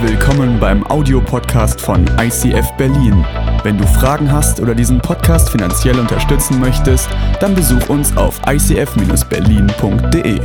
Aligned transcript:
Willkommen 0.00 0.60
beim 0.60 0.86
Audiopodcast 0.86 1.80
von 1.80 2.06
ICF 2.20 2.70
Berlin. 2.76 3.24
Wenn 3.64 3.76
du 3.76 3.84
Fragen 3.84 4.30
hast 4.30 4.60
oder 4.60 4.72
diesen 4.72 5.00
Podcast 5.00 5.50
finanziell 5.50 5.98
unterstützen 5.98 6.60
möchtest, 6.60 7.08
dann 7.40 7.52
besuch 7.56 7.88
uns 7.88 8.16
auf 8.16 8.40
icf-berlin.de. 8.46 10.38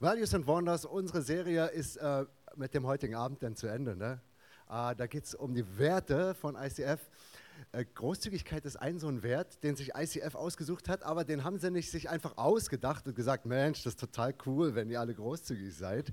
Values 0.00 0.34
and 0.34 0.44
Wonders, 0.48 0.84
unsere 0.84 1.22
Serie 1.22 1.66
ist 1.66 1.98
äh, 1.98 2.24
mit 2.56 2.74
dem 2.74 2.84
heutigen 2.84 3.14
Abend 3.14 3.40
dann 3.44 3.54
zu 3.54 3.68
Ende. 3.68 3.94
Ne? 3.94 4.20
Äh, 4.68 4.96
da 4.96 5.06
geht 5.06 5.24
es 5.24 5.36
um 5.36 5.54
die 5.54 5.78
Werte 5.78 6.34
von 6.34 6.56
ICF. 6.56 6.98
Äh, 7.72 7.86
Großzügigkeit 7.86 8.66
ist 8.66 8.76
ein 8.76 8.98
so 8.98 9.08
ein 9.08 9.22
Wert, 9.22 9.62
den 9.64 9.76
sich 9.76 9.94
ICF 9.94 10.34
ausgesucht 10.34 10.88
hat, 10.88 11.02
aber 11.02 11.24
den 11.24 11.42
haben 11.42 11.58
sie 11.58 11.70
nicht 11.70 11.90
sich 11.90 12.10
einfach 12.10 12.36
ausgedacht 12.36 13.06
und 13.06 13.16
gesagt, 13.16 13.46
Mensch, 13.46 13.82
das 13.82 13.94
ist 13.94 14.00
total 14.00 14.34
cool, 14.44 14.74
wenn 14.74 14.90
ihr 14.90 15.00
alle 15.00 15.14
großzügig 15.14 15.74
seid, 15.74 16.12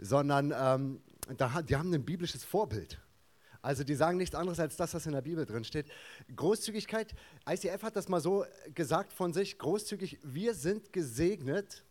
sondern 0.00 0.52
ähm, 0.56 1.00
da, 1.36 1.62
die 1.62 1.76
haben 1.76 1.94
ein 1.94 2.04
biblisches 2.04 2.44
Vorbild. 2.44 3.00
Also 3.62 3.84
die 3.84 3.94
sagen 3.94 4.16
nichts 4.16 4.34
anderes 4.34 4.58
als 4.58 4.76
das, 4.76 4.94
was 4.94 5.06
in 5.06 5.12
der 5.12 5.20
Bibel 5.20 5.44
drin 5.46 5.64
steht. 5.64 5.86
Großzügigkeit, 6.34 7.14
ICF 7.48 7.82
hat 7.82 7.94
das 7.94 8.08
mal 8.08 8.20
so 8.20 8.44
gesagt 8.74 9.12
von 9.12 9.32
sich, 9.32 9.58
großzügig, 9.58 10.18
wir 10.24 10.54
sind 10.54 10.92
gesegnet, 10.92 11.84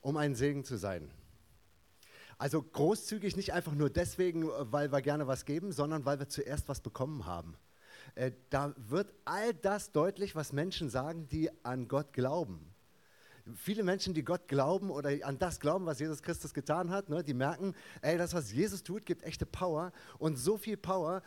um 0.00 0.16
ein 0.16 0.34
Segen 0.34 0.64
zu 0.64 0.76
sein. 0.76 1.10
Also 2.38 2.62
großzügig 2.62 3.36
nicht 3.36 3.52
einfach 3.52 3.74
nur 3.74 3.90
deswegen, 3.90 4.48
weil 4.48 4.90
wir 4.90 5.02
gerne 5.02 5.26
was 5.26 5.44
geben, 5.44 5.70
sondern 5.70 6.06
weil 6.06 6.18
wir 6.18 6.28
zuerst 6.28 6.68
was 6.68 6.80
bekommen 6.80 7.26
haben. 7.26 7.56
Äh, 8.14 8.32
da 8.50 8.74
wird 8.76 9.12
all 9.24 9.54
das 9.54 9.92
deutlich, 9.92 10.34
was 10.34 10.52
Menschen 10.52 10.90
sagen, 10.90 11.28
die 11.28 11.50
an 11.64 11.88
Gott 11.88 12.12
glauben. 12.12 12.72
Viele 13.56 13.82
Menschen, 13.82 14.14
die 14.14 14.22
Gott 14.22 14.46
glauben 14.46 14.90
oder 14.90 15.10
an 15.22 15.38
das 15.38 15.58
glauben, 15.58 15.84
was 15.86 15.98
Jesus 15.98 16.22
Christus 16.22 16.54
getan 16.54 16.90
hat, 16.90 17.08
ne, 17.08 17.24
die 17.24 17.34
merken, 17.34 17.74
ey, 18.00 18.16
das, 18.16 18.34
was 18.34 18.52
Jesus 18.52 18.84
tut, 18.84 19.04
gibt 19.04 19.24
echte 19.24 19.46
Power 19.46 19.92
und 20.18 20.36
so 20.36 20.56
viel 20.56 20.76
Power, 20.76 21.22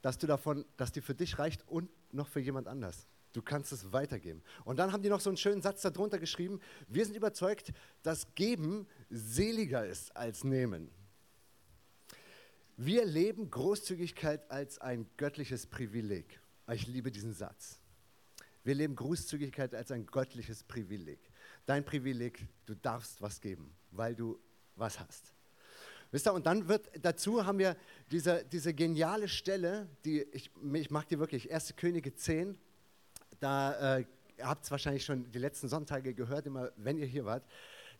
dass 0.00 0.16
du 0.18 0.28
davon, 0.28 0.64
dass 0.76 0.92
die 0.92 1.00
für 1.00 1.14
dich 1.14 1.38
reicht 1.38 1.66
und 1.66 1.90
noch 2.12 2.28
für 2.28 2.40
jemand 2.40 2.68
anders. 2.68 3.06
Du 3.32 3.42
kannst 3.42 3.72
es 3.72 3.92
weitergeben. 3.92 4.42
Und 4.64 4.78
dann 4.78 4.92
haben 4.92 5.02
die 5.02 5.08
noch 5.08 5.20
so 5.20 5.30
einen 5.30 5.36
schönen 5.36 5.60
Satz 5.60 5.82
darunter 5.82 6.18
geschrieben: 6.18 6.60
Wir 6.86 7.04
sind 7.04 7.16
überzeugt, 7.16 7.72
dass 8.02 8.34
Geben 8.34 8.86
seliger 9.10 9.84
ist 9.84 10.16
als 10.16 10.44
Nehmen. 10.44 10.90
Wir 12.80 13.04
leben 13.04 13.50
Großzügigkeit 13.50 14.48
als 14.52 14.78
ein 14.78 15.04
göttliches 15.16 15.66
Privileg. 15.66 16.40
Ich 16.72 16.86
liebe 16.86 17.10
diesen 17.10 17.34
Satz. 17.34 17.80
Wir 18.62 18.76
leben 18.76 18.94
Großzügigkeit 18.94 19.74
als 19.74 19.90
ein 19.90 20.06
göttliches 20.06 20.62
Privileg. 20.62 21.18
Dein 21.66 21.84
Privileg, 21.84 22.46
du 22.66 22.76
darfst 22.76 23.20
was 23.20 23.40
geben, 23.40 23.74
weil 23.90 24.14
du 24.14 24.38
was 24.76 25.00
hast. 25.00 25.32
Wisst 26.12 26.28
ihr, 26.28 26.32
und 26.32 26.46
dann 26.46 26.68
wird 26.68 26.88
dazu 27.02 27.44
haben 27.44 27.58
wir 27.58 27.76
diese, 28.12 28.44
diese 28.44 28.72
geniale 28.72 29.26
Stelle, 29.26 29.88
die 30.04 30.22
ich, 30.30 30.48
ich 30.74 30.90
mag 30.92 31.08
die 31.08 31.18
wirklich, 31.18 31.52
1. 31.52 31.74
Könige 31.74 32.14
10. 32.14 32.56
Da 33.40 33.98
äh, 33.98 34.04
habt 34.40 34.66
es 34.66 34.70
wahrscheinlich 34.70 35.04
schon 35.04 35.28
die 35.32 35.40
letzten 35.40 35.68
Sonntage 35.68 36.14
gehört, 36.14 36.46
immer 36.46 36.70
wenn 36.76 36.96
ihr 36.96 37.06
hier 37.06 37.24
wart. 37.24 37.44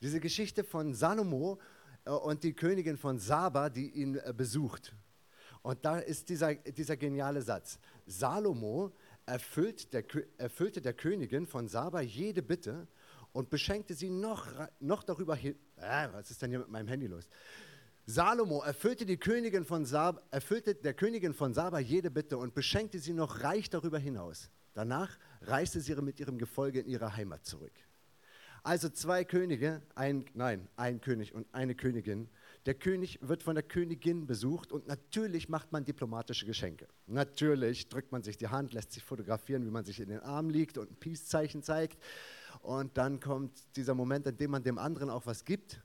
Diese 0.00 0.20
Geschichte 0.20 0.62
von 0.62 0.94
Salomo 0.94 1.58
und 2.12 2.42
die 2.42 2.54
Königin 2.54 2.96
von 2.96 3.18
Saba, 3.18 3.68
die 3.68 3.90
ihn 3.90 4.16
äh, 4.16 4.32
besucht. 4.36 4.94
Und 5.62 5.84
da 5.84 5.98
ist 5.98 6.28
dieser, 6.28 6.54
dieser 6.54 6.96
geniale 6.96 7.42
Satz. 7.42 7.78
Salomo 8.06 8.92
erfüllt 9.26 9.92
der, 9.92 10.04
erfüllte 10.38 10.80
der 10.80 10.94
Königin 10.94 11.46
von 11.46 11.68
Saba 11.68 12.00
jede 12.00 12.42
Bitte 12.42 12.86
und 13.32 13.50
beschenkte 13.50 13.94
sie 13.94 14.10
noch, 14.10 14.46
noch 14.80 15.02
darüber 15.02 15.36
hin. 15.36 15.56
Äh, 15.76 16.08
was 16.12 16.30
ist 16.30 16.40
denn 16.40 16.50
hier 16.50 16.60
mit 16.60 16.70
meinem 16.70 16.88
Handy 16.88 17.06
los? 17.06 17.28
Salomo 18.06 18.62
erfüllte, 18.62 19.04
die 19.04 19.18
Königin 19.18 19.66
von 19.66 19.84
Saba, 19.84 20.22
erfüllte 20.30 20.74
der 20.74 20.94
Königin 20.94 21.34
von 21.34 21.52
Saba 21.52 21.78
jede 21.78 22.10
Bitte 22.10 22.38
und 22.38 22.54
beschenkte 22.54 22.98
sie 22.98 23.12
noch 23.12 23.42
reich 23.42 23.68
darüber 23.68 23.98
hinaus. 23.98 24.50
Danach 24.72 25.18
reiste 25.42 25.80
sie 25.80 25.94
mit 25.96 26.18
ihrem 26.18 26.38
Gefolge 26.38 26.80
in 26.80 26.88
ihre 26.88 27.16
Heimat 27.16 27.44
zurück. 27.44 27.72
Also 28.68 28.90
zwei 28.90 29.24
Könige, 29.24 29.80
ein, 29.94 30.26
nein, 30.34 30.68
ein 30.76 31.00
König 31.00 31.32
und 31.32 31.46
eine 31.54 31.74
Königin. 31.74 32.28
Der 32.66 32.74
König 32.74 33.18
wird 33.22 33.42
von 33.42 33.54
der 33.54 33.64
Königin 33.64 34.26
besucht 34.26 34.72
und 34.72 34.86
natürlich 34.86 35.48
macht 35.48 35.72
man 35.72 35.86
diplomatische 35.86 36.44
Geschenke. 36.44 36.86
Natürlich 37.06 37.88
drückt 37.88 38.12
man 38.12 38.22
sich 38.22 38.36
die 38.36 38.48
Hand, 38.48 38.74
lässt 38.74 38.92
sich 38.92 39.02
fotografieren, 39.02 39.64
wie 39.64 39.70
man 39.70 39.86
sich 39.86 40.00
in 40.00 40.10
den 40.10 40.20
Arm 40.20 40.50
liegt 40.50 40.76
und 40.76 40.90
ein 40.90 40.96
Peace-Zeichen 40.96 41.62
zeigt. 41.62 41.96
Und 42.60 42.98
dann 42.98 43.20
kommt 43.20 43.74
dieser 43.74 43.94
Moment, 43.94 44.26
in 44.26 44.36
dem 44.36 44.50
man 44.50 44.62
dem 44.62 44.76
anderen 44.76 45.08
auch 45.08 45.24
was 45.24 45.46
gibt. 45.46 45.80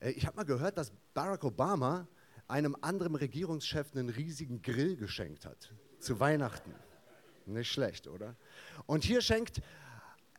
Äh, 0.00 0.10
ich 0.10 0.26
habe 0.26 0.36
mal 0.36 0.44
gehört, 0.44 0.76
dass 0.76 0.92
Barack 1.14 1.42
Obama 1.42 2.06
einem 2.48 2.76
anderen 2.82 3.14
Regierungschef 3.14 3.92
einen 3.94 4.10
riesigen 4.10 4.60
Grill 4.60 4.96
geschenkt 4.96 5.46
hat 5.46 5.72
zu 6.00 6.20
Weihnachten. 6.20 6.74
Nicht 7.46 7.72
schlecht, 7.72 8.08
oder? 8.08 8.36
Und 8.84 9.04
hier 9.04 9.22
schenkt 9.22 9.62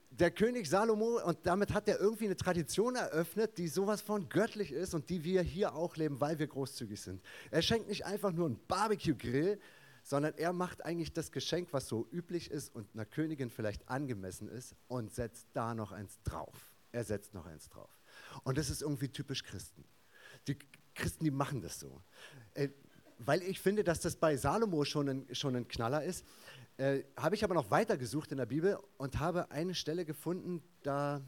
der 0.10 0.32
König 0.32 0.68
Salomo, 0.68 1.22
und 1.24 1.38
damit 1.46 1.74
hat 1.74 1.88
er 1.88 2.00
irgendwie 2.00 2.26
eine 2.26 2.36
Tradition 2.36 2.96
eröffnet, 2.96 3.58
die 3.58 3.68
sowas 3.68 4.02
von 4.02 4.30
göttlich 4.30 4.72
ist 4.72 4.94
und 4.94 5.10
die 5.10 5.24
wir 5.24 5.42
hier 5.42 5.76
auch 5.76 5.96
leben, 5.96 6.20
weil 6.20 6.40
wir 6.40 6.48
großzügig 6.48 7.00
sind. 7.00 7.22
Er 7.52 7.62
schenkt 7.62 7.88
nicht 7.88 8.06
einfach 8.06 8.32
nur 8.32 8.48
einen 8.48 8.60
Barbecue-Grill, 8.68 9.60
sondern 10.04 10.34
er 10.38 10.54
macht 10.54 10.86
eigentlich 10.86 11.12
das 11.14 11.32
Geschenk, 11.32 11.70
was 11.72 11.88
so 11.88 12.08
üblich 12.12 12.50
ist 12.50 12.74
und 12.74 12.88
einer 12.94 13.06
Königin 13.06 13.50
vielleicht 13.50 13.88
angemessen 13.90 14.48
ist, 14.48 14.76
und 14.88 15.14
setzt 15.14 15.48
da 15.54 15.76
noch 15.76 15.92
eins 15.92 16.20
drauf. 16.24 16.72
Er 16.92 17.04
setzt 17.04 17.34
noch 17.34 17.46
eins 17.46 17.70
drauf. 17.70 17.90
Und 18.44 18.58
das 18.58 18.70
ist 18.70 18.82
irgendwie 18.82 19.10
typisch 19.10 19.44
Christen. 19.44 19.84
Die 20.48 20.58
Christen, 20.96 21.26
die 21.26 21.32
machen 21.32 21.62
das 21.62 21.80
so. 21.80 22.02
Äh, 22.54 22.70
weil 23.20 23.42
ich 23.44 23.60
finde, 23.60 23.84
dass 23.84 24.00
das 24.00 24.16
bei 24.16 24.38
Salomo 24.38 24.86
schon 24.86 25.10
ein, 25.10 25.36
schon 25.36 25.56
ein 25.56 25.68
Knaller 25.68 26.04
ist. 26.04 26.26
Äh, 26.78 27.06
habe 27.16 27.34
ich 27.34 27.44
aber 27.44 27.56
noch 27.56 27.72
weiter 27.72 27.98
gesucht 27.98 28.32
in 28.32 28.38
der 28.38 28.46
Bibel 28.46 28.78
und 28.98 29.20
habe 29.20 29.50
eine 29.50 29.74
Stelle 29.74 30.06
gefunden, 30.06 30.62
da, 30.84 31.22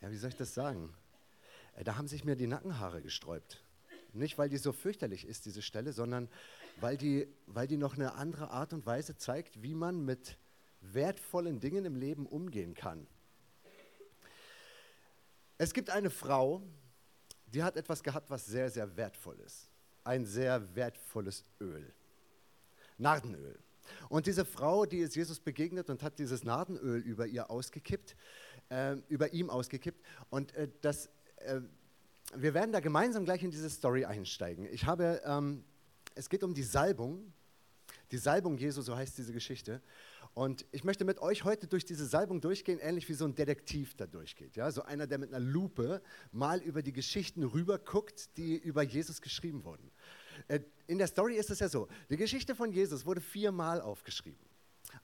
ja, 0.00 0.10
wie 0.10 0.16
soll 0.16 0.30
ich 0.30 0.36
das 0.36 0.54
sagen? 0.54 0.94
Äh, 1.74 1.84
da 1.84 1.96
haben 1.96 2.08
sich 2.08 2.24
mir 2.24 2.36
die 2.36 2.46
Nackenhaare 2.46 3.02
gesträubt. 3.02 3.62
Nicht, 4.14 4.38
weil 4.38 4.48
die 4.48 4.56
so 4.56 4.72
fürchterlich 4.72 5.26
ist, 5.26 5.44
diese 5.44 5.60
Stelle, 5.60 5.92
sondern 5.92 6.30
weil 6.80 6.96
die, 6.96 7.28
weil 7.46 7.66
die 7.66 7.76
noch 7.76 7.96
eine 7.96 8.14
andere 8.14 8.50
Art 8.50 8.72
und 8.72 8.86
Weise 8.86 9.18
zeigt, 9.18 9.62
wie 9.62 9.74
man 9.74 10.06
mit 10.06 10.38
wertvollen 10.80 11.60
Dingen 11.60 11.84
im 11.84 11.96
Leben 11.96 12.26
umgehen 12.26 12.72
kann. 12.72 13.06
Es 15.58 15.74
gibt 15.74 15.90
eine 15.90 16.08
Frau, 16.08 16.62
die 17.46 17.62
hat 17.62 17.76
etwas 17.76 18.02
gehabt, 18.02 18.30
was 18.30 18.46
sehr, 18.46 18.70
sehr 18.70 18.96
wertvoll 18.96 19.38
ist. 19.40 19.70
Ein 20.02 20.24
sehr 20.24 20.74
wertvolles 20.74 21.44
Öl. 21.60 21.92
Nardenöl. 22.96 23.58
Und 24.08 24.26
diese 24.26 24.44
Frau, 24.44 24.86
die 24.86 24.98
ist 24.98 25.16
Jesus 25.16 25.40
begegnet 25.40 25.90
und 25.90 26.02
hat 26.02 26.18
dieses 26.18 26.44
Nadenöl 26.44 27.00
über 27.00 27.26
ihr 27.26 27.50
ausgekippt, 27.50 28.16
äh, 28.70 28.96
über 29.08 29.32
ihm 29.32 29.50
ausgekippt. 29.50 30.02
Und 30.30 30.54
äh, 30.54 30.68
das, 30.80 31.10
äh, 31.36 31.60
wir 32.34 32.54
werden 32.54 32.72
da 32.72 32.80
gemeinsam 32.80 33.24
gleich 33.24 33.42
in 33.42 33.50
diese 33.50 33.70
Story 33.70 34.04
einsteigen. 34.04 34.66
Ich 34.70 34.84
habe, 34.84 35.22
ähm, 35.24 35.64
es 36.14 36.28
geht 36.28 36.42
um 36.42 36.54
die 36.54 36.62
Salbung, 36.62 37.32
die 38.10 38.18
Salbung 38.18 38.56
Jesu, 38.56 38.82
so 38.82 38.96
heißt 38.96 39.18
diese 39.18 39.32
Geschichte. 39.32 39.82
Und 40.34 40.66
ich 40.70 40.84
möchte 40.84 41.06
mit 41.06 41.18
euch 41.20 41.44
heute 41.44 41.66
durch 41.66 41.86
diese 41.86 42.04
Salbung 42.04 42.42
durchgehen, 42.42 42.78
ähnlich 42.78 43.08
wie 43.08 43.14
so 43.14 43.24
ein 43.24 43.34
Detektiv 43.34 43.94
da 43.96 44.06
durchgeht. 44.06 44.54
Ja? 44.54 44.70
So 44.70 44.82
einer, 44.82 45.06
der 45.06 45.16
mit 45.16 45.32
einer 45.32 45.40
Lupe 45.40 46.02
mal 46.30 46.60
über 46.60 46.82
die 46.82 46.92
Geschichten 46.92 47.42
rüber 47.42 47.78
guckt, 47.78 48.36
die 48.36 48.56
über 48.56 48.82
Jesus 48.82 49.22
geschrieben 49.22 49.64
wurden. 49.64 49.90
Äh, 50.48 50.60
in 50.86 50.98
der 50.98 51.06
Story 51.06 51.36
ist 51.36 51.50
es 51.50 51.58
ja 51.58 51.68
so, 51.68 51.88
die 52.10 52.16
Geschichte 52.16 52.54
von 52.54 52.72
Jesus 52.72 53.04
wurde 53.04 53.20
viermal 53.20 53.80
aufgeschrieben. 53.80 54.46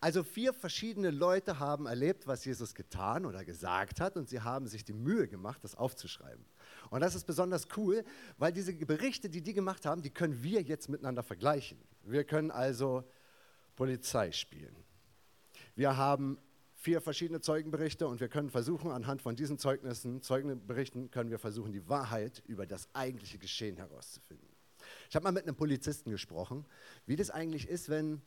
Also 0.00 0.22
vier 0.22 0.52
verschiedene 0.52 1.10
Leute 1.10 1.58
haben 1.58 1.86
erlebt, 1.86 2.26
was 2.26 2.44
Jesus 2.44 2.74
getan 2.74 3.26
oder 3.26 3.44
gesagt 3.44 4.00
hat 4.00 4.16
und 4.16 4.28
sie 4.28 4.40
haben 4.40 4.66
sich 4.66 4.84
die 4.84 4.92
Mühe 4.92 5.28
gemacht, 5.28 5.62
das 5.64 5.74
aufzuschreiben. 5.74 6.44
Und 6.90 7.00
das 7.00 7.14
ist 7.14 7.26
besonders 7.26 7.68
cool, 7.76 8.04
weil 8.38 8.52
diese 8.52 8.72
Berichte, 8.74 9.28
die 9.28 9.42
die 9.42 9.52
gemacht 9.52 9.86
haben, 9.86 10.02
die 10.02 10.10
können 10.10 10.42
wir 10.42 10.62
jetzt 10.62 10.88
miteinander 10.88 11.22
vergleichen. 11.22 11.78
Wir 12.04 12.24
können 12.24 12.50
also 12.50 13.04
Polizei 13.76 14.32
spielen. 14.32 14.76
Wir 15.74 15.96
haben 15.96 16.38
vier 16.74 17.00
verschiedene 17.00 17.40
Zeugenberichte 17.40 18.06
und 18.06 18.20
wir 18.20 18.28
können 18.28 18.50
versuchen, 18.50 18.90
anhand 18.90 19.22
von 19.22 19.36
diesen 19.36 19.58
Zeugnissen, 19.58 20.20
Zeugenberichten, 20.20 21.10
können 21.10 21.30
wir 21.30 21.38
versuchen, 21.38 21.72
die 21.72 21.88
Wahrheit 21.88 22.42
über 22.46 22.66
das 22.66 22.88
eigentliche 22.92 23.38
Geschehen 23.38 23.76
herauszufinden. 23.76 24.51
Ich 25.12 25.16
habe 25.16 25.24
mal 25.24 25.32
mit 25.32 25.42
einem 25.42 25.56
Polizisten 25.56 26.10
gesprochen, 26.10 26.64
wie 27.04 27.16
das 27.16 27.28
eigentlich 27.28 27.68
ist, 27.68 27.90
wenn, 27.90 28.22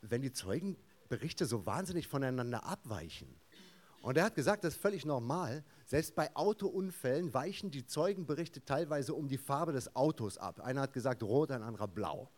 wenn 0.00 0.22
die 0.22 0.32
Zeugenberichte 0.32 1.44
so 1.44 1.66
wahnsinnig 1.66 2.08
voneinander 2.08 2.64
abweichen. 2.64 3.28
Und 4.00 4.16
er 4.16 4.24
hat 4.24 4.34
gesagt, 4.34 4.64
das 4.64 4.76
ist 4.76 4.80
völlig 4.80 5.04
normal. 5.04 5.62
Selbst 5.84 6.14
bei 6.14 6.34
Autounfällen 6.34 7.34
weichen 7.34 7.70
die 7.70 7.84
Zeugenberichte 7.84 8.64
teilweise 8.64 9.12
um 9.12 9.28
die 9.28 9.36
Farbe 9.36 9.72
des 9.72 9.94
Autos 9.94 10.38
ab. 10.38 10.58
Einer 10.60 10.80
hat 10.80 10.94
gesagt 10.94 11.22
rot, 11.22 11.50
ein 11.50 11.62
anderer 11.62 11.88
blau. 11.88 12.30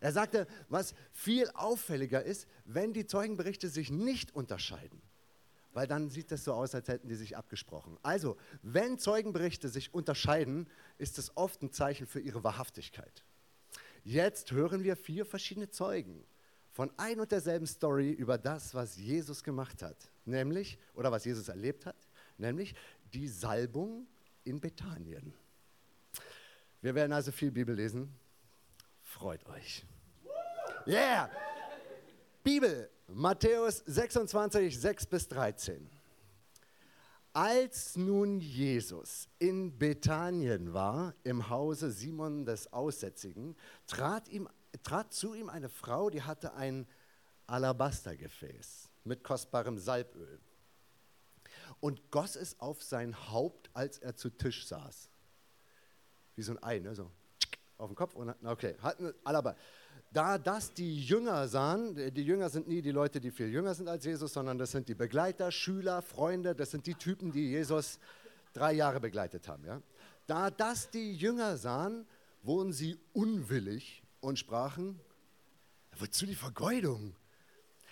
Er 0.00 0.10
sagte, 0.10 0.48
was 0.68 0.92
viel 1.12 1.48
auffälliger 1.54 2.24
ist, 2.24 2.48
wenn 2.64 2.92
die 2.92 3.06
Zeugenberichte 3.06 3.68
sich 3.68 3.92
nicht 3.92 4.34
unterscheiden. 4.34 5.00
Weil 5.72 5.86
dann 5.86 6.10
sieht 6.10 6.32
es 6.32 6.44
so 6.44 6.52
aus, 6.52 6.74
als 6.74 6.88
hätten 6.88 7.08
die 7.08 7.14
sich 7.14 7.36
abgesprochen. 7.36 7.96
Also, 8.02 8.36
wenn 8.62 8.98
Zeugenberichte 8.98 9.68
sich 9.68 9.94
unterscheiden, 9.94 10.68
ist 10.98 11.18
es 11.18 11.36
oft 11.36 11.62
ein 11.62 11.72
Zeichen 11.72 12.06
für 12.06 12.20
ihre 12.20 12.42
Wahrhaftigkeit. 12.42 13.24
Jetzt 14.02 14.50
hören 14.50 14.82
wir 14.82 14.96
vier 14.96 15.24
verschiedene 15.24 15.70
Zeugen 15.70 16.24
von 16.72 16.90
ein 16.96 17.20
und 17.20 17.30
derselben 17.32 17.66
Story 17.66 18.10
über 18.10 18.38
das, 18.38 18.74
was 18.74 18.96
Jesus 18.96 19.42
gemacht 19.42 19.82
hat, 19.82 20.10
nämlich, 20.24 20.78
oder 20.94 21.12
was 21.12 21.24
Jesus 21.24 21.48
erlebt 21.48 21.86
hat, 21.86 21.96
nämlich 22.38 22.74
die 23.12 23.28
Salbung 23.28 24.06
in 24.44 24.60
Bethanien. 24.60 25.34
Wir 26.80 26.94
werden 26.94 27.12
also 27.12 27.32
viel 27.32 27.50
Bibel 27.50 27.74
lesen. 27.74 28.14
Freut 29.02 29.46
euch. 29.48 29.84
Yeah! 30.86 31.30
Bibel, 32.42 32.88
Matthäus 33.12 33.82
26, 33.86 34.78
6 34.78 35.06
bis 35.06 35.28
13. 35.28 35.90
Als 37.32 37.96
nun 37.96 38.40
Jesus 38.40 39.28
in 39.38 39.76
Bethanien 39.78 40.72
war, 40.72 41.14
im 41.24 41.48
Hause 41.48 41.90
Simon 41.90 42.44
des 42.44 42.72
Aussätzigen, 42.72 43.56
trat, 43.86 44.28
ihm, 44.28 44.48
trat 44.82 45.12
zu 45.12 45.34
ihm 45.34 45.48
eine 45.48 45.68
Frau, 45.68 46.10
die 46.10 46.22
hatte 46.22 46.54
ein 46.54 46.86
Alabastergefäß 47.46 48.90
mit 49.04 49.24
kostbarem 49.24 49.78
Salböl 49.78 50.40
und 51.80 52.10
goss 52.10 52.36
es 52.36 52.60
auf 52.60 52.82
sein 52.82 53.16
Haupt, 53.30 53.70
als 53.74 53.98
er 53.98 54.14
zu 54.14 54.30
Tisch 54.30 54.66
saß. 54.66 55.10
Wie 56.36 56.42
so 56.42 56.52
ein 56.52 56.62
Ei, 56.62 56.78
ne? 56.78 56.94
so 56.94 57.10
auf 57.76 57.88
den 57.88 57.96
Kopf. 57.96 58.14
Und, 58.14 58.34
okay, 58.44 58.76
hatten 58.82 59.12
Alabaster. 59.24 59.60
Da 60.12 60.38
das 60.38 60.74
die 60.74 61.04
Jünger 61.04 61.46
sahen, 61.46 61.94
die 62.12 62.24
Jünger 62.24 62.50
sind 62.50 62.66
nie 62.66 62.82
die 62.82 62.90
Leute, 62.90 63.20
die 63.20 63.30
viel 63.30 63.48
jünger 63.48 63.74
sind 63.74 63.88
als 63.88 64.04
Jesus, 64.04 64.32
sondern 64.32 64.58
das 64.58 64.72
sind 64.72 64.88
die 64.88 64.94
Begleiter, 64.94 65.52
Schüler, 65.52 66.02
Freunde, 66.02 66.54
das 66.54 66.72
sind 66.72 66.86
die 66.86 66.94
Typen, 66.94 67.30
die 67.30 67.50
Jesus 67.50 68.00
drei 68.52 68.72
Jahre 68.72 68.98
begleitet 68.98 69.46
haben. 69.46 69.64
Ja? 69.64 69.80
Da 70.26 70.50
das 70.50 70.90
die 70.90 71.14
Jünger 71.14 71.56
sahen, 71.56 72.06
wurden 72.42 72.72
sie 72.72 72.98
unwillig 73.12 74.02
und 74.20 74.38
sprachen, 74.38 74.98
wozu 75.96 76.26
die 76.26 76.34
Vergeudung? 76.34 77.14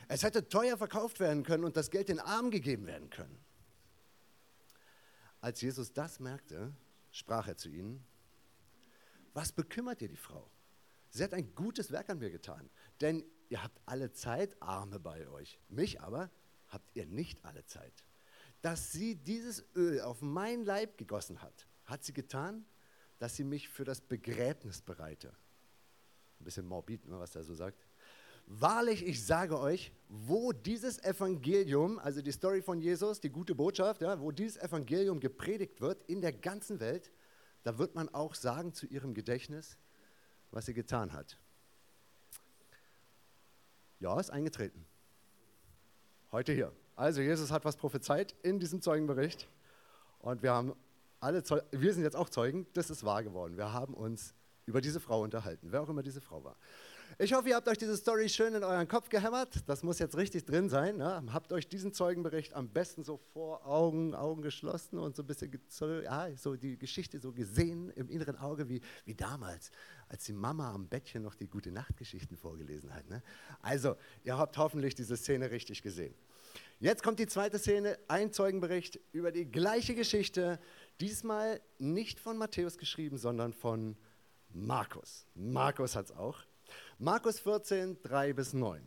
Es 0.08 0.24
hätte 0.24 0.48
teuer 0.48 0.76
verkauft 0.76 1.20
werden 1.20 1.44
können 1.44 1.64
und 1.64 1.76
das 1.76 1.90
Geld 1.90 2.08
den 2.08 2.18
Armen 2.18 2.50
gegeben 2.50 2.86
werden 2.86 3.10
können. 3.10 3.38
Als 5.40 5.60
Jesus 5.60 5.92
das 5.92 6.18
merkte, 6.18 6.72
sprach 7.12 7.46
er 7.46 7.56
zu 7.56 7.68
ihnen, 7.68 8.04
was 9.34 9.52
bekümmert 9.52 10.02
ihr 10.02 10.08
die 10.08 10.16
Frau? 10.16 10.50
Sie 11.10 11.24
hat 11.24 11.34
ein 11.34 11.54
gutes 11.54 11.90
Werk 11.90 12.10
an 12.10 12.18
mir 12.18 12.30
getan. 12.30 12.70
Denn 13.00 13.24
ihr 13.48 13.62
habt 13.62 13.80
alle 13.86 14.12
Zeit 14.12 14.60
Arme 14.60 15.00
bei 15.00 15.28
euch. 15.28 15.58
Mich 15.68 16.00
aber 16.00 16.30
habt 16.68 16.94
ihr 16.94 17.06
nicht 17.06 17.44
alle 17.44 17.64
Zeit. 17.64 18.04
Dass 18.60 18.92
sie 18.92 19.16
dieses 19.16 19.64
Öl 19.74 20.00
auf 20.00 20.20
mein 20.20 20.64
Leib 20.64 20.98
gegossen 20.98 21.40
hat, 21.42 21.66
hat 21.84 22.04
sie 22.04 22.12
getan, 22.12 22.66
dass 23.18 23.36
sie 23.36 23.44
mich 23.44 23.68
für 23.68 23.84
das 23.84 24.00
Begräbnis 24.00 24.82
bereite. 24.82 25.28
Ein 26.40 26.44
bisschen 26.44 26.66
morbid, 26.66 27.06
ne, 27.06 27.18
was 27.18 27.34
er 27.34 27.44
so 27.44 27.54
sagt. 27.54 27.86
Wahrlich, 28.46 29.06
ich 29.06 29.24
sage 29.24 29.58
euch, 29.58 29.92
wo 30.08 30.52
dieses 30.52 31.02
Evangelium, 31.02 31.98
also 31.98 32.22
die 32.22 32.32
Story 32.32 32.62
von 32.62 32.80
Jesus, 32.80 33.20
die 33.20 33.28
gute 33.28 33.54
Botschaft, 33.54 34.00
ja, 34.00 34.18
wo 34.20 34.30
dieses 34.30 34.56
Evangelium 34.56 35.20
gepredigt 35.20 35.80
wird 35.80 36.02
in 36.08 36.22
der 36.22 36.32
ganzen 36.32 36.80
Welt, 36.80 37.12
da 37.62 37.76
wird 37.76 37.94
man 37.94 38.08
auch 38.08 38.34
sagen 38.34 38.72
zu 38.72 38.86
ihrem 38.86 39.12
Gedächtnis, 39.12 39.76
was 40.50 40.66
sie 40.66 40.74
getan 40.74 41.12
hat. 41.12 41.38
Ja, 44.00 44.18
ist 44.18 44.30
eingetreten. 44.30 44.84
Heute 46.30 46.52
hier. 46.52 46.72
Also 46.94 47.20
Jesus 47.20 47.50
hat 47.50 47.64
was 47.64 47.76
prophezeit 47.76 48.34
in 48.42 48.58
diesem 48.58 48.82
Zeugenbericht 48.82 49.48
und 50.20 50.42
wir 50.42 50.52
haben 50.52 50.74
alle 51.20 51.42
Zeugen, 51.42 51.66
wir 51.72 51.94
sind 51.94 52.02
jetzt 52.02 52.16
auch 52.16 52.28
Zeugen, 52.28 52.66
das 52.74 52.90
ist 52.90 53.04
wahr 53.04 53.22
geworden. 53.22 53.56
Wir 53.56 53.72
haben 53.72 53.94
uns 53.94 54.34
über 54.66 54.80
diese 54.80 55.00
Frau 55.00 55.22
unterhalten, 55.22 55.72
wer 55.72 55.82
auch 55.82 55.88
immer 55.88 56.02
diese 56.02 56.20
Frau 56.20 56.44
war. 56.44 56.56
Ich 57.20 57.32
hoffe, 57.32 57.48
ihr 57.48 57.56
habt 57.56 57.66
euch 57.66 57.78
diese 57.78 57.96
Story 57.96 58.28
schön 58.28 58.54
in 58.54 58.62
euren 58.62 58.86
Kopf 58.86 59.08
gehämmert. 59.08 59.64
Das 59.66 59.82
muss 59.82 59.98
jetzt 59.98 60.16
richtig 60.16 60.44
drin 60.44 60.68
sein. 60.68 60.98
Ne? 60.98 61.22
Habt 61.32 61.52
euch 61.52 61.66
diesen 61.66 61.92
Zeugenbericht 61.92 62.54
am 62.54 62.68
besten 62.68 63.02
so 63.02 63.16
vor 63.16 63.66
Augen, 63.66 64.14
Augen 64.14 64.42
geschlossen 64.42 64.98
und 64.98 65.16
so 65.16 65.22
ein 65.22 65.26
bisschen 65.26 65.50
ja, 66.04 66.28
so 66.36 66.54
die 66.54 66.78
Geschichte 66.78 67.18
so 67.18 67.32
gesehen 67.32 67.90
im 67.90 68.08
inneren 68.10 68.36
Auge, 68.36 68.68
wie, 68.68 68.82
wie 69.04 69.14
damals, 69.14 69.70
als 70.08 70.24
die 70.24 70.32
Mama 70.32 70.72
am 70.72 70.88
Bettchen 70.88 71.22
noch 71.22 71.34
die 71.34 71.46
gute 71.46 71.70
Nachtgeschichten 71.70 72.36
vorgelesen 72.36 72.94
hat. 72.94 73.08
Ne? 73.08 73.22
Also, 73.60 73.96
ihr 74.24 74.36
habt 74.36 74.56
hoffentlich 74.56 74.94
diese 74.94 75.16
Szene 75.16 75.50
richtig 75.50 75.82
gesehen. 75.82 76.14
Jetzt 76.80 77.02
kommt 77.02 77.18
die 77.18 77.26
zweite 77.26 77.58
Szene, 77.58 77.98
ein 78.06 78.32
Zeugenbericht 78.32 79.00
über 79.12 79.32
die 79.32 79.50
gleiche 79.50 79.94
Geschichte, 79.94 80.60
diesmal 81.00 81.60
nicht 81.78 82.20
von 82.20 82.38
Matthäus 82.38 82.78
geschrieben, 82.78 83.18
sondern 83.18 83.52
von 83.52 83.96
Markus. 84.50 85.26
Markus 85.34 85.96
hat 85.96 86.06
es 86.06 86.12
auch. 86.12 86.38
Markus 86.98 87.40
14, 87.40 88.00
3 88.02 88.32
bis 88.32 88.52
9. 88.52 88.80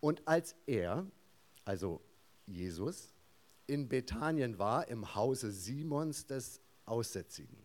Und 0.00 0.26
als 0.26 0.56
er, 0.66 1.06
also 1.64 2.00
Jesus, 2.46 3.12
in 3.66 3.88
Bethanien 3.88 4.58
war, 4.58 4.88
im 4.88 5.14
Hause 5.14 5.52
Simons 5.52 6.26
des 6.26 6.60
Aussätzigen, 6.84 7.56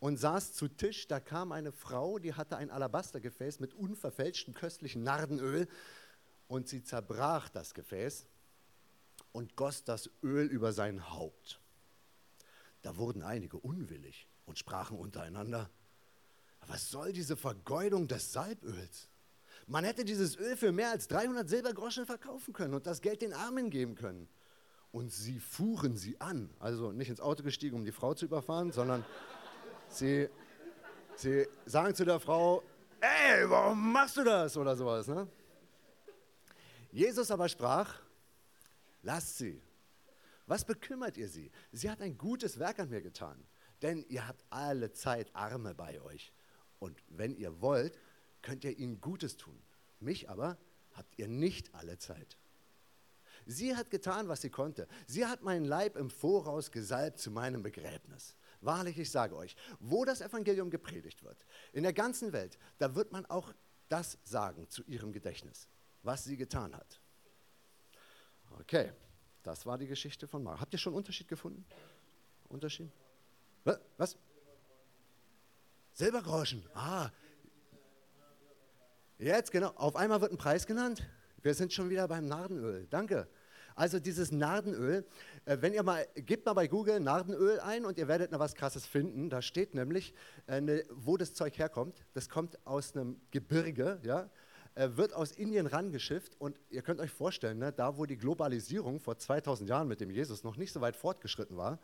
und 0.00 0.16
saß 0.16 0.52
zu 0.52 0.68
Tisch, 0.68 1.08
da 1.08 1.20
kam 1.20 1.52
eine 1.52 1.72
Frau, 1.72 2.18
die 2.18 2.34
hatte 2.34 2.56
ein 2.56 2.70
Alabastergefäß 2.70 3.60
mit 3.60 3.74
unverfälschtem 3.74 4.54
köstlichen 4.54 5.02
Nardenöl, 5.02 5.68
und 6.48 6.66
sie 6.66 6.82
zerbrach 6.82 7.48
das 7.50 7.74
Gefäß 7.74 8.26
und 9.32 9.54
goss 9.54 9.84
das 9.84 10.10
Öl 10.22 10.46
über 10.46 10.72
sein 10.72 11.10
Haupt. 11.10 11.60
Da 12.82 12.96
wurden 12.96 13.22
einige 13.22 13.58
unwillig 13.58 14.26
und 14.46 14.58
sprachen 14.58 14.98
untereinander, 14.98 15.70
was 16.66 16.90
soll 16.90 17.12
diese 17.12 17.36
Vergeudung 17.36 18.08
des 18.08 18.32
Salböls? 18.32 19.08
Man 19.66 19.84
hätte 19.84 20.04
dieses 20.04 20.36
Öl 20.36 20.56
für 20.56 20.72
mehr 20.72 20.90
als 20.90 21.08
300 21.08 21.48
Silbergroschen 21.48 22.06
verkaufen 22.06 22.54
können 22.54 22.74
und 22.74 22.86
das 22.86 23.02
Geld 23.02 23.20
den 23.20 23.34
Armen 23.34 23.70
geben 23.70 23.94
können. 23.94 24.28
Und 24.90 25.12
sie 25.12 25.38
fuhren 25.38 25.96
sie 25.98 26.18
an, 26.20 26.48
also 26.58 26.92
nicht 26.92 27.10
ins 27.10 27.20
Auto 27.20 27.42
gestiegen, 27.42 27.76
um 27.76 27.84
die 27.84 27.92
Frau 27.92 28.14
zu 28.14 28.24
überfahren, 28.24 28.72
sondern 28.72 29.04
sie, 29.88 30.28
sie 31.16 31.46
sagen 31.66 31.94
zu 31.94 32.04
der 32.04 32.20
Frau, 32.20 32.62
ey, 33.00 33.48
warum 33.48 33.92
machst 33.92 34.16
du 34.16 34.24
das? 34.24 34.56
Oder 34.56 34.76
sowas. 34.76 35.08
Ne? 35.08 35.26
Jesus 36.90 37.30
aber 37.30 37.48
sprach, 37.48 38.00
lasst 39.02 39.38
sie. 39.38 39.60
Was 40.46 40.64
bekümmert 40.64 41.16
ihr 41.16 41.28
sie? 41.28 41.50
Sie 41.72 41.90
hat 41.90 42.00
ein 42.00 42.16
gutes 42.16 42.58
Werk 42.58 42.78
an 42.78 42.88
mir 42.88 43.02
getan, 43.02 43.46
denn 43.82 44.04
ihr 44.08 44.26
habt 44.26 44.44
alle 44.48 44.92
Zeit 44.92 45.34
Arme 45.34 45.74
bei 45.74 46.00
euch 46.00 46.32
und 46.78 47.02
wenn 47.08 47.36
ihr 47.36 47.60
wollt, 47.60 47.98
könnt 48.42 48.64
ihr 48.64 48.78
ihnen 48.78 49.00
Gutes 49.00 49.36
tun. 49.36 49.60
Mich 50.00 50.30
aber 50.30 50.56
habt 50.94 51.18
ihr 51.18 51.28
nicht 51.28 51.74
alle 51.74 51.98
Zeit. 51.98 52.38
Sie 53.46 53.76
hat 53.76 53.90
getan, 53.90 54.28
was 54.28 54.42
sie 54.42 54.50
konnte. 54.50 54.88
Sie 55.06 55.26
hat 55.26 55.42
meinen 55.42 55.64
Leib 55.64 55.96
im 55.96 56.10
Voraus 56.10 56.70
gesalbt 56.70 57.18
zu 57.18 57.30
meinem 57.30 57.62
Begräbnis. 57.62 58.36
Wahrlich, 58.60 58.98
ich 58.98 59.10
sage 59.10 59.36
euch, 59.36 59.54
wo 59.78 60.04
das 60.04 60.20
Evangelium 60.20 60.70
gepredigt 60.70 61.22
wird, 61.22 61.46
in 61.72 61.84
der 61.84 61.92
ganzen 61.92 62.32
Welt, 62.32 62.58
da 62.78 62.94
wird 62.94 63.12
man 63.12 63.24
auch 63.26 63.52
das 63.88 64.18
sagen 64.24 64.68
zu 64.68 64.82
ihrem 64.84 65.12
Gedächtnis, 65.12 65.68
was 66.02 66.24
sie 66.24 66.36
getan 66.36 66.74
hat. 66.76 67.00
Okay, 68.60 68.92
das 69.42 69.64
war 69.64 69.78
die 69.78 69.86
Geschichte 69.86 70.26
von 70.26 70.42
Mark. 70.42 70.60
Habt 70.60 70.72
ihr 70.72 70.78
schon 70.78 70.94
Unterschied 70.94 71.28
gefunden? 71.28 71.64
Unterschied? 72.48 72.90
Was? 73.96 74.16
Silbergroschen. 75.92 76.64
Ah. 76.74 77.10
Jetzt, 79.18 79.50
genau. 79.50 79.70
Auf 79.74 79.96
einmal 79.96 80.20
wird 80.20 80.32
ein 80.32 80.38
Preis 80.38 80.66
genannt. 80.66 81.08
Wir 81.42 81.54
sind 81.54 81.72
schon 81.72 81.90
wieder 81.90 82.08
beim 82.08 82.26
Nardenöl. 82.26 82.86
Danke. 82.88 83.28
Also 83.78 84.00
dieses 84.00 84.32
Nardenöl, 84.32 85.06
äh, 85.44 85.58
wenn 85.60 85.72
ihr 85.72 85.84
mal, 85.84 86.04
gebt 86.16 86.44
mal 86.46 86.52
bei 86.52 86.66
Google 86.66 86.98
Nardenöl 86.98 87.60
ein 87.60 87.84
und 87.84 87.96
ihr 87.96 88.08
werdet 88.08 88.32
noch 88.32 88.40
was 88.40 88.56
Krasses 88.56 88.84
finden. 88.84 89.30
Da 89.30 89.40
steht 89.40 89.72
nämlich, 89.72 90.14
äh, 90.48 90.60
ne, 90.60 90.82
wo 90.90 91.16
das 91.16 91.32
Zeug 91.32 91.56
herkommt. 91.56 92.04
Das 92.12 92.28
kommt 92.28 92.58
aus 92.66 92.96
einem 92.96 93.20
Gebirge, 93.30 94.00
ja, 94.02 94.28
äh, 94.74 94.88
wird 94.96 95.12
aus 95.12 95.30
Indien 95.30 95.68
rangeschifft 95.68 96.34
und 96.40 96.58
ihr 96.70 96.82
könnt 96.82 96.98
euch 96.98 97.12
vorstellen, 97.12 97.60
ne, 97.60 97.72
da 97.72 97.96
wo 97.96 98.04
die 98.04 98.16
Globalisierung 98.16 98.98
vor 98.98 99.16
2000 99.16 99.70
Jahren 99.70 99.86
mit 99.86 100.00
dem 100.00 100.10
Jesus 100.10 100.42
noch 100.42 100.56
nicht 100.56 100.72
so 100.72 100.80
weit 100.80 100.96
fortgeschritten 100.96 101.56
war, 101.56 101.78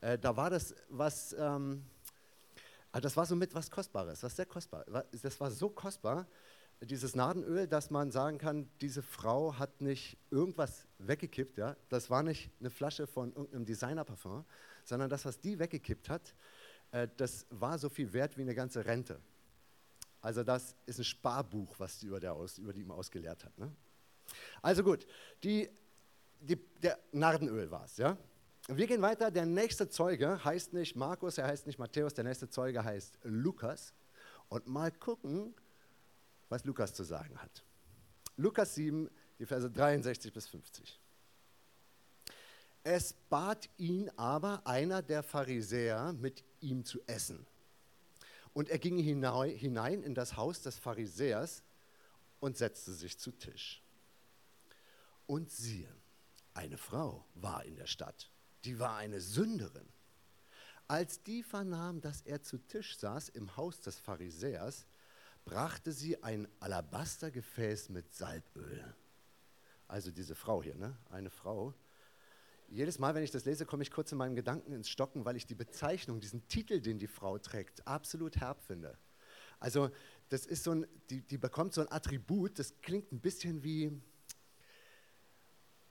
da 0.00 0.36
war 0.36 0.50
das 0.50 0.74
was... 0.88 1.34
Ähm, 1.38 1.84
aber 2.90 3.02
das 3.02 3.16
war 3.16 3.26
so 3.26 3.36
mit 3.36 3.54
was 3.54 3.70
Kostbares, 3.70 4.22
was 4.22 4.34
sehr 4.34 4.46
kostbar. 4.46 4.84
Das 5.22 5.38
war 5.40 5.50
so 5.50 5.68
kostbar, 5.68 6.26
dieses 6.80 7.16
Nadenöl, 7.16 7.66
dass 7.66 7.90
man 7.90 8.10
sagen 8.10 8.38
kann, 8.38 8.68
diese 8.80 9.02
Frau 9.02 9.58
hat 9.58 9.80
nicht 9.80 10.16
irgendwas 10.30 10.86
weggekippt. 10.98 11.58
Ja? 11.58 11.76
Das 11.88 12.08
war 12.10 12.22
nicht 12.22 12.50
eine 12.60 12.70
Flasche 12.70 13.06
von 13.06 13.32
irgendeinem 13.32 13.64
Designerparfum, 13.64 14.44
sondern 14.84 15.10
das, 15.10 15.24
was 15.24 15.40
die 15.40 15.58
weggekippt 15.58 16.08
hat, 16.08 16.34
äh, 16.92 17.08
das 17.16 17.46
war 17.50 17.78
so 17.78 17.88
viel 17.88 18.12
wert 18.12 18.36
wie 18.36 18.42
eine 18.42 18.54
ganze 18.54 18.84
Rente. 18.84 19.20
Also 20.20 20.42
das 20.42 20.74
ist 20.86 20.98
ein 20.98 21.04
Sparbuch, 21.04 21.74
was 21.78 21.98
die 21.98 22.06
über, 22.06 22.20
der 22.20 22.34
aus, 22.34 22.58
über 22.58 22.72
die 22.72 22.82
ihm 22.82 22.90
ausgelehrt 22.90 23.44
hat. 23.44 23.56
Ne? 23.58 23.70
Also 24.62 24.82
gut, 24.82 25.06
die, 25.42 25.68
die, 26.40 26.56
der 26.82 26.98
Nardenöl 27.12 27.70
war 27.70 27.84
es, 27.84 27.96
ja? 27.96 28.16
Wir 28.70 28.86
gehen 28.86 29.00
weiter. 29.00 29.30
Der 29.30 29.46
nächste 29.46 29.88
Zeuge 29.88 30.44
heißt 30.44 30.74
nicht 30.74 30.94
Markus, 30.94 31.38
er 31.38 31.46
heißt 31.46 31.66
nicht 31.66 31.78
Matthäus, 31.78 32.12
der 32.12 32.24
nächste 32.24 32.50
Zeuge 32.50 32.84
heißt 32.84 33.18
Lukas. 33.22 33.94
Und 34.50 34.66
mal 34.66 34.92
gucken, 34.92 35.54
was 36.48 36.64
Lukas 36.64 36.94
zu 36.94 37.04
sagen 37.04 37.38
hat. 37.38 37.64
Lukas 38.36 38.74
7, 38.74 39.10
die 39.38 39.46
Verse 39.46 39.70
63 39.70 40.32
bis 40.32 40.46
50. 40.46 41.00
Es 42.84 43.12
bat 43.12 43.68
ihn 43.76 44.10
aber 44.16 44.66
einer 44.66 45.02
der 45.02 45.22
Pharisäer, 45.22 46.12
mit 46.12 46.44
ihm 46.60 46.84
zu 46.84 47.00
essen. 47.06 47.46
Und 48.54 48.70
er 48.70 48.78
ging 48.78 48.98
hinein 48.98 50.02
in 50.02 50.14
das 50.14 50.36
Haus 50.36 50.62
des 50.62 50.78
Pharisäers 50.78 51.62
und 52.40 52.56
setzte 52.56 52.92
sich 52.92 53.18
zu 53.18 53.32
Tisch. 53.32 53.82
Und 55.26 55.50
siehe, 55.50 55.94
eine 56.54 56.78
Frau 56.78 57.26
war 57.34 57.64
in 57.64 57.76
der 57.76 57.86
Stadt, 57.86 58.30
die 58.64 58.78
war 58.78 58.96
eine 58.96 59.20
Sünderin. 59.20 59.88
Als 60.86 61.22
die 61.22 61.42
vernahm, 61.42 62.00
dass 62.00 62.22
er 62.22 62.42
zu 62.42 62.56
Tisch 62.56 62.96
saß 62.96 63.28
im 63.28 63.56
Haus 63.56 63.80
des 63.80 63.98
Pharisäers, 63.98 64.86
brachte 65.48 65.92
sie 65.92 66.22
ein 66.22 66.46
Alabastergefäß 66.60 67.88
mit 67.88 68.12
Salböl. 68.12 68.84
Also 69.86 70.10
diese 70.10 70.34
Frau 70.34 70.62
hier, 70.62 70.74
ne? 70.74 70.94
eine 71.10 71.30
Frau. 71.30 71.72
Jedes 72.68 72.98
Mal, 72.98 73.14
wenn 73.14 73.22
ich 73.22 73.30
das 73.30 73.46
lese, 73.46 73.64
komme 73.64 73.82
ich 73.82 73.90
kurz 73.90 74.12
in 74.12 74.18
meinen 74.18 74.36
Gedanken 74.36 74.72
ins 74.72 74.90
Stocken, 74.90 75.24
weil 75.24 75.36
ich 75.36 75.46
die 75.46 75.54
Bezeichnung, 75.54 76.20
diesen 76.20 76.46
Titel, 76.48 76.80
den 76.80 76.98
die 76.98 77.06
Frau 77.06 77.38
trägt, 77.38 77.86
absolut 77.86 78.36
herb 78.36 78.62
finde. 78.62 78.98
Also 79.58 79.90
das 80.28 80.44
ist 80.44 80.64
so 80.64 80.72
ein, 80.72 80.86
die, 81.08 81.22
die 81.22 81.38
bekommt 81.38 81.72
so 81.72 81.80
ein 81.80 81.90
Attribut, 81.90 82.58
das 82.58 82.74
klingt 82.82 83.10
ein 83.10 83.20
bisschen 83.20 83.64
wie, 83.64 83.90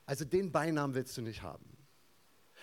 also 0.05 0.23
den 0.23 0.51
Beinamen 0.51 0.93
willst 0.93 1.17
du 1.17 1.23
nicht 1.23 1.41
haben. 1.41 1.76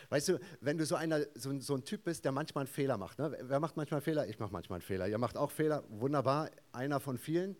Weißt 0.08 0.28
du, 0.28 0.38
wenn 0.60 0.78
du 0.78 0.86
so, 0.86 0.94
einer, 0.94 1.20
so, 1.34 1.58
so 1.60 1.74
ein 1.74 1.84
Typ 1.84 2.04
bist, 2.04 2.24
der 2.24 2.32
manchmal 2.32 2.62
einen 2.62 2.72
Fehler 2.72 2.96
macht. 2.96 3.18
Ne? 3.18 3.36
Wer 3.42 3.60
macht 3.60 3.76
manchmal 3.76 3.98
einen 3.98 4.04
Fehler? 4.04 4.26
Ich 4.28 4.38
mache 4.38 4.52
manchmal 4.52 4.78
einen 4.78 4.86
Fehler. 4.86 5.08
Ihr 5.08 5.18
macht 5.18 5.36
auch 5.36 5.50
Fehler, 5.50 5.84
wunderbar, 5.88 6.50
einer 6.72 7.00
von 7.00 7.18
vielen. 7.18 7.56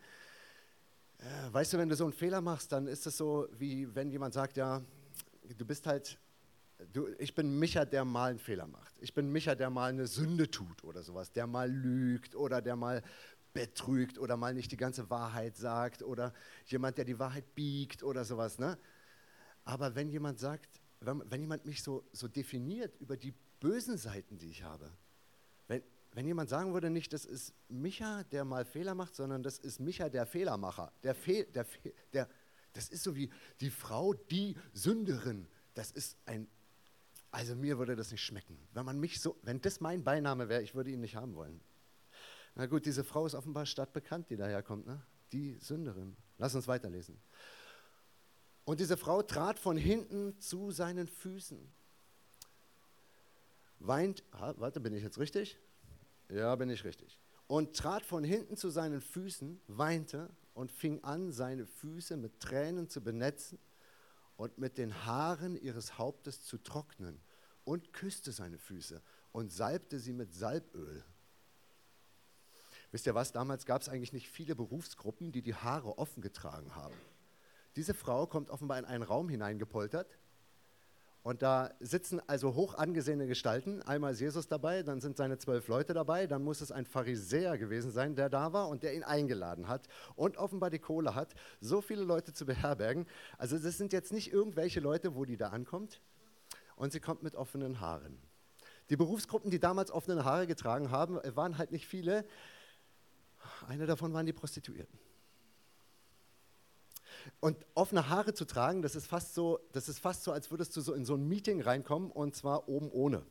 Äh, 1.18 1.52
weißt 1.52 1.72
du, 1.72 1.78
wenn 1.78 1.88
du 1.88 1.96
so 1.96 2.04
einen 2.04 2.12
Fehler 2.12 2.40
machst, 2.40 2.72
dann 2.72 2.86
ist 2.86 3.06
es 3.06 3.16
so, 3.16 3.48
wie 3.58 3.94
wenn 3.94 4.10
jemand 4.10 4.34
sagt, 4.34 4.56
ja, 4.56 4.82
du 5.56 5.64
bist 5.64 5.86
halt, 5.86 6.18
du, 6.92 7.08
ich 7.18 7.34
bin 7.34 7.58
Micha, 7.58 7.84
der 7.84 8.04
mal 8.04 8.30
einen 8.30 8.38
Fehler 8.38 8.66
macht. 8.66 8.94
Ich 9.00 9.14
bin 9.14 9.30
Micha, 9.30 9.54
der 9.54 9.70
mal 9.70 9.90
eine 9.90 10.06
Sünde 10.06 10.50
tut 10.50 10.84
oder 10.84 11.02
sowas, 11.02 11.32
der 11.32 11.46
mal 11.46 11.70
lügt 11.70 12.34
oder 12.34 12.60
der 12.60 12.76
mal 12.76 13.02
betrügt 13.52 14.18
oder 14.18 14.36
mal 14.36 14.52
nicht 14.52 14.72
die 14.72 14.76
ganze 14.76 15.08
Wahrheit 15.08 15.56
sagt 15.56 16.02
oder 16.02 16.34
jemand, 16.66 16.98
der 16.98 17.04
die 17.04 17.18
Wahrheit 17.18 17.54
biegt 17.54 18.02
oder 18.02 18.24
sowas. 18.24 18.58
Ne? 18.58 18.76
Aber 19.64 19.94
wenn 19.94 20.10
jemand 20.10 20.38
sagt, 20.38 20.80
wenn, 21.06 21.22
wenn 21.30 21.40
jemand 21.40 21.66
mich 21.66 21.82
so, 21.82 22.04
so 22.12 22.28
definiert 22.28 22.96
über 23.00 23.16
die 23.16 23.32
bösen 23.60 23.96
Seiten, 23.96 24.38
die 24.38 24.50
ich 24.50 24.62
habe, 24.62 24.90
wenn, 25.68 25.82
wenn 26.12 26.26
jemand 26.26 26.48
sagen 26.50 26.72
würde, 26.72 26.90
nicht, 26.90 27.12
das 27.12 27.24
ist 27.24 27.54
Micha, 27.68 28.22
der 28.24 28.44
mal 28.44 28.64
Fehler 28.64 28.94
macht, 28.94 29.14
sondern 29.14 29.42
das 29.42 29.58
ist 29.58 29.80
Micha, 29.80 30.08
der 30.08 30.26
Fehlermacher, 30.26 30.92
der, 31.02 31.14
Fe 31.14 31.44
der, 31.44 31.64
Fe 31.64 31.92
der 32.12 32.28
das 32.74 32.88
ist 32.88 33.04
so 33.04 33.16
wie 33.16 33.30
die 33.60 33.70
Frau, 33.70 34.12
die 34.12 34.56
Sünderin. 34.72 35.46
Das 35.74 35.90
ist 35.90 36.18
ein, 36.26 36.48
also 37.30 37.54
mir 37.54 37.78
würde 37.78 37.96
das 37.96 38.10
nicht 38.10 38.22
schmecken. 38.22 38.58
Wenn 38.72 38.84
man 38.84 39.00
mich 39.00 39.20
so, 39.20 39.36
wenn 39.42 39.60
das 39.60 39.80
mein 39.80 40.04
Beiname 40.04 40.48
wäre, 40.48 40.62
ich 40.62 40.74
würde 40.74 40.90
ihn 40.90 41.00
nicht 41.00 41.16
haben 41.16 41.34
wollen. 41.34 41.60
Na 42.56 42.66
gut, 42.66 42.84
diese 42.84 43.02
Frau 43.02 43.26
ist 43.26 43.34
offenbar 43.34 43.66
stadtbekannt, 43.66 44.30
die 44.30 44.36
daherkommt, 44.36 44.86
ne? 44.86 45.02
Die 45.32 45.56
Sünderin. 45.60 46.16
Lass 46.38 46.54
uns 46.54 46.68
weiterlesen. 46.68 47.16
Und 48.64 48.80
diese 48.80 48.96
Frau 48.96 49.22
trat 49.22 49.58
von 49.58 49.76
hinten 49.76 50.38
zu 50.40 50.70
seinen 50.70 51.06
Füßen. 51.06 51.58
Weint, 53.78 54.24
warte, 54.30 54.80
bin 54.80 54.94
ich 54.94 55.02
jetzt 55.02 55.18
richtig? 55.18 55.58
Ja, 56.30 56.54
bin 56.56 56.70
ich 56.70 56.84
richtig. 56.84 57.20
Und 57.46 57.76
trat 57.76 58.04
von 58.04 58.24
hinten 58.24 58.56
zu 58.56 58.70
seinen 58.70 59.02
Füßen, 59.02 59.60
weinte 59.66 60.30
und 60.54 60.72
fing 60.72 61.04
an, 61.04 61.32
seine 61.32 61.66
Füße 61.66 62.16
mit 62.16 62.40
Tränen 62.40 62.88
zu 62.88 63.02
benetzen 63.02 63.58
und 64.36 64.56
mit 64.56 64.78
den 64.78 65.04
Haaren 65.04 65.56
ihres 65.56 65.98
Hauptes 65.98 66.42
zu 66.44 66.56
trocknen 66.56 67.20
und 67.64 67.92
küsste 67.92 68.32
seine 68.32 68.58
Füße 68.58 69.02
und 69.32 69.52
salbte 69.52 69.98
sie 69.98 70.14
mit 70.14 70.32
Salböl. 70.32 71.04
Wisst 72.92 73.06
ihr 73.06 73.14
was, 73.14 73.32
damals 73.32 73.66
gab 73.66 73.82
es 73.82 73.88
eigentlich 73.88 74.12
nicht 74.12 74.28
viele 74.28 74.54
Berufsgruppen, 74.54 75.32
die 75.32 75.42
die 75.42 75.54
Haare 75.54 75.98
offen 75.98 76.22
getragen 76.22 76.74
haben. 76.74 76.94
Diese 77.76 77.94
Frau 77.94 78.26
kommt 78.26 78.50
offenbar 78.50 78.78
in 78.78 78.84
einen 78.84 79.02
Raum 79.02 79.28
hineingepoltert. 79.28 80.18
Und 81.24 81.40
da 81.40 81.70
sitzen 81.80 82.20
also 82.26 82.54
hoch 82.54 82.74
angesehene 82.74 83.26
Gestalten. 83.26 83.80
Einmal 83.80 84.12
ist 84.12 84.20
Jesus 84.20 84.46
dabei, 84.46 84.82
dann 84.82 85.00
sind 85.00 85.16
seine 85.16 85.38
zwölf 85.38 85.68
Leute 85.68 85.94
dabei, 85.94 86.26
dann 86.26 86.44
muss 86.44 86.60
es 86.60 86.70
ein 86.70 86.84
Pharisäer 86.84 87.56
gewesen 87.56 87.90
sein, 87.90 88.14
der 88.14 88.28
da 88.28 88.52
war 88.52 88.68
und 88.68 88.82
der 88.82 88.94
ihn 88.94 89.02
eingeladen 89.02 89.66
hat 89.66 89.88
und 90.16 90.36
offenbar 90.36 90.68
die 90.68 90.78
Kohle 90.78 91.14
hat, 91.14 91.34
so 91.60 91.80
viele 91.80 92.04
Leute 92.04 92.34
zu 92.34 92.44
beherbergen. 92.44 93.06
Also 93.38 93.58
das 93.58 93.78
sind 93.78 93.94
jetzt 93.94 94.12
nicht 94.12 94.34
irgendwelche 94.34 94.80
Leute, 94.80 95.14
wo 95.14 95.24
die 95.24 95.38
da 95.38 95.48
ankommt. 95.48 96.02
Und 96.76 96.92
sie 96.92 97.00
kommt 97.00 97.22
mit 97.22 97.36
offenen 97.36 97.80
Haaren. 97.80 98.18
Die 98.90 98.96
Berufsgruppen, 98.96 99.50
die 99.50 99.60
damals 99.60 99.90
offene 99.90 100.26
Haare 100.26 100.46
getragen 100.46 100.90
haben, 100.90 101.18
waren 101.34 101.56
halt 101.56 101.72
nicht 101.72 101.86
viele. 101.86 102.26
Eine 103.66 103.86
davon 103.86 104.12
waren 104.12 104.26
die 104.26 104.34
Prostituierten. 104.34 104.98
Und 107.40 107.56
offene 107.74 108.08
Haare 108.08 108.34
zu 108.34 108.44
tragen, 108.44 108.82
das 108.82 108.96
ist 108.96 109.06
fast 109.06 109.34
so, 109.34 109.60
das 109.72 109.88
ist 109.88 109.98
fast 109.98 110.24
so, 110.24 110.32
als 110.32 110.50
würdest 110.50 110.76
du 110.76 110.80
so 110.80 110.92
in 110.92 111.04
so 111.04 111.14
ein 111.14 111.26
Meeting 111.26 111.60
reinkommen 111.60 112.10
und 112.10 112.34
zwar 112.34 112.68
oben 112.68 112.90
ohne. 112.90 113.24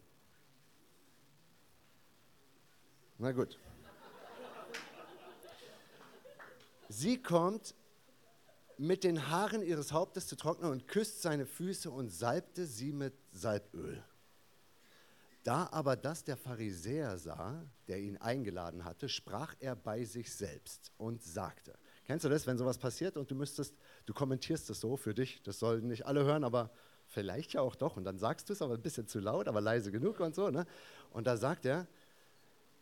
Na 3.17 3.31
gut. 3.31 3.59
Sie 6.89 7.21
kommt 7.21 7.75
mit 8.77 9.03
den 9.03 9.29
Haaren 9.29 9.61
ihres 9.61 9.91
Hauptes 9.91 10.27
zu 10.27 10.35
trocknen 10.35 10.71
und 10.71 10.87
küsst 10.87 11.21
seine 11.21 11.45
Füße 11.45 11.89
und 11.89 12.09
salbte 12.09 12.65
sie 12.65 12.91
mit 12.91 13.13
Salböl. 13.31 14.03
Da 15.43 15.67
aber 15.71 15.95
das 15.95 16.23
der 16.23 16.37
Pharisäer 16.37 17.17
sah, 17.17 17.65
der 17.87 17.99
ihn 17.99 18.17
eingeladen 18.17 18.85
hatte, 18.85 19.09
sprach 19.09 19.55
er 19.59 19.75
bei 19.75 20.05
sich 20.05 20.33
selbst 20.33 20.91
und 20.97 21.21
sagte, 21.21 21.77
Kennst 22.05 22.25
du 22.25 22.29
das, 22.29 22.45
wenn 22.47 22.57
sowas 22.57 22.77
passiert 22.77 23.15
und 23.17 23.31
du 23.31 23.35
müsstest, 23.35 23.75
du 24.05 24.13
kommentierst 24.13 24.69
es 24.69 24.81
so 24.81 24.97
für 24.97 25.13
dich, 25.13 25.41
das 25.43 25.59
sollen 25.59 25.87
nicht 25.87 26.05
alle 26.05 26.25
hören, 26.25 26.43
aber 26.43 26.69
vielleicht 27.07 27.53
ja 27.53 27.61
auch 27.61 27.75
doch. 27.75 27.95
Und 27.95 28.03
dann 28.03 28.17
sagst 28.17 28.49
du 28.49 28.53
es 28.53 28.61
aber 28.61 28.73
ein 28.73 28.81
bisschen 28.81 29.07
zu 29.07 29.19
laut, 29.19 29.47
aber 29.47 29.61
leise 29.61 29.91
genug 29.91 30.19
und 30.19 30.35
so. 30.35 30.49
Ne? 30.49 30.65
Und 31.11 31.27
da 31.27 31.37
sagt 31.37 31.65
er, 31.65 31.87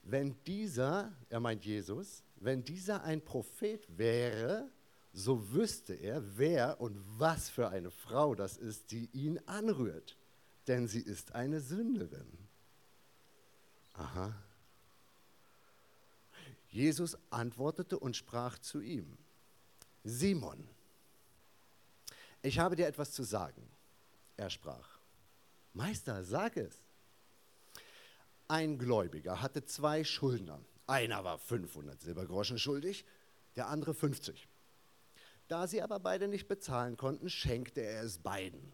wenn 0.03 0.35
dieser, 0.45 1.11
er 1.29 1.39
meint 1.39 1.63
Jesus, 1.65 2.23
wenn 2.37 2.63
dieser 2.63 3.03
ein 3.03 3.21
Prophet 3.21 3.85
wäre, 3.97 4.69
so 5.13 5.51
wüsste 5.53 5.93
er, 5.93 6.37
wer 6.37 6.81
und 6.81 6.97
was 7.19 7.49
für 7.49 7.69
eine 7.69 7.91
Frau 7.91 8.33
das 8.33 8.57
ist, 8.57 8.91
die 8.91 9.09
ihn 9.13 9.39
anrührt. 9.45 10.17
Denn 10.67 10.87
sie 10.87 11.01
ist 11.01 11.35
eine 11.35 11.59
Sünderin. 11.59 12.47
Aha. 13.93 14.33
Jesus 16.71 17.17
antwortete 17.29 17.99
und 17.99 18.15
sprach 18.15 18.57
zu 18.57 18.79
ihm, 18.81 19.17
Simon, 20.03 20.67
ich 22.41 22.57
habe 22.59 22.75
dir 22.75 22.87
etwas 22.87 23.11
zu 23.11 23.23
sagen. 23.23 23.61
Er 24.37 24.49
sprach, 24.49 24.99
Meister, 25.73 26.23
sag 26.23 26.57
es. 26.57 26.81
Ein 28.47 28.77
Gläubiger 28.77 29.41
hatte 29.41 29.63
zwei 29.65 30.03
Schuldner. 30.03 30.59
Einer 30.87 31.23
war 31.23 31.37
500 31.37 32.01
Silbergroschen 32.01 32.57
schuldig, 32.57 33.05
der 33.55 33.67
andere 33.67 33.93
50. 33.93 34.47
Da 35.47 35.67
sie 35.67 35.81
aber 35.81 35.99
beide 35.99 36.27
nicht 36.27 36.47
bezahlen 36.47 36.95
konnten, 36.95 37.29
schenkte 37.29 37.81
er 37.81 38.03
es 38.03 38.17
beiden. 38.17 38.71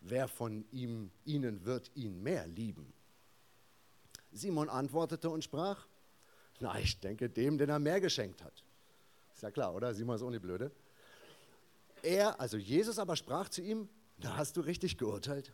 Wer 0.00 0.28
von 0.28 0.64
ihm, 0.70 1.10
ihnen 1.24 1.64
wird 1.64 1.90
ihn 1.94 2.22
mehr 2.22 2.46
lieben? 2.46 2.92
Simon 4.32 4.68
antwortete 4.68 5.30
und 5.30 5.44
sprach, 5.44 5.86
na, 6.60 6.78
ich 6.78 6.98
denke 7.00 7.28
dem, 7.28 7.58
den 7.58 7.68
er 7.68 7.78
mehr 7.78 8.00
geschenkt 8.00 8.42
hat. 8.42 8.64
Ist 9.34 9.42
ja 9.42 9.50
klar, 9.50 9.74
oder? 9.74 9.94
Simon 9.94 10.16
ist 10.16 10.22
auch 10.22 10.30
nicht 10.30 10.42
blöde. 10.42 10.70
Er, 12.02 12.40
also 12.40 12.56
Jesus 12.56 12.98
aber 12.98 13.16
sprach 13.16 13.48
zu 13.48 13.60
ihm, 13.60 13.88
da 14.18 14.36
hast 14.36 14.56
du 14.56 14.60
richtig 14.62 14.96
geurteilt. 14.96 15.52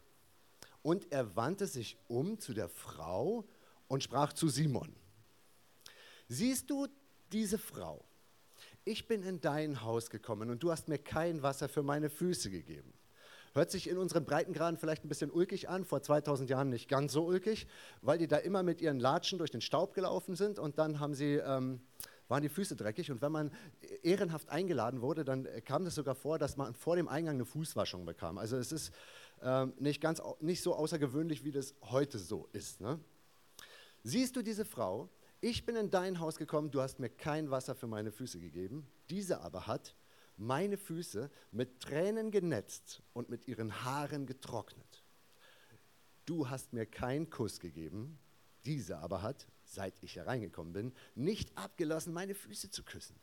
Und 0.82 1.11
er 1.11 1.35
wandte 1.37 1.66
sich 1.66 1.97
um 2.09 2.38
zu 2.38 2.54
der 2.54 2.68
Frau 2.68 3.44
und 3.88 4.02
sprach 4.02 4.32
zu 4.32 4.49
Simon, 4.49 4.94
siehst 6.28 6.71
du 6.71 6.88
diese 7.32 7.59
Frau? 7.59 8.04
Ich 8.85 9.06
bin 9.06 9.23
in 9.23 9.40
dein 9.40 9.82
Haus 9.82 10.11
gekommen 10.11 10.50
und 10.50 10.62
du 10.62 10.71
hast 10.71 10.88
mir 10.88 10.99
kein 10.99 11.42
Wasser 11.42 11.68
für 11.68 11.82
meine 11.82 12.11
Füße 12.11 12.50
gegeben. 12.50 12.92
Hört 13.54 13.71
sich 13.71 13.88
in 13.88 13.99
unseren 13.99 14.25
Breitengraden 14.25 14.78
vielleicht 14.78 15.04
ein 15.04 15.09
bisschen 15.09 15.30
ulkig 15.30 15.68
an, 15.68 15.85
vor 15.85 16.02
2000 16.02 16.49
Jahren 16.49 16.71
nicht 16.71 16.88
ganz 16.88 17.12
so 17.12 17.26
ulkig, 17.26 17.66
weil 18.00 18.16
die 18.16 18.26
da 18.26 18.38
immer 18.38 18.62
mit 18.62 18.80
ihren 18.80 18.99
Latschen 18.99 19.38
durch 19.38 19.50
den 19.50 19.61
Staub 19.61 19.92
gelaufen 19.92 20.37
sind 20.37 20.59
und 20.59 20.78
dann 20.78 21.00
haben 21.00 21.14
sie, 21.14 21.35
ähm, 21.35 21.82
waren 22.28 22.42
die 22.42 22.49
Füße 22.49 22.76
dreckig. 22.76 23.11
Und 23.11 23.21
wenn 23.21 23.30
man 23.30 23.50
ehrenhaft 24.02 24.49
eingeladen 24.49 25.02
wurde, 25.02 25.25
dann 25.25 25.47
kam 25.66 25.85
es 25.85 25.94
sogar 25.94 26.14
vor, 26.14 26.38
dass 26.38 26.56
man 26.56 26.75
vor 26.75 26.97
dem 26.97 27.09
Eingang 27.09 27.35
eine 27.35 27.44
Fußwaschung 27.44 28.06
bekam. 28.06 28.38
Also 28.38 28.56
es 28.56 28.73
ist 28.73 28.90
ähm, 29.42 29.75
nicht, 29.78 30.00
ganz, 30.00 30.23
nicht 30.40 30.62
so 30.62 30.75
außergewöhnlich, 30.75 31.44
wie 31.44 31.52
das 31.52 31.75
heute 31.82 32.18
so 32.18 32.49
ist. 32.52 32.80
Ne? 32.80 32.99
Siehst 34.02 34.35
du 34.35 34.42
diese 34.42 34.64
Frau? 34.64 35.11
Ich 35.42 35.66
bin 35.66 35.76
in 35.76 35.90
dein 35.90 36.21
Haus 36.21 36.37
gekommen, 36.37 36.71
du 36.71 36.80
hast 36.80 37.00
mir 37.00 37.11
kein 37.11 37.50
Wasser 37.50 37.75
für 37.75 37.87
meine 37.87 38.12
Füße 38.12 38.38
gegeben. 38.40 38.87
Diese 39.11 39.42
aber 39.42 39.66
hat 39.66 39.94
meine 40.36 40.76
Füße 40.76 41.30
mit 41.50 41.80
Tränen 41.80 42.30
genetzt 42.30 43.02
und 43.12 43.28
mit 43.28 43.46
ihren 43.48 43.84
Haaren 43.84 44.26
getrocknet. 44.26 45.04
Du 46.24 46.48
hast 46.48 46.72
mir 46.72 46.86
keinen 46.86 47.30
Kuss 47.30 47.60
gegeben, 47.60 48.18
diese 48.64 48.98
aber 48.98 49.22
hat, 49.22 49.46
seit 49.64 49.94
ich 50.02 50.16
hereingekommen 50.16 50.72
bin, 50.72 50.92
nicht 51.14 51.56
abgelassen, 51.56 52.12
meine 52.12 52.34
Füße 52.34 52.70
zu 52.70 52.84
küssen. 52.84 53.16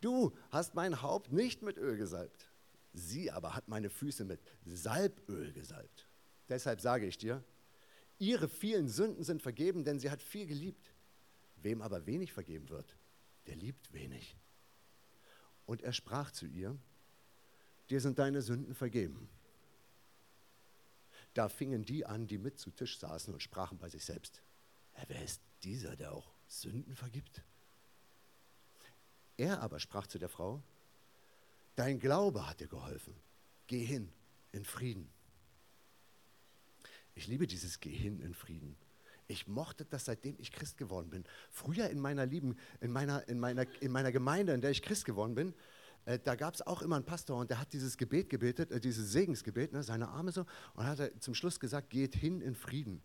Du 0.00 0.36
hast 0.50 0.74
mein 0.74 1.02
Haupt 1.02 1.32
nicht 1.32 1.62
mit 1.62 1.78
Öl 1.78 1.96
gesalbt, 1.96 2.50
sie 2.92 3.30
aber 3.30 3.54
hat 3.54 3.68
meine 3.68 3.90
Füße 3.90 4.24
mit 4.24 4.40
Salböl 4.64 5.52
gesalbt. 5.52 6.08
Deshalb 6.48 6.80
sage 6.80 7.06
ich 7.06 7.18
dir, 7.18 7.42
ihre 8.18 8.48
vielen 8.48 8.88
Sünden 8.88 9.24
sind 9.24 9.42
vergeben, 9.42 9.84
denn 9.84 9.98
sie 9.98 10.10
hat 10.10 10.22
viel 10.22 10.46
geliebt. 10.46 10.92
Wem 11.56 11.82
aber 11.82 12.06
wenig 12.06 12.32
vergeben 12.32 12.68
wird, 12.68 12.96
der 13.46 13.56
liebt 13.56 13.92
wenig. 13.92 14.36
Und 15.66 15.82
er 15.82 15.92
sprach 15.92 16.30
zu 16.30 16.46
ihr, 16.46 16.76
dir 17.90 18.00
sind 18.00 18.18
deine 18.18 18.40
Sünden 18.40 18.74
vergeben. 18.74 19.28
Da 21.34 21.48
fingen 21.48 21.84
die 21.84 22.06
an, 22.06 22.26
die 22.26 22.38
mit 22.38 22.58
zu 22.58 22.70
Tisch 22.70 22.98
saßen 22.98 23.34
und 23.34 23.42
sprachen 23.42 23.78
bei 23.78 23.88
sich 23.88 24.04
selbst, 24.04 24.40
wer 25.08 25.22
ist 25.22 25.42
dieser, 25.62 25.96
der 25.96 26.12
auch 26.12 26.32
Sünden 26.48 26.94
vergibt? 26.94 27.42
Er 29.36 29.60
aber 29.60 29.78
sprach 29.80 30.06
zu 30.06 30.18
der 30.18 30.30
Frau, 30.30 30.62
dein 31.74 31.98
Glaube 31.98 32.48
hat 32.48 32.60
dir 32.60 32.68
geholfen, 32.68 33.14
geh 33.66 33.84
hin 33.84 34.10
in 34.52 34.64
Frieden. 34.64 35.10
Ich 37.14 37.26
liebe 37.26 37.46
dieses 37.46 37.80
Geh 37.80 37.94
hin 37.94 38.20
in 38.20 38.34
Frieden. 38.34 38.76
Ich 39.28 39.48
mochte 39.48 39.84
das, 39.84 40.04
seitdem 40.04 40.36
ich 40.38 40.52
Christ 40.52 40.76
geworden 40.76 41.10
bin. 41.10 41.24
Früher 41.50 41.90
in 41.90 41.98
meiner 41.98 42.26
Lieben, 42.26 42.56
in 42.80 42.92
meiner, 42.92 43.26
in 43.28 43.38
meiner, 43.38 43.66
in 43.80 43.90
meiner 43.90 44.12
Gemeinde, 44.12 44.52
in 44.52 44.60
der 44.60 44.70
ich 44.70 44.82
Christ 44.82 45.04
geworden 45.04 45.34
bin, 45.34 45.54
äh, 46.04 46.18
da 46.22 46.36
gab 46.36 46.54
es 46.54 46.62
auch 46.62 46.82
immer 46.82 46.96
einen 46.96 47.04
Pastor 47.04 47.38
und 47.38 47.50
der 47.50 47.60
hat 47.60 47.72
dieses 47.72 47.96
Gebet 47.96 48.30
gebetet, 48.30 48.70
äh, 48.70 48.80
dieses 48.80 49.10
Segensgebet, 49.10 49.72
ne, 49.72 49.82
seine 49.82 50.08
Arme 50.08 50.30
so, 50.30 50.46
und 50.74 50.86
hat 50.86 51.12
zum 51.20 51.34
Schluss 51.34 51.58
gesagt, 51.58 51.90
geht 51.90 52.14
hin 52.14 52.40
in 52.40 52.54
Frieden. 52.54 53.02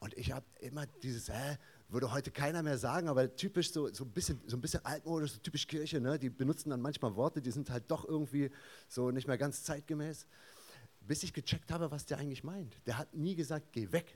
Und 0.00 0.16
ich 0.16 0.32
habe 0.32 0.46
immer 0.60 0.86
dieses, 0.86 1.28
hä, 1.28 1.58
würde 1.88 2.12
heute 2.12 2.30
keiner 2.30 2.62
mehr 2.62 2.78
sagen, 2.78 3.08
aber 3.08 3.34
typisch 3.34 3.72
so, 3.72 3.92
so, 3.92 4.04
ein, 4.04 4.12
bisschen, 4.12 4.40
so 4.46 4.56
ein 4.56 4.60
bisschen 4.60 4.84
altmodisch, 4.84 5.32
so 5.32 5.40
typisch 5.40 5.66
Kirche, 5.66 6.00
ne, 6.00 6.18
die 6.18 6.30
benutzen 6.30 6.70
dann 6.70 6.80
manchmal 6.80 7.14
Worte, 7.16 7.42
die 7.42 7.50
sind 7.50 7.68
halt 7.68 7.90
doch 7.90 8.08
irgendwie 8.08 8.50
so 8.88 9.10
nicht 9.10 9.26
mehr 9.26 9.38
ganz 9.38 9.64
zeitgemäß. 9.64 10.26
Bis 11.00 11.22
ich 11.22 11.32
gecheckt 11.32 11.70
habe, 11.70 11.90
was 11.90 12.06
der 12.06 12.18
eigentlich 12.18 12.44
meint. 12.44 12.76
Der 12.86 12.98
hat 12.98 13.14
nie 13.14 13.34
gesagt, 13.34 13.72
geh 13.72 13.90
weg 13.92 14.14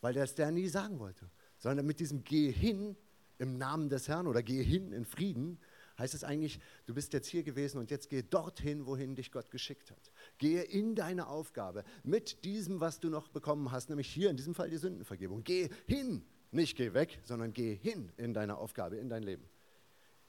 weil 0.00 0.14
der 0.14 0.24
es 0.24 0.34
der 0.34 0.50
nie 0.50 0.68
sagen 0.68 0.98
wollte. 0.98 1.30
Sondern 1.58 1.86
mit 1.86 2.00
diesem 2.00 2.24
Geh 2.24 2.50
hin 2.50 2.96
im 3.38 3.58
Namen 3.58 3.88
des 3.88 4.08
Herrn 4.08 4.26
oder 4.26 4.42
Geh 4.42 4.62
hin 4.62 4.92
in 4.92 5.04
Frieden 5.04 5.58
heißt 5.98 6.14
es 6.14 6.24
eigentlich, 6.24 6.60
du 6.86 6.94
bist 6.94 7.12
jetzt 7.12 7.28
hier 7.28 7.42
gewesen 7.42 7.78
und 7.78 7.90
jetzt 7.90 8.10
geh 8.10 8.22
dorthin, 8.22 8.86
wohin 8.86 9.14
dich 9.14 9.32
Gott 9.32 9.50
geschickt 9.50 9.90
hat. 9.90 10.10
Gehe 10.38 10.62
in 10.62 10.94
deine 10.94 11.26
Aufgabe 11.28 11.84
mit 12.04 12.44
diesem, 12.44 12.80
was 12.80 13.00
du 13.00 13.08
noch 13.08 13.28
bekommen 13.28 13.72
hast, 13.72 13.88
nämlich 13.88 14.08
hier 14.08 14.30
in 14.30 14.36
diesem 14.36 14.54
Fall 14.54 14.70
die 14.70 14.76
Sündenvergebung. 14.76 15.44
Geh 15.44 15.68
hin, 15.86 16.22
nicht 16.50 16.76
geh 16.76 16.92
weg, 16.94 17.18
sondern 17.22 17.52
geh 17.52 17.74
hin 17.74 18.12
in 18.16 18.34
deine 18.34 18.56
Aufgabe, 18.56 18.96
in 18.96 19.08
dein 19.08 19.22
Leben. 19.22 19.44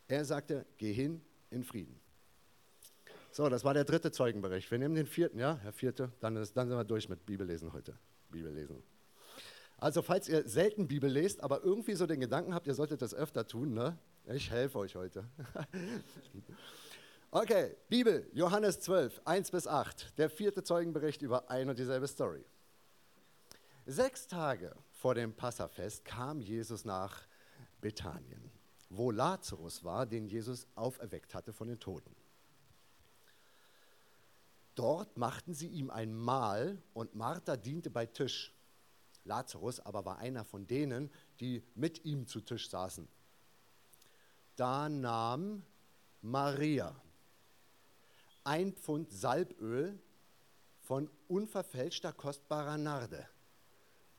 Er 0.07 0.23
sagte, 0.25 0.65
geh 0.77 0.93
hin 0.93 1.21
in 1.51 1.63
Frieden. 1.63 1.99
So, 3.31 3.49
das 3.49 3.63
war 3.63 3.73
der 3.73 3.83
dritte 3.83 4.11
Zeugenbericht. 4.11 4.71
Wir 4.71 4.79
nehmen 4.79 4.95
den 4.95 5.05
vierten, 5.05 5.37
ja, 5.37 5.59
Herr 5.61 5.73
Vierte, 5.73 6.11
dann, 6.21 6.37
ist, 6.37 6.55
dann 6.55 6.69
sind 6.69 6.77
wir 6.77 6.85
durch 6.85 7.09
mit 7.09 7.25
Bibellesen 7.25 7.73
heute. 7.73 7.97
Bibellesen. 8.31 8.81
Also 9.77 10.01
falls 10.01 10.27
ihr 10.27 10.47
selten 10.47 10.87
Bibel 10.87 11.09
lest, 11.09 11.41
aber 11.41 11.63
irgendwie 11.63 11.93
so 11.93 12.07
den 12.07 12.19
Gedanken 12.19 12.53
habt, 12.53 12.65
ihr 12.65 12.73
solltet 12.73 13.01
das 13.01 13.13
öfter 13.13 13.45
tun, 13.47 13.73
ne? 13.73 13.97
Ich 14.25 14.49
helfe 14.49 14.79
euch 14.79 14.95
heute. 14.95 15.23
okay, 17.31 17.75
Bibel, 17.87 18.27
Johannes 18.33 18.79
12, 18.79 19.21
1 19.23 19.51
bis 19.51 19.67
8, 19.67 20.17
der 20.17 20.29
vierte 20.29 20.63
Zeugenbericht 20.63 21.21
über 21.21 21.49
ein 21.51 21.69
und 21.69 21.77
dieselbe 21.77 22.07
Story. 22.07 22.43
Sechs 23.85 24.27
Tage 24.27 24.75
vor 24.91 25.13
dem 25.13 25.33
Passafest 25.33 26.03
kam 26.03 26.41
Jesus 26.41 26.83
nach 26.83 27.27
Bethanien, 27.79 28.51
wo 28.89 29.11
Lazarus 29.11 29.83
war, 29.83 30.05
den 30.05 30.25
Jesus 30.25 30.67
auferweckt 30.75 31.35
hatte 31.35 31.53
von 31.53 31.67
den 31.67 31.79
Toten. 31.79 32.15
Dort 34.75 35.17
machten 35.17 35.53
sie 35.53 35.67
ihm 35.67 35.89
ein 35.89 36.13
Mahl 36.13 36.81
und 36.93 37.15
Martha 37.15 37.55
diente 37.55 37.89
bei 37.89 38.07
Tisch. 38.07 38.53
Lazarus 39.27 39.79
aber 39.79 40.05
war 40.05 40.17
einer 40.17 40.43
von 40.45 40.65
denen, 40.65 41.11
die 41.39 41.63
mit 41.75 42.05
ihm 42.05 42.25
zu 42.27 42.41
Tisch 42.41 42.69
saßen. 42.69 43.07
Da 44.55 44.89
nahm 44.89 45.63
Maria 46.21 46.95
ein 48.43 48.73
Pfund 48.73 49.11
Salböl 49.11 49.99
von 50.81 51.09
unverfälschter 51.27 52.13
kostbarer 52.13 52.77
Narde 52.77 53.27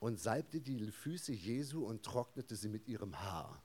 und 0.01 0.21
salbte 0.21 0.61
die 0.61 0.93
Füße 0.93 1.33
Jesu 1.33 1.87
und 1.87 2.05
trocknete 2.05 2.55
sie 2.55 2.69
mit 2.69 2.87
ihrem 2.87 3.19
Haar. 3.19 3.63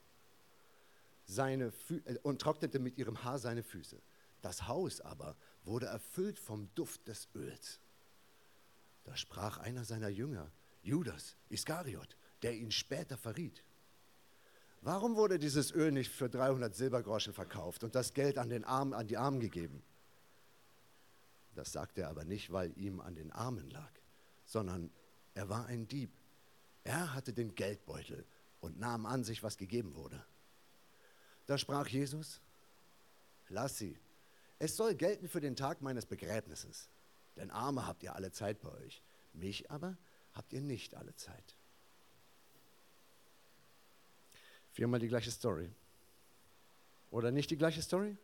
Seine 1.26 1.72
Fü 1.72 2.02
äh, 2.06 2.18
und 2.24 2.42
trocknete 2.42 2.80
mit 2.80 2.98
ihrem 2.98 3.24
Haar 3.24 3.40
seine 3.40 3.62
Füße. 3.62 4.02
Das 4.42 4.68
Haus 4.68 5.02
aber 5.02 5.36
wurde 5.64 5.86
erfüllt 5.88 6.40
vom 6.40 6.74
Duft 6.76 7.08
des 7.08 7.28
Öls. 7.36 7.80
Da 9.04 9.18
sprach 9.18 9.58
einer 9.58 9.84
seiner 9.84 10.10
Jünger, 10.10 10.50
Judas 10.84 11.36
Iskariot, 11.50 12.18
der 12.42 12.54
ihn 12.54 12.72
später 12.72 13.18
verriet. 13.18 13.64
Warum 14.82 15.16
wurde 15.16 15.40
dieses 15.40 15.72
Öl 15.72 15.92
nicht 15.92 16.12
für 16.12 16.30
300 16.30 16.76
Silbergroschen 16.76 17.34
verkauft 17.34 17.84
und 17.86 17.96
das 17.96 18.14
Geld 18.14 18.38
an, 18.38 18.50
den 18.50 18.66
Arm, 18.66 18.94
an 18.94 19.08
die 19.08 19.18
Armen 19.18 19.40
gegeben? 19.40 19.82
Das 21.56 21.72
sagte 21.72 22.02
er 22.02 22.10
aber 22.10 22.26
nicht, 22.26 22.52
weil 22.52 22.78
ihm 22.78 23.00
an 23.00 23.16
den 23.16 23.32
Armen 23.32 23.70
lag, 23.70 23.92
sondern 24.46 24.92
er 25.34 25.48
war 25.50 25.68
ein 25.68 25.88
Dieb. 25.88 26.12
Er 26.84 27.14
hatte 27.14 27.32
den 27.32 27.56
Geldbeutel 27.56 28.26
und 28.60 28.78
nahm 28.78 29.06
an 29.06 29.24
sich, 29.24 29.42
was 29.42 29.58
gegeben 29.58 29.96
wurde. 29.96 30.24
Da 31.46 31.58
sprach 31.58 31.88
Jesus, 31.88 32.42
lass 33.48 33.78
sie. 33.78 33.98
Es 34.60 34.76
soll 34.76 34.96
gelten 34.96 35.30
für 35.30 35.42
den 35.42 35.56
Tag 35.56 35.82
meines 35.82 36.06
Begräbnisses. 36.06 36.90
Denn 37.36 37.52
Arme 37.52 37.88
habt 37.88 38.04
ihr 38.04 38.16
alle 38.16 38.32
Zeit 38.32 38.62
bei 38.62 38.70
euch. 38.70 39.02
Mich 39.34 39.72
aber 39.72 39.98
habt 40.34 40.54
ihr 40.54 40.62
nicht 40.62 40.96
alle 40.96 41.16
Zeit. 41.16 41.56
Viermal 44.72 45.00
die 45.00 45.08
gleiche 45.08 45.32
Story. 45.32 45.70
Oder 47.12 47.32
nicht 47.32 47.52
die 47.52 47.58
gleiche 47.58 47.82
Story? 47.82 48.18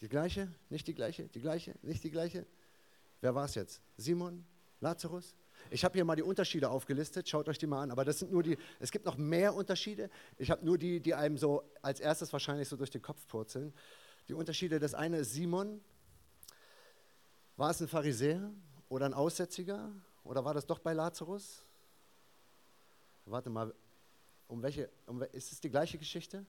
Die 0.00 0.08
gleiche? 0.08 0.52
Nicht 0.68 0.86
die 0.86 0.94
gleiche? 0.94 1.28
Die 1.28 1.40
gleiche? 1.40 1.74
Nicht 1.82 2.04
die 2.04 2.10
gleiche? 2.10 2.46
Wer 3.22 3.34
war 3.34 3.46
es 3.46 3.54
jetzt? 3.54 3.80
Simon? 3.96 4.44
Lazarus? 4.80 5.34
Ich 5.70 5.82
habe 5.82 5.94
hier 5.94 6.04
mal 6.04 6.14
die 6.14 6.22
Unterschiede 6.22 6.68
aufgelistet, 6.68 7.26
schaut 7.26 7.48
euch 7.48 7.56
die 7.56 7.66
mal 7.66 7.82
an, 7.82 7.90
aber 7.90 8.04
das 8.04 8.18
sind 8.18 8.30
nur 8.30 8.42
die, 8.42 8.58
es 8.80 8.90
gibt 8.90 9.06
noch 9.06 9.16
mehr 9.16 9.54
Unterschiede. 9.54 10.10
Ich 10.36 10.50
habe 10.50 10.62
nur 10.64 10.76
die, 10.76 11.00
die 11.00 11.14
einem 11.14 11.38
so 11.38 11.62
als 11.80 12.00
erstes 12.00 12.32
wahrscheinlich 12.34 12.68
so 12.68 12.76
durch 12.76 12.90
den 12.90 13.00
Kopf 13.00 13.26
purzeln. 13.26 13.72
Die 14.28 14.34
Unterschiede, 14.34 14.78
das 14.78 14.92
eine 14.92 15.18
ist 15.18 15.32
Simon. 15.32 15.80
War 17.56 17.70
es 17.70 17.80
ein 17.80 17.88
Pharisäer 17.88 18.52
oder 18.90 19.06
ein 19.06 19.14
Aussätziger 19.14 19.90
oder 20.24 20.44
war 20.44 20.54
das 20.54 20.66
doch 20.66 20.78
bei 20.78 20.92
Lazarus? 20.92 21.62
Warte 23.26 23.50
mal, 23.50 23.72
um 24.48 24.62
welche, 24.62 24.88
um, 25.06 25.22
ist 25.22 25.52
es 25.52 25.60
die 25.60 25.70
gleiche 25.70 25.98
Geschichte? 25.98 26.44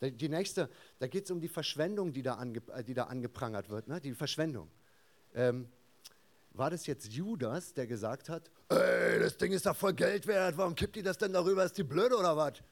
Die 0.00 0.28
nächste, 0.28 0.68
da 0.98 1.06
geht 1.06 1.24
es 1.24 1.30
um 1.30 1.40
die 1.40 1.48
Verschwendung, 1.48 2.12
die 2.12 2.22
da, 2.22 2.34
ange, 2.34 2.60
äh, 2.74 2.84
die 2.84 2.92
da 2.92 3.04
angeprangert 3.04 3.70
wird, 3.70 3.88
ne? 3.88 4.00
die 4.00 4.12
Verschwendung. 4.12 4.70
Ähm, 5.34 5.68
war 6.52 6.70
das 6.70 6.86
jetzt 6.86 7.12
Judas, 7.12 7.72
der 7.72 7.86
gesagt 7.86 8.28
hat, 8.28 8.50
ey, 8.68 9.18
das 9.20 9.36
Ding 9.36 9.52
ist 9.52 9.64
doch 9.66 9.76
voll 9.76 9.94
Geld 9.94 10.26
wert, 10.26 10.56
warum 10.56 10.74
kippt 10.74 10.96
die 10.96 11.02
das 11.02 11.18
denn 11.18 11.32
darüber, 11.32 11.64
ist 11.64 11.76
die 11.78 11.82
blöd 11.84 12.12
oder 12.12 12.36
was? 12.36 12.62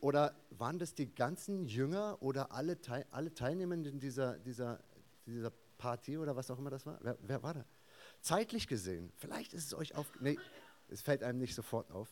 Oder 0.00 0.34
waren 0.50 0.78
das 0.78 0.94
die 0.94 1.14
ganzen 1.14 1.66
Jünger 1.66 2.18
oder 2.20 2.52
alle, 2.52 2.76
alle 3.10 3.32
Teilnehmenden 3.32 3.98
dieser, 3.98 4.38
dieser, 4.38 4.80
dieser 5.26 5.50
Party 5.78 6.18
oder 6.18 6.36
was 6.36 6.50
auch 6.50 6.58
immer 6.58 6.70
das 6.70 6.84
war? 6.84 6.98
Wer, 7.00 7.16
wer 7.22 7.42
war 7.42 7.54
da? 7.54 7.64
Zeitlich 8.24 8.68
gesehen, 8.68 9.12
vielleicht 9.18 9.52
ist 9.52 9.66
es 9.66 9.74
euch 9.74 9.94
auf, 9.96 10.10
nee, 10.18 10.38
es 10.88 11.02
fällt 11.02 11.22
einem 11.22 11.38
nicht 11.38 11.54
sofort 11.54 11.90
auf. 11.90 12.08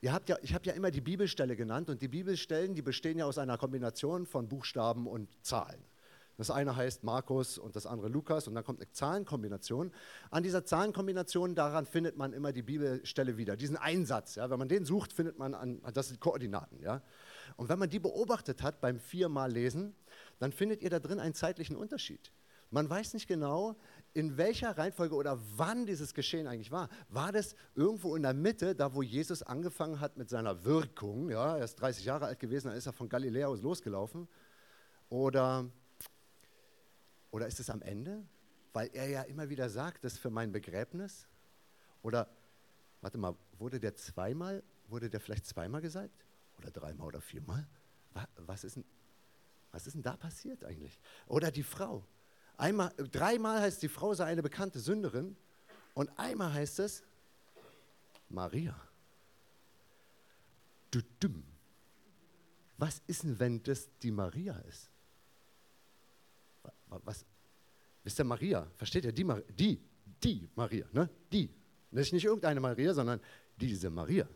Ihr 0.00 0.12
habt 0.12 0.28
ja, 0.28 0.36
ich 0.42 0.54
habe 0.54 0.64
ja 0.66 0.74
immer 0.74 0.92
die 0.92 1.00
Bibelstelle 1.00 1.56
genannt 1.56 1.90
und 1.90 2.00
die 2.02 2.06
Bibelstellen, 2.06 2.76
die 2.76 2.82
bestehen 2.82 3.18
ja 3.18 3.24
aus 3.24 3.36
einer 3.36 3.58
Kombination 3.58 4.26
von 4.26 4.48
Buchstaben 4.48 5.08
und 5.08 5.28
Zahlen. 5.44 5.82
Das 6.36 6.52
eine 6.52 6.76
heißt 6.76 7.02
Markus 7.02 7.58
und 7.58 7.74
das 7.74 7.84
andere 7.84 8.06
Lukas 8.06 8.46
und 8.46 8.54
dann 8.54 8.62
kommt 8.62 8.80
eine 8.80 8.92
Zahlenkombination. 8.92 9.90
An 10.30 10.44
dieser 10.44 10.64
Zahlenkombination, 10.64 11.56
daran 11.56 11.84
findet 11.84 12.16
man 12.16 12.32
immer 12.32 12.52
die 12.52 12.62
Bibelstelle 12.62 13.36
wieder, 13.36 13.56
diesen 13.56 13.76
Einsatz. 13.76 14.36
Ja, 14.36 14.50
wenn 14.50 14.58
man 14.60 14.68
den 14.68 14.84
sucht, 14.84 15.12
findet 15.12 15.36
man 15.36 15.54
an, 15.54 15.82
das 15.94 16.08
sind 16.08 16.20
Koordinaten. 16.20 16.80
Ja. 16.80 17.02
Und 17.56 17.68
wenn 17.68 17.80
man 17.80 17.90
die 17.90 17.98
beobachtet 17.98 18.62
hat 18.62 18.80
beim 18.80 19.00
viermal 19.00 19.50
Lesen, 19.50 19.96
dann 20.38 20.52
findet 20.52 20.80
ihr 20.80 20.90
da 20.90 21.00
drin 21.00 21.18
einen 21.18 21.34
zeitlichen 21.34 21.74
Unterschied. 21.74 22.30
Man 22.70 22.90
weiß 22.90 23.14
nicht 23.14 23.28
genau, 23.28 23.76
in 24.14 24.36
welcher 24.36 24.78
Reihenfolge 24.78 25.16
oder 25.16 25.38
wann 25.56 25.86
dieses 25.86 26.14
Geschehen 26.14 26.46
eigentlich 26.46 26.70
war. 26.70 26.88
War 27.08 27.32
das 27.32 27.56
irgendwo 27.74 28.14
in 28.14 28.22
der 28.22 28.32
Mitte, 28.32 28.74
da 28.76 28.94
wo 28.94 29.02
Jesus 29.02 29.42
angefangen 29.42 29.98
hat 29.98 30.16
mit 30.16 30.30
seiner 30.30 30.64
Wirkung? 30.64 31.30
Ja, 31.30 31.58
er 31.58 31.64
ist 31.64 31.74
30 31.76 32.04
Jahre 32.04 32.26
alt 32.26 32.38
gewesen, 32.38 32.68
dann 32.68 32.76
ist 32.76 32.86
er 32.86 32.92
von 32.92 33.08
Galiläa 33.08 33.48
aus 33.48 33.60
losgelaufen. 33.60 34.28
Oder, 35.08 35.68
oder 37.32 37.48
ist 37.48 37.58
es 37.58 37.68
am 37.68 37.82
Ende? 37.82 38.24
Weil 38.72 38.88
er 38.92 39.08
ja 39.08 39.22
immer 39.22 39.48
wieder 39.48 39.68
sagt, 39.68 40.04
das 40.04 40.14
ist 40.14 40.18
für 40.20 40.30
mein 40.30 40.52
Begräbnis. 40.52 41.26
Oder, 42.02 42.28
warte 43.00 43.18
mal, 43.18 43.34
wurde 43.58 43.80
der 43.80 43.96
zweimal, 43.96 44.62
wurde 44.86 45.10
der 45.10 45.18
vielleicht 45.18 45.46
zweimal 45.46 45.80
gesagt? 45.80 46.24
Oder 46.58 46.70
dreimal 46.70 47.08
oder 47.08 47.20
viermal? 47.20 47.66
Was 48.36 48.62
ist 48.62 48.76
denn, 48.76 48.84
was 49.72 49.88
ist 49.88 49.94
denn 49.94 50.02
da 50.02 50.16
passiert 50.16 50.64
eigentlich? 50.64 51.00
Oder 51.26 51.50
die 51.50 51.64
Frau. 51.64 52.06
Einmal, 52.56 52.92
dreimal 52.96 53.60
heißt 53.60 53.82
die 53.82 53.88
Frau 53.88 54.14
sei 54.14 54.26
eine 54.26 54.42
bekannte 54.42 54.78
Sünderin 54.78 55.36
und 55.94 56.10
einmal 56.18 56.52
heißt 56.52 56.78
es 56.80 57.02
Maria. 58.28 58.74
Du 60.90 61.00
dumm. 61.18 61.42
Was 62.78 63.02
ist 63.06 63.22
denn, 63.22 63.38
wenn 63.38 63.62
das 63.62 63.88
die 64.02 64.10
Maria 64.10 64.56
ist? 64.68 64.90
Was? 66.88 67.24
Wisst 68.02 68.20
ihr, 68.20 68.24
Maria, 68.24 68.66
versteht 68.76 69.04
ihr? 69.04 69.12
Die, 69.12 69.24
die, 69.58 69.80
die 70.22 70.48
Maria, 70.54 70.86
ne? 70.92 71.08
Die. 71.32 71.48
Das 71.90 72.06
ist 72.06 72.12
nicht 72.12 72.24
irgendeine 72.24 72.60
Maria, 72.60 72.92
sondern 72.92 73.20
diese 73.56 73.90
Maria. 73.90 74.28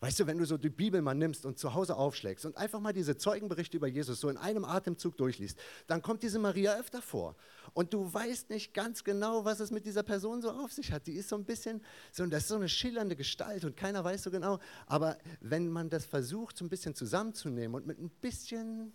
Weißt 0.00 0.18
du, 0.20 0.26
wenn 0.26 0.38
du 0.38 0.44
so 0.44 0.56
die 0.56 0.70
Bibel 0.70 1.00
mal 1.02 1.14
nimmst 1.14 1.46
und 1.46 1.58
zu 1.58 1.74
Hause 1.74 1.96
aufschlägst 1.96 2.44
und 2.44 2.56
einfach 2.56 2.80
mal 2.80 2.92
diese 2.92 3.16
Zeugenberichte 3.16 3.76
über 3.76 3.86
Jesus 3.86 4.20
so 4.20 4.28
in 4.28 4.36
einem 4.36 4.64
Atemzug 4.64 5.16
durchliest, 5.16 5.58
dann 5.86 6.02
kommt 6.02 6.22
diese 6.22 6.38
Maria 6.38 6.74
öfter 6.78 7.02
vor. 7.02 7.36
Und 7.74 7.92
du 7.94 8.12
weißt 8.12 8.50
nicht 8.50 8.74
ganz 8.74 9.04
genau, 9.04 9.44
was 9.44 9.60
es 9.60 9.70
mit 9.70 9.86
dieser 9.86 10.02
Person 10.02 10.42
so 10.42 10.50
auf 10.50 10.72
sich 10.72 10.92
hat. 10.92 11.06
Die 11.06 11.12
ist 11.12 11.28
so 11.28 11.36
ein 11.36 11.44
bisschen, 11.44 11.82
so, 12.10 12.26
das 12.26 12.42
ist 12.42 12.48
so 12.48 12.56
eine 12.56 12.68
schillernde 12.68 13.16
Gestalt 13.16 13.64
und 13.64 13.76
keiner 13.76 14.02
weiß 14.04 14.22
so 14.22 14.30
genau. 14.30 14.58
Aber 14.86 15.18
wenn 15.40 15.70
man 15.70 15.88
das 15.88 16.04
versucht, 16.04 16.56
so 16.56 16.64
ein 16.64 16.68
bisschen 16.68 16.94
zusammenzunehmen 16.94 17.74
und 17.74 17.86
mit 17.86 17.98
ein 17.98 18.10
bisschen, 18.10 18.92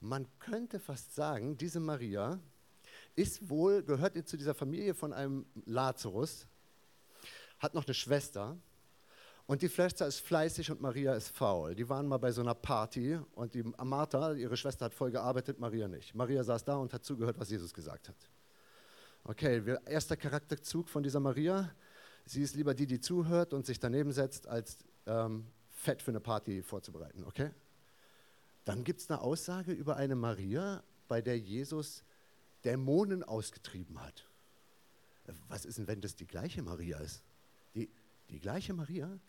man 0.00 0.26
könnte 0.38 0.80
fast 0.80 1.14
sagen, 1.14 1.56
diese 1.56 1.80
Maria 1.80 2.38
ist 3.14 3.48
wohl, 3.48 3.82
gehört 3.82 4.28
zu 4.28 4.36
dieser 4.36 4.54
Familie 4.54 4.94
von 4.94 5.12
einem 5.12 5.46
Lazarus, 5.64 6.46
hat 7.58 7.74
noch 7.74 7.86
eine 7.86 7.94
Schwester 7.94 8.58
und 9.46 9.62
die 9.62 9.68
Schwester 9.68 10.06
ist 10.06 10.20
fleißig 10.20 10.70
und 10.72 10.80
Maria 10.80 11.14
ist 11.14 11.28
faul. 11.28 11.74
Die 11.74 11.88
waren 11.88 12.06
mal 12.08 12.18
bei 12.18 12.32
so 12.32 12.40
einer 12.40 12.54
Party 12.54 13.18
und 13.34 13.54
die 13.54 13.62
Martha, 13.62 14.32
ihre 14.32 14.56
Schwester, 14.56 14.86
hat 14.86 14.94
voll 14.94 15.12
gearbeitet, 15.12 15.60
Maria 15.60 15.86
nicht. 15.86 16.14
Maria 16.14 16.42
saß 16.42 16.64
da 16.64 16.76
und 16.76 16.92
hat 16.92 17.04
zugehört, 17.04 17.38
was 17.38 17.50
Jesus 17.50 17.72
gesagt 17.72 18.08
hat. 18.08 18.16
Okay, 19.22 19.62
erster 19.86 20.16
Charakterzug 20.16 20.88
von 20.88 21.02
dieser 21.02 21.20
Maria. 21.20 21.72
Sie 22.24 22.42
ist 22.42 22.56
lieber 22.56 22.74
die, 22.74 22.86
die 22.86 23.00
zuhört 23.00 23.54
und 23.54 23.66
sich 23.66 23.78
daneben 23.78 24.10
setzt, 24.10 24.48
als 24.48 24.78
ähm, 25.06 25.46
Fett 25.70 26.02
für 26.02 26.10
eine 26.10 26.20
Party 26.20 26.62
vorzubereiten. 26.62 27.24
Okay? 27.24 27.50
Dann 28.64 28.82
gibt 28.82 29.00
es 29.00 29.08
eine 29.08 29.20
Aussage 29.20 29.70
über 29.70 29.96
eine 29.96 30.16
Maria, 30.16 30.82
bei 31.06 31.22
der 31.22 31.38
Jesus 31.38 32.02
Dämonen 32.64 33.22
ausgetrieben 33.22 34.02
hat. 34.02 34.26
Was 35.48 35.64
ist 35.64 35.78
denn, 35.78 35.86
wenn 35.86 36.00
das 36.00 36.16
die 36.16 36.26
gleiche 36.26 36.62
Maria 36.62 36.98
ist? 36.98 37.22
Die, 37.76 37.88
die 38.28 38.40
gleiche 38.40 38.74
Maria? 38.74 39.20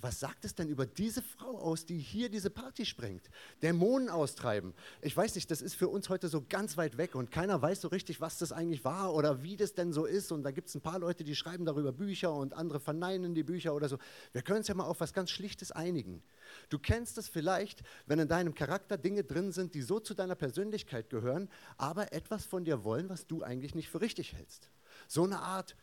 Was 0.00 0.18
sagt 0.18 0.44
es 0.44 0.56
denn 0.56 0.68
über 0.68 0.86
diese 0.86 1.22
Frau 1.22 1.56
aus, 1.56 1.86
die 1.86 1.98
hier 1.98 2.28
diese 2.28 2.50
Party 2.50 2.84
sprengt? 2.84 3.30
Dämonen 3.62 4.08
austreiben. 4.08 4.74
Ich 5.02 5.16
weiß 5.16 5.36
nicht, 5.36 5.48
das 5.52 5.62
ist 5.62 5.76
für 5.76 5.86
uns 5.86 6.08
heute 6.08 6.26
so 6.26 6.44
ganz 6.48 6.76
weit 6.76 6.98
weg 6.98 7.14
und 7.14 7.30
keiner 7.30 7.62
weiß 7.62 7.82
so 7.82 7.88
richtig, 7.88 8.20
was 8.20 8.38
das 8.38 8.50
eigentlich 8.50 8.84
war 8.84 9.14
oder 9.14 9.44
wie 9.44 9.56
das 9.56 9.74
denn 9.74 9.92
so 9.92 10.04
ist. 10.04 10.32
Und 10.32 10.42
da 10.42 10.50
gibt 10.50 10.68
es 10.68 10.74
ein 10.74 10.80
paar 10.80 10.98
Leute, 10.98 11.22
die 11.22 11.36
schreiben 11.36 11.64
darüber 11.64 11.92
Bücher 11.92 12.32
und 12.32 12.54
andere 12.54 12.80
verneinen 12.80 13.36
die 13.36 13.44
Bücher 13.44 13.72
oder 13.72 13.88
so. 13.88 13.98
Wir 14.32 14.42
können 14.42 14.58
uns 14.58 14.68
ja 14.68 14.74
mal 14.74 14.84
auf 14.84 14.98
was 14.98 15.12
ganz 15.12 15.30
Schlichtes 15.30 15.70
einigen. 15.70 16.24
Du 16.70 16.80
kennst 16.80 17.16
es 17.16 17.28
vielleicht, 17.28 17.84
wenn 18.06 18.18
in 18.18 18.26
deinem 18.26 18.54
Charakter 18.54 18.98
Dinge 18.98 19.22
drin 19.22 19.52
sind, 19.52 19.74
die 19.74 19.82
so 19.82 20.00
zu 20.00 20.12
deiner 20.14 20.34
Persönlichkeit 20.34 21.08
gehören, 21.08 21.48
aber 21.76 22.12
etwas 22.12 22.46
von 22.46 22.64
dir 22.64 22.82
wollen, 22.82 23.08
was 23.08 23.28
du 23.28 23.44
eigentlich 23.44 23.76
nicht 23.76 23.90
für 23.90 24.00
richtig 24.00 24.32
hältst. 24.32 24.70
So 25.06 25.22
eine 25.22 25.38
Art 25.38 25.76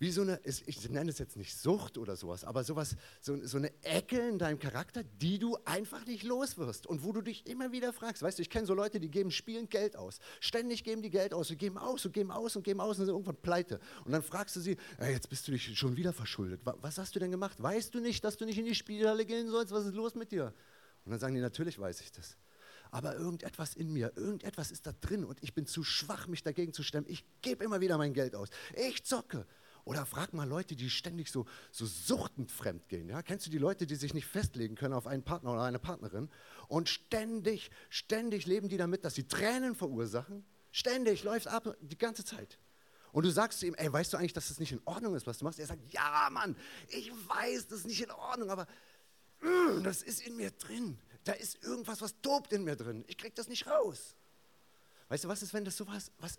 wie 0.00 0.10
so 0.10 0.22
eine, 0.22 0.40
ich 0.44 0.88
nenne 0.88 1.10
es 1.10 1.18
jetzt 1.18 1.36
nicht 1.36 1.54
Sucht 1.54 1.98
oder 1.98 2.16
sowas, 2.16 2.42
aber 2.42 2.64
sowas, 2.64 2.96
so, 3.20 3.36
so 3.44 3.58
eine 3.58 3.70
Ecke 3.84 4.18
in 4.18 4.38
deinem 4.38 4.58
Charakter, 4.58 5.04
die 5.04 5.38
du 5.38 5.58
einfach 5.66 6.06
nicht 6.06 6.22
los 6.22 6.56
wirst 6.56 6.86
und 6.86 7.04
wo 7.04 7.12
du 7.12 7.20
dich 7.20 7.46
immer 7.46 7.70
wieder 7.70 7.92
fragst. 7.92 8.22
Weißt 8.22 8.38
du, 8.38 8.42
ich 8.42 8.48
kenne 8.48 8.66
so 8.66 8.72
Leute, 8.72 8.98
die 8.98 9.10
geben 9.10 9.30
spielend 9.30 9.70
Geld 9.70 9.96
aus. 9.96 10.18
Ständig 10.40 10.84
geben 10.84 11.02
die 11.02 11.10
Geld 11.10 11.34
aus 11.34 11.50
und 11.50 11.58
geben 11.58 11.76
aus 11.76 12.06
und 12.06 12.12
geben 12.12 12.30
aus 12.30 12.56
und 12.56 12.62
geben 12.62 12.80
aus 12.80 12.98
und 12.98 13.04
sind 13.04 13.12
irgendwann 13.12 13.36
pleite. 13.36 13.78
Und 14.06 14.12
dann 14.12 14.22
fragst 14.22 14.56
du 14.56 14.60
sie, 14.60 14.78
hey, 14.96 15.12
jetzt 15.12 15.28
bist 15.28 15.46
du 15.46 15.52
dich 15.52 15.78
schon 15.78 15.98
wieder 15.98 16.14
verschuldet. 16.14 16.62
Was 16.64 16.96
hast 16.96 17.14
du 17.14 17.18
denn 17.20 17.30
gemacht? 17.30 17.62
Weißt 17.62 17.94
du 17.94 18.00
nicht, 18.00 18.24
dass 18.24 18.38
du 18.38 18.46
nicht 18.46 18.58
in 18.58 18.64
die 18.64 18.74
Spielhalle 18.74 19.26
gehen 19.26 19.50
sollst? 19.50 19.70
Was 19.70 19.84
ist 19.84 19.94
los 19.94 20.14
mit 20.14 20.32
dir? 20.32 20.54
Und 21.04 21.10
dann 21.10 21.20
sagen 21.20 21.34
die, 21.34 21.42
natürlich 21.42 21.78
weiß 21.78 22.00
ich 22.00 22.10
das 22.10 22.38
aber 22.92 23.14
irgendetwas 23.14 23.76
in 23.76 23.92
mir, 23.92 24.12
irgendetwas 24.16 24.72
ist 24.72 24.84
da 24.84 24.92
drin 24.92 25.24
und 25.24 25.40
ich 25.42 25.54
bin 25.54 25.64
zu 25.64 25.84
schwach, 25.84 26.26
mich 26.26 26.42
dagegen 26.42 26.72
zu 26.72 26.82
stemmen. 26.82 27.06
Ich 27.08 27.24
gebe 27.40 27.62
immer 27.62 27.80
wieder 27.80 27.96
mein 27.98 28.12
Geld 28.12 28.34
aus. 28.34 28.48
Ich 28.74 29.04
zocke. 29.04 29.46
Oder 29.90 30.06
frag 30.06 30.32
mal 30.32 30.48
Leute, 30.48 30.76
die 30.76 30.88
ständig 30.88 31.32
so, 31.32 31.46
so 31.72 31.84
suchtend 31.84 32.52
fremd 32.52 32.88
gehen. 32.88 33.08
Ja? 33.08 33.22
Kennst 33.22 33.46
du 33.46 33.50
die 33.50 33.58
Leute, 33.58 33.88
die 33.88 33.96
sich 33.96 34.14
nicht 34.14 34.26
festlegen 34.26 34.76
können 34.76 34.94
auf 34.94 35.08
einen 35.08 35.24
Partner 35.24 35.50
oder 35.50 35.64
eine 35.64 35.80
Partnerin 35.80 36.30
und 36.68 36.88
ständig, 36.88 37.72
ständig 37.88 38.46
leben 38.46 38.68
die 38.68 38.76
damit, 38.76 39.04
dass 39.04 39.16
sie 39.16 39.26
Tränen 39.26 39.74
verursachen? 39.74 40.44
Ständig 40.70 41.24
läuft 41.24 41.48
ab, 41.48 41.76
die 41.80 41.98
ganze 41.98 42.24
Zeit. 42.24 42.60
Und 43.10 43.26
du 43.26 43.30
sagst 43.30 43.58
zu 43.58 43.66
ihm, 43.66 43.74
ey, 43.74 43.92
weißt 43.92 44.12
du 44.12 44.16
eigentlich, 44.16 44.32
dass 44.32 44.46
das 44.46 44.60
nicht 44.60 44.70
in 44.70 44.80
Ordnung 44.84 45.16
ist, 45.16 45.26
was 45.26 45.38
du 45.38 45.44
machst? 45.44 45.58
Er 45.58 45.66
sagt, 45.66 45.92
ja, 45.92 46.28
Mann, 46.30 46.54
ich 46.86 47.10
weiß, 47.10 47.66
das 47.66 47.80
ist 47.80 47.86
nicht 47.86 48.00
in 48.00 48.12
Ordnung, 48.12 48.48
aber 48.48 48.68
mm, 49.40 49.82
das 49.82 50.02
ist 50.02 50.24
in 50.24 50.36
mir 50.36 50.52
drin. 50.52 51.00
Da 51.24 51.32
ist 51.32 51.64
irgendwas, 51.64 52.00
was 52.00 52.14
tobt 52.22 52.52
in 52.52 52.62
mir 52.62 52.76
drin. 52.76 53.04
Ich 53.08 53.18
krieg 53.18 53.34
das 53.34 53.48
nicht 53.48 53.66
raus. 53.66 54.14
Weißt 55.08 55.24
du, 55.24 55.28
was 55.28 55.42
ist, 55.42 55.52
wenn 55.52 55.64
das 55.64 55.76
sowas, 55.76 56.12
was 56.18 56.38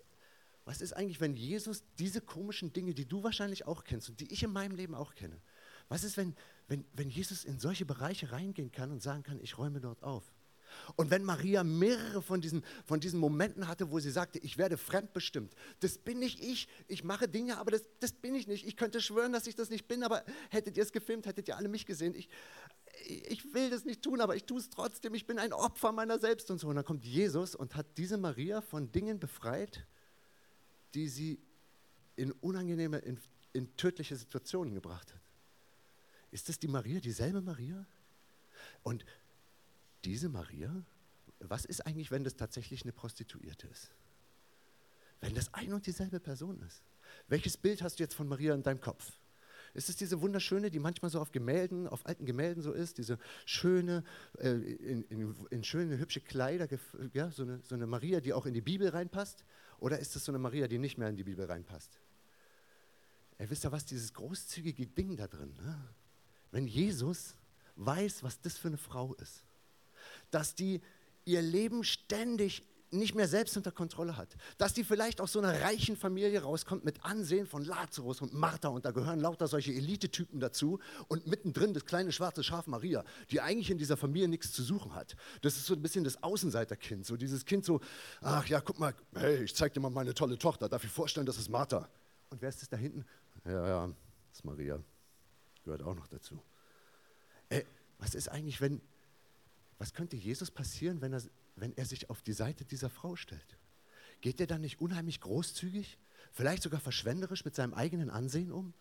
ist 0.80 0.92
eigentlich, 0.92 1.20
wenn 1.20 1.34
Jesus 1.34 1.82
diese 1.98 2.20
komischen 2.20 2.72
Dinge, 2.72 2.94
die 2.94 3.06
du 3.06 3.22
wahrscheinlich 3.22 3.66
auch 3.66 3.84
kennst 3.84 4.08
und 4.08 4.20
die 4.20 4.32
ich 4.32 4.42
in 4.42 4.52
meinem 4.52 4.76
Leben 4.76 4.94
auch 4.94 5.14
kenne, 5.14 5.40
was 5.88 6.04
ist, 6.04 6.16
wenn, 6.16 6.34
wenn, 6.68 6.84
wenn 6.92 7.10
Jesus 7.10 7.44
in 7.44 7.58
solche 7.58 7.84
Bereiche 7.84 8.32
reingehen 8.32 8.70
kann 8.70 8.90
und 8.90 9.02
sagen 9.02 9.22
kann, 9.22 9.40
ich 9.40 9.58
räume 9.58 9.80
dort 9.80 10.02
auf? 10.02 10.32
Und 10.96 11.10
wenn 11.10 11.24
Maria 11.24 11.64
mehrere 11.64 12.22
von 12.22 12.40
diesen, 12.40 12.64
von 12.84 13.00
diesen 13.00 13.20
Momenten 13.20 13.68
hatte, 13.68 13.90
wo 13.90 13.98
sie 13.98 14.10
sagte, 14.10 14.38
ich 14.38 14.58
werde 14.58 14.76
fremdbestimmt, 14.76 15.54
das 15.80 15.98
bin 15.98 16.18
nicht 16.18 16.40
ich, 16.40 16.68
ich 16.88 17.04
mache 17.04 17.28
Dinge, 17.28 17.58
aber 17.58 17.70
das, 17.70 17.82
das 18.00 18.12
bin 18.12 18.34
ich 18.34 18.46
nicht. 18.46 18.66
Ich 18.66 18.76
könnte 18.76 19.00
schwören, 19.00 19.32
dass 19.32 19.46
ich 19.46 19.54
das 19.54 19.70
nicht 19.70 19.88
bin, 19.88 20.02
aber 20.02 20.24
hättet 20.50 20.76
ihr 20.76 20.82
es 20.82 20.92
gefilmt, 20.92 21.26
hättet 21.26 21.48
ihr 21.48 21.56
alle 21.56 21.68
mich 21.68 21.86
gesehen. 21.86 22.14
Ich, 22.14 22.28
ich 23.06 23.52
will 23.54 23.70
das 23.70 23.84
nicht 23.84 24.02
tun, 24.02 24.20
aber 24.20 24.36
ich 24.36 24.44
tue 24.44 24.58
es 24.58 24.70
trotzdem. 24.70 25.14
Ich 25.14 25.26
bin 25.26 25.38
ein 25.38 25.52
Opfer 25.52 25.92
meiner 25.92 26.18
selbst 26.18 26.50
und 26.50 26.58
so. 26.58 26.68
Und 26.68 26.76
dann 26.76 26.84
kommt 26.84 27.04
Jesus 27.04 27.54
und 27.54 27.74
hat 27.74 27.86
diese 27.96 28.18
Maria 28.18 28.60
von 28.60 28.90
Dingen 28.92 29.18
befreit, 29.18 29.86
die 30.94 31.08
sie 31.08 31.38
in 32.16 32.32
unangenehme, 32.32 32.98
in, 32.98 33.18
in 33.52 33.76
tödliche 33.76 34.16
Situationen 34.16 34.74
gebracht 34.74 35.12
hat. 35.12 35.20
Ist 36.30 36.48
das 36.48 36.58
die 36.58 36.68
Maria, 36.68 37.00
dieselbe 37.00 37.40
Maria? 37.40 37.86
Und 38.82 39.04
diese 40.04 40.28
Maria, 40.28 40.84
was 41.40 41.64
ist 41.64 41.86
eigentlich, 41.86 42.10
wenn 42.10 42.24
das 42.24 42.36
tatsächlich 42.36 42.82
eine 42.82 42.92
Prostituierte 42.92 43.66
ist? 43.68 43.90
Wenn 45.20 45.34
das 45.34 45.52
ein 45.54 45.72
und 45.72 45.86
dieselbe 45.86 46.20
Person 46.20 46.60
ist? 46.62 46.82
Welches 47.28 47.56
Bild 47.56 47.82
hast 47.82 47.98
du 47.98 48.02
jetzt 48.02 48.14
von 48.14 48.28
Maria 48.28 48.54
in 48.54 48.62
deinem 48.62 48.80
Kopf? 48.80 49.12
Ist 49.74 49.88
es 49.88 49.96
diese 49.96 50.20
wunderschöne, 50.20 50.70
die 50.70 50.78
manchmal 50.78 51.10
so 51.10 51.20
auf 51.20 51.32
Gemälden, 51.32 51.86
auf 51.88 52.04
alten 52.06 52.26
Gemälden 52.26 52.62
so 52.62 52.72
ist, 52.72 52.98
diese 52.98 53.18
schöne, 53.46 54.04
äh, 54.38 54.50
in, 54.50 55.02
in, 55.04 55.34
in, 55.50 55.64
schöne, 55.64 55.98
hübsche 55.98 56.20
Kleider, 56.20 56.68
ja, 57.14 57.30
so 57.30 57.42
eine, 57.42 57.60
so 57.62 57.74
eine 57.74 57.86
Maria, 57.86 58.20
die 58.20 58.34
auch 58.34 58.44
in 58.44 58.52
die 58.52 58.60
Bibel 58.60 58.88
reinpasst? 58.88 59.44
Oder 59.82 59.98
ist 59.98 60.14
es 60.14 60.24
so 60.24 60.30
eine 60.30 60.38
Maria, 60.38 60.68
die 60.68 60.78
nicht 60.78 60.96
mehr 60.96 61.08
in 61.08 61.16
die 61.16 61.24
Bibel 61.24 61.44
reinpasst? 61.44 61.98
Ihr 63.40 63.50
wisst 63.50 63.64
ja 63.64 63.72
was, 63.72 63.84
dieses 63.84 64.14
großzügige 64.14 64.86
Ding 64.86 65.16
da 65.16 65.26
drin. 65.26 65.52
Ne? 65.56 65.76
Wenn 66.52 66.68
Jesus 66.68 67.34
weiß, 67.74 68.22
was 68.22 68.40
das 68.40 68.56
für 68.56 68.68
eine 68.68 68.76
Frau 68.76 69.12
ist, 69.14 69.42
dass 70.30 70.54
die 70.54 70.80
ihr 71.24 71.42
Leben 71.42 71.82
ständig 71.82 72.62
nicht 72.92 73.14
mehr 73.14 73.26
selbst 73.26 73.56
unter 73.56 73.72
Kontrolle 73.72 74.16
hat. 74.16 74.36
Dass 74.58 74.74
die 74.74 74.84
vielleicht 74.84 75.20
aus 75.20 75.32
so 75.32 75.38
einer 75.38 75.60
reichen 75.62 75.96
Familie 75.96 76.42
rauskommt 76.42 76.84
mit 76.84 77.04
Ansehen 77.04 77.46
von 77.46 77.64
Lazarus 77.64 78.20
und 78.20 78.34
Martha 78.34 78.68
und 78.68 78.84
da 78.84 78.90
gehören 78.90 79.20
lauter 79.20 79.48
solche 79.48 79.72
Elitetypen 79.72 80.40
dazu 80.40 80.78
und 81.08 81.26
mittendrin 81.26 81.74
das 81.74 81.84
kleine 81.84 82.12
schwarze 82.12 82.42
Schaf 82.42 82.66
Maria, 82.66 83.04
die 83.30 83.40
eigentlich 83.40 83.70
in 83.70 83.78
dieser 83.78 83.96
Familie 83.96 84.28
nichts 84.28 84.52
zu 84.52 84.62
suchen 84.62 84.94
hat. 84.94 85.16
Das 85.40 85.56
ist 85.56 85.66
so 85.66 85.74
ein 85.74 85.82
bisschen 85.82 86.04
das 86.04 86.22
Außenseiterkind, 86.22 87.06
so 87.06 87.16
dieses 87.16 87.44
Kind 87.44 87.64
so, 87.64 87.80
ach 88.20 88.46
ja, 88.46 88.60
guck 88.60 88.78
mal, 88.78 88.94
hey, 89.14 89.44
ich 89.44 89.54
zeig 89.54 89.72
dir 89.72 89.80
mal 89.80 89.90
meine 89.90 90.14
tolle 90.14 90.38
Tochter, 90.38 90.68
darf 90.68 90.84
ich 90.84 90.90
vorstellen, 90.90 91.26
das 91.26 91.38
ist 91.38 91.48
Martha. 91.48 91.88
Und 92.30 92.40
wer 92.42 92.48
ist 92.48 92.62
das 92.62 92.68
da 92.68 92.76
hinten? 92.76 93.04
Ja, 93.44 93.66
ja, 93.66 93.86
das 93.86 94.38
ist 94.38 94.44
Maria. 94.44 94.78
Gehört 95.64 95.82
auch 95.82 95.94
noch 95.94 96.08
dazu. 96.08 96.42
Ey, 97.48 97.64
was 97.98 98.14
ist 98.14 98.28
eigentlich, 98.28 98.60
wenn, 98.60 98.80
was 99.78 99.92
könnte 99.94 100.16
Jesus 100.16 100.50
passieren, 100.50 101.00
wenn 101.00 101.12
er, 101.12 101.22
wenn 101.56 101.76
er 101.76 101.84
sich 101.84 102.10
auf 102.10 102.22
die 102.22 102.32
Seite 102.32 102.64
dieser 102.64 102.90
Frau 102.90 103.16
stellt? 103.16 103.56
Geht 104.20 104.40
er 104.40 104.46
dann 104.46 104.60
nicht 104.60 104.80
unheimlich 104.80 105.20
großzügig, 105.20 105.98
vielleicht 106.32 106.62
sogar 106.62 106.80
verschwenderisch 106.80 107.44
mit 107.44 107.54
seinem 107.54 107.74
eigenen 107.74 108.10
Ansehen 108.10 108.52
um? 108.52 108.72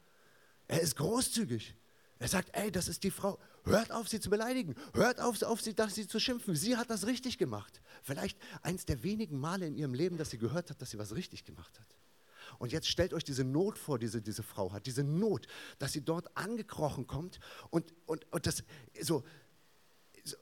Er 0.68 0.82
ist 0.82 0.96
großzügig. 0.96 1.76
Er 2.20 2.28
sagt, 2.28 2.50
ey, 2.54 2.72
das 2.72 2.88
ist 2.88 3.04
die 3.04 3.10
Frau. 3.10 3.40
Hört 3.64 3.92
auf, 3.92 4.08
sie 4.08 4.20
zu 4.20 4.30
beleidigen. 4.30 4.76
Hört 4.94 5.20
auf, 5.20 5.42
auf 5.42 5.60
sie, 5.60 5.74
dass 5.74 5.96
sie 5.96 6.08
zu 6.08 6.20
schimpfen. 6.20 6.56
Sie 6.56 6.78
hat 6.78 6.92
das 6.92 7.08
richtig 7.08 7.40
gemacht. 7.40 7.82
Vielleicht 8.04 8.38
eins 8.62 8.86
der 8.86 9.02
wenigen 9.02 9.40
Male 9.40 9.66
in 9.66 9.76
ihrem 9.76 9.96
Leben, 9.96 10.18
dass 10.18 10.30
sie 10.30 10.38
gehört 10.38 10.70
hat, 10.70 10.80
dass 10.82 10.92
sie 10.92 11.00
was 11.00 11.16
richtig 11.16 11.46
gemacht 11.46 11.80
hat. 11.80 11.98
Und 12.60 12.72
jetzt 12.72 12.88
stellt 12.88 13.14
euch 13.14 13.24
diese 13.24 13.44
Not 13.44 13.80
vor, 13.80 13.98
die 13.98 14.06
diese, 14.06 14.22
diese 14.22 14.44
Frau 14.44 14.72
hat. 14.72 14.86
Diese 14.86 15.04
Not, 15.04 15.48
dass 15.80 15.94
sie 15.94 16.02
dort 16.02 16.38
angekrochen 16.38 17.08
kommt 17.08 17.40
und, 17.72 17.92
und, 18.06 18.32
und 18.32 18.46
das 18.46 18.64
so, 19.02 19.24
so 20.24 20.38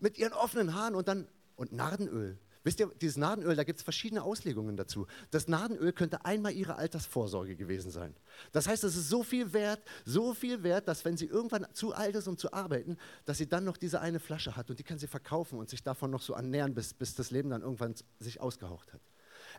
mit 0.00 0.18
ihren 0.18 0.32
offenen 0.32 0.74
Haaren 0.74 0.96
und 0.96 1.06
dann 1.06 1.28
und 1.56 1.72
Nardenöl. 1.72 2.38
Wisst 2.66 2.80
ihr, 2.80 2.90
dieses 3.00 3.16
Nadenöl, 3.16 3.54
da 3.54 3.62
gibt 3.62 3.78
es 3.78 3.84
verschiedene 3.84 4.24
Auslegungen 4.24 4.76
dazu. 4.76 5.06
Das 5.30 5.46
Nadenöl 5.46 5.92
könnte 5.92 6.24
einmal 6.24 6.52
ihre 6.52 6.74
Altersvorsorge 6.74 7.54
gewesen 7.54 7.92
sein. 7.92 8.12
Das 8.50 8.66
heißt, 8.66 8.82
es 8.82 8.96
ist 8.96 9.08
so 9.08 9.22
viel 9.22 9.52
wert, 9.52 9.80
so 10.04 10.34
viel 10.34 10.64
wert, 10.64 10.88
dass 10.88 11.04
wenn 11.04 11.16
sie 11.16 11.26
irgendwann 11.26 11.68
zu 11.74 11.94
alt 11.94 12.16
ist, 12.16 12.26
um 12.26 12.36
zu 12.36 12.52
arbeiten, 12.52 12.96
dass 13.24 13.38
sie 13.38 13.48
dann 13.48 13.62
noch 13.62 13.76
diese 13.76 14.00
eine 14.00 14.18
Flasche 14.18 14.56
hat 14.56 14.68
und 14.68 14.80
die 14.80 14.82
kann 14.82 14.98
sie 14.98 15.06
verkaufen 15.06 15.60
und 15.60 15.70
sich 15.70 15.84
davon 15.84 16.10
noch 16.10 16.22
so 16.22 16.34
annähern, 16.34 16.74
bis, 16.74 16.92
bis 16.92 17.14
das 17.14 17.30
Leben 17.30 17.50
dann 17.50 17.62
irgendwann 17.62 17.94
sich 18.18 18.40
ausgehaucht 18.40 18.92
hat. 18.92 19.00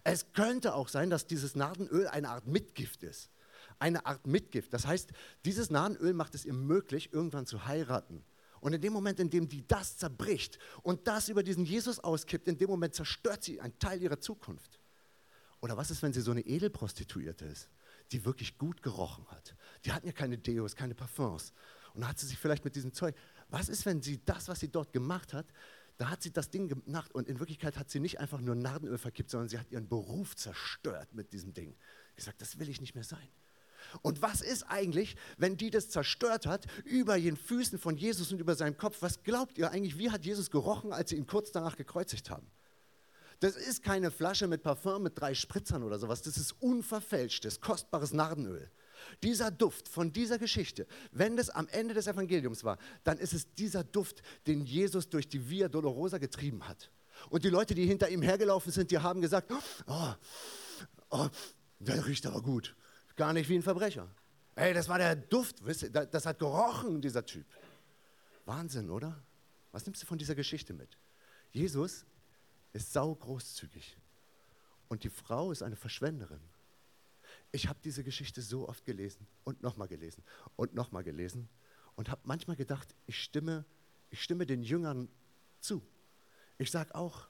Es 0.03 0.33
könnte 0.33 0.75
auch 0.75 0.89
sein, 0.89 1.09
dass 1.09 1.27
dieses 1.27 1.55
Nadenöl 1.55 2.07
eine 2.07 2.27
Art 2.27 2.45
Mitgift 2.45 3.03
ist. 3.03 3.29
Eine 3.79 4.05
Art 4.05 4.27
Mitgift. 4.27 4.73
Das 4.73 4.85
heißt, 4.85 5.11
dieses 5.45 5.69
Nadenöl 5.69 6.13
macht 6.13 6.35
es 6.35 6.43
ihr 6.43 6.53
möglich, 6.53 7.13
irgendwann 7.13 7.45
zu 7.45 7.67
heiraten. 7.67 8.25
Und 8.59 8.73
in 8.73 8.81
dem 8.81 8.93
Moment, 8.93 9.19
in 9.19 9.29
dem 9.29 9.47
die 9.47 9.67
das 9.67 9.97
zerbricht 9.97 10.57
und 10.83 11.07
das 11.07 11.29
über 11.29 11.43
diesen 11.43 11.65
Jesus 11.65 11.99
auskippt, 11.99 12.47
in 12.47 12.57
dem 12.57 12.69
Moment 12.69 12.95
zerstört 12.95 13.43
sie 13.43 13.59
einen 13.61 13.77
Teil 13.79 14.01
ihrer 14.01 14.19
Zukunft. 14.19 14.79
Oder 15.61 15.77
was 15.77 15.91
ist, 15.91 16.01
wenn 16.01 16.13
sie 16.13 16.21
so 16.21 16.31
eine 16.31 16.41
Edelprostituierte 16.41 17.45
ist, 17.45 17.69
die 18.11 18.23
wirklich 18.25 18.57
gut 18.57 18.81
gerochen 18.81 19.25
hat? 19.27 19.55
Die 19.85 19.91
hatten 19.91 20.07
ja 20.07 20.13
keine 20.13 20.37
Deos, 20.37 20.75
keine 20.75 20.95
Parfums. 20.95 21.53
Und 21.93 22.01
dann 22.01 22.09
hat 22.09 22.19
sie 22.19 22.27
sich 22.27 22.37
vielleicht 22.37 22.63
mit 22.63 22.75
diesem 22.75 22.93
Zeug. 22.93 23.15
Was 23.49 23.69
ist, 23.69 23.85
wenn 23.85 24.01
sie 24.01 24.23
das, 24.23 24.47
was 24.47 24.59
sie 24.59 24.69
dort 24.69 24.93
gemacht 24.93 25.33
hat, 25.33 25.47
da 25.97 26.09
hat 26.11 26.21
sie 26.21 26.31
das 26.31 26.51
Ding 26.51 26.67
gemacht 26.67 27.13
und 27.15 27.27
in 27.27 27.39
Wirklichkeit 27.39 27.75
hat 27.77 27.89
sie 27.89 27.99
nicht 27.99 28.19
einfach 28.19 28.39
nur 28.39 28.53
Nardenöl 28.53 28.99
verkippt, 28.99 29.31
sondern 29.31 29.49
sie 29.49 29.57
hat 29.57 29.71
ihren 29.71 29.87
Beruf 29.87 30.35
zerstört 30.35 31.13
mit 31.13 31.33
diesem 31.33 31.53
Ding. 31.53 31.75
Ich 32.15 32.23
sage, 32.23 32.37
das 32.37 32.59
will 32.59 32.69
ich 32.69 32.81
nicht 32.81 32.93
mehr 32.93 33.03
sein. 33.03 33.27
Und 34.01 34.21
was 34.21 34.41
ist 34.41 34.63
eigentlich, 34.63 35.15
wenn 35.37 35.57
die 35.57 35.69
das 35.69 35.89
zerstört 35.89 36.45
hat, 36.45 36.65
über 36.85 37.19
den 37.19 37.37
Füßen 37.37 37.79
von 37.79 37.97
Jesus 37.97 38.31
und 38.31 38.39
über 38.39 38.55
seinem 38.55 38.77
Kopf? 38.77 38.97
Was 39.01 39.23
glaubt 39.23 39.57
ihr 39.57 39.71
eigentlich, 39.71 39.97
wie 39.97 40.11
hat 40.11 40.25
Jesus 40.25 40.51
gerochen, 40.51 40.93
als 40.93 41.09
sie 41.09 41.15
ihn 41.15 41.27
kurz 41.27 41.51
danach 41.51 41.77
gekreuzigt 41.77 42.29
haben? 42.29 42.47
Das 43.39 43.55
ist 43.55 43.83
keine 43.83 44.09
Flasche 44.09 44.47
mit 44.47 44.63
Parfum 44.63 45.03
mit 45.03 45.19
drei 45.19 45.35
Spritzern 45.35 45.83
oder 45.83 45.99
sowas. 45.99 46.23
Das 46.23 46.37
ist 46.37 46.55
unverfälschtes, 46.59 47.61
kostbares 47.61 48.11
Nardenöl. 48.11 48.69
Dieser 49.21 49.51
Duft 49.51 49.87
von 49.87 50.11
dieser 50.11 50.39
Geschichte, 50.39 50.87
wenn 51.11 51.37
das 51.37 51.51
am 51.51 51.67
Ende 51.67 51.93
des 51.93 52.07
Evangeliums 52.07 52.63
war, 52.63 52.79
dann 53.03 53.19
ist 53.19 53.33
es 53.33 53.53
dieser 53.53 53.83
Duft, 53.83 54.23
den 54.47 54.65
Jesus 54.65 55.07
durch 55.09 55.29
die 55.29 55.49
Via 55.49 55.69
Dolorosa 55.69 56.17
getrieben 56.17 56.67
hat. 56.67 56.89
Und 57.29 57.43
die 57.43 57.49
Leute, 57.49 57.75
die 57.75 57.85
hinter 57.85 58.09
ihm 58.09 58.23
hergelaufen 58.23 58.71
sind, 58.71 58.89
die 58.89 58.97
haben 58.97 59.21
gesagt, 59.21 59.51
oh, 59.87 60.13
oh, 61.11 61.27
der 61.79 62.07
riecht 62.07 62.25
aber 62.25 62.41
gut 62.41 62.75
gar 63.17 63.33
nicht 63.33 63.49
wie 63.49 63.55
ein 63.55 63.63
Verbrecher. 63.63 64.07
Ey, 64.55 64.73
das 64.73 64.87
war 64.87 64.97
der 64.97 65.15
Duft, 65.15 65.57
das 66.11 66.25
hat 66.25 66.39
gerochen, 66.39 67.01
dieser 67.01 67.25
Typ. 67.25 67.45
Wahnsinn, 68.45 68.89
oder? 68.89 69.21
Was 69.71 69.85
nimmst 69.85 70.01
du 70.01 70.07
von 70.07 70.17
dieser 70.17 70.35
Geschichte 70.35 70.73
mit? 70.73 70.97
Jesus 71.51 72.05
ist 72.73 72.93
saugroßzügig 72.93 73.97
und 74.87 75.03
die 75.03 75.09
Frau 75.09 75.51
ist 75.51 75.61
eine 75.61 75.75
Verschwenderin. 75.75 76.39
Ich 77.51 77.67
habe 77.67 77.79
diese 77.83 78.03
Geschichte 78.03 78.41
so 78.41 78.67
oft 78.67 78.85
gelesen 78.85 79.27
und 79.43 79.61
nochmal 79.61 79.87
gelesen 79.87 80.23
und 80.55 80.73
nochmal 80.73 81.03
gelesen 81.03 81.49
und 81.95 82.09
habe 82.09 82.21
manchmal 82.23 82.55
gedacht, 82.55 82.95
ich 83.05 83.21
stimme, 83.21 83.65
ich 84.09 84.23
stimme 84.23 84.45
den 84.45 84.63
Jüngern 84.63 85.09
zu. 85.59 85.81
Ich 86.57 86.71
sage 86.71 86.95
auch, 86.95 87.27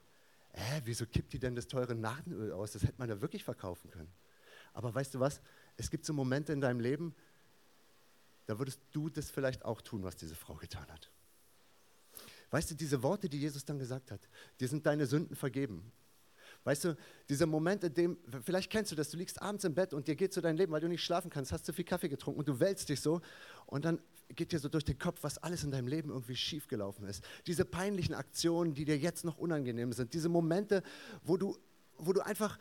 äh, 0.53 0.81
wieso 0.85 1.05
kippt 1.05 1.33
die 1.33 1.39
denn 1.39 1.55
das 1.55 1.67
teure 1.67 1.95
Nadenöl 1.95 2.51
aus? 2.51 2.71
Das 2.71 2.83
hätte 2.83 2.95
man 2.97 3.09
ja 3.09 3.21
wirklich 3.21 3.43
verkaufen 3.43 3.91
können. 3.91 4.11
Aber 4.73 4.93
weißt 4.93 5.15
du 5.15 5.19
was? 5.19 5.41
Es 5.77 5.89
gibt 5.89 6.05
so 6.05 6.13
Momente 6.13 6.51
in 6.53 6.61
deinem 6.61 6.79
Leben, 6.79 7.15
da 8.47 8.57
würdest 8.59 8.81
du 8.91 9.09
das 9.09 9.29
vielleicht 9.29 9.63
auch 9.65 9.81
tun, 9.81 10.03
was 10.03 10.15
diese 10.15 10.35
Frau 10.35 10.55
getan 10.55 10.87
hat. 10.87 11.11
Weißt 12.49 12.71
du, 12.71 12.75
diese 12.75 13.03
Worte, 13.03 13.27
die 13.29 13.39
Jesus 13.39 13.65
dann 13.65 13.77
gesagt 13.77 14.11
hat, 14.11 14.21
dir 14.59 14.67
sind 14.67 14.85
deine 14.85 15.05
Sünden 15.05 15.35
vergeben. 15.35 15.91
Weißt 16.63 16.85
du, 16.85 16.97
dieser 17.29 17.45
Moment, 17.45 17.83
in 17.83 17.93
dem, 17.93 18.17
vielleicht 18.43 18.69
kennst 18.71 18.91
du 18.91 18.95
das, 18.95 19.09
du 19.09 19.17
liegst 19.17 19.41
abends 19.41 19.63
im 19.63 19.73
Bett 19.73 19.93
und 19.93 20.07
dir 20.07 20.15
geht 20.15 20.33
so 20.33 20.41
dein 20.41 20.57
Leben, 20.57 20.71
weil 20.71 20.81
du 20.81 20.87
nicht 20.87 21.03
schlafen 21.03 21.29
kannst, 21.29 21.51
hast 21.51 21.65
zu 21.65 21.73
viel 21.73 21.85
Kaffee 21.85 22.09
getrunken 22.09 22.39
und 22.39 22.47
du 22.47 22.59
wälzt 22.59 22.89
dich 22.89 23.01
so 23.01 23.21
und 23.65 23.85
dann 23.85 24.01
geht 24.29 24.51
dir 24.51 24.59
so 24.59 24.67
durch 24.67 24.83
den 24.83 24.97
Kopf, 24.97 25.23
was 25.23 25.37
alles 25.37 25.63
in 25.63 25.71
deinem 25.71 25.87
Leben 25.87 26.09
irgendwie 26.09 26.35
schiefgelaufen 26.35 27.05
ist. 27.05 27.23
Diese 27.47 27.63
peinlichen 27.63 28.13
Aktionen, 28.15 28.73
die 28.73 28.85
dir 28.85 28.97
jetzt 28.97 29.23
noch 29.23 29.37
unangenehm 29.37 29.93
sind, 29.93 30.13
diese 30.13 30.29
Momente, 30.29 30.83
wo 31.23 31.37
du, 31.37 31.57
wo 31.97 32.11
du 32.13 32.21
einfach, 32.21 32.57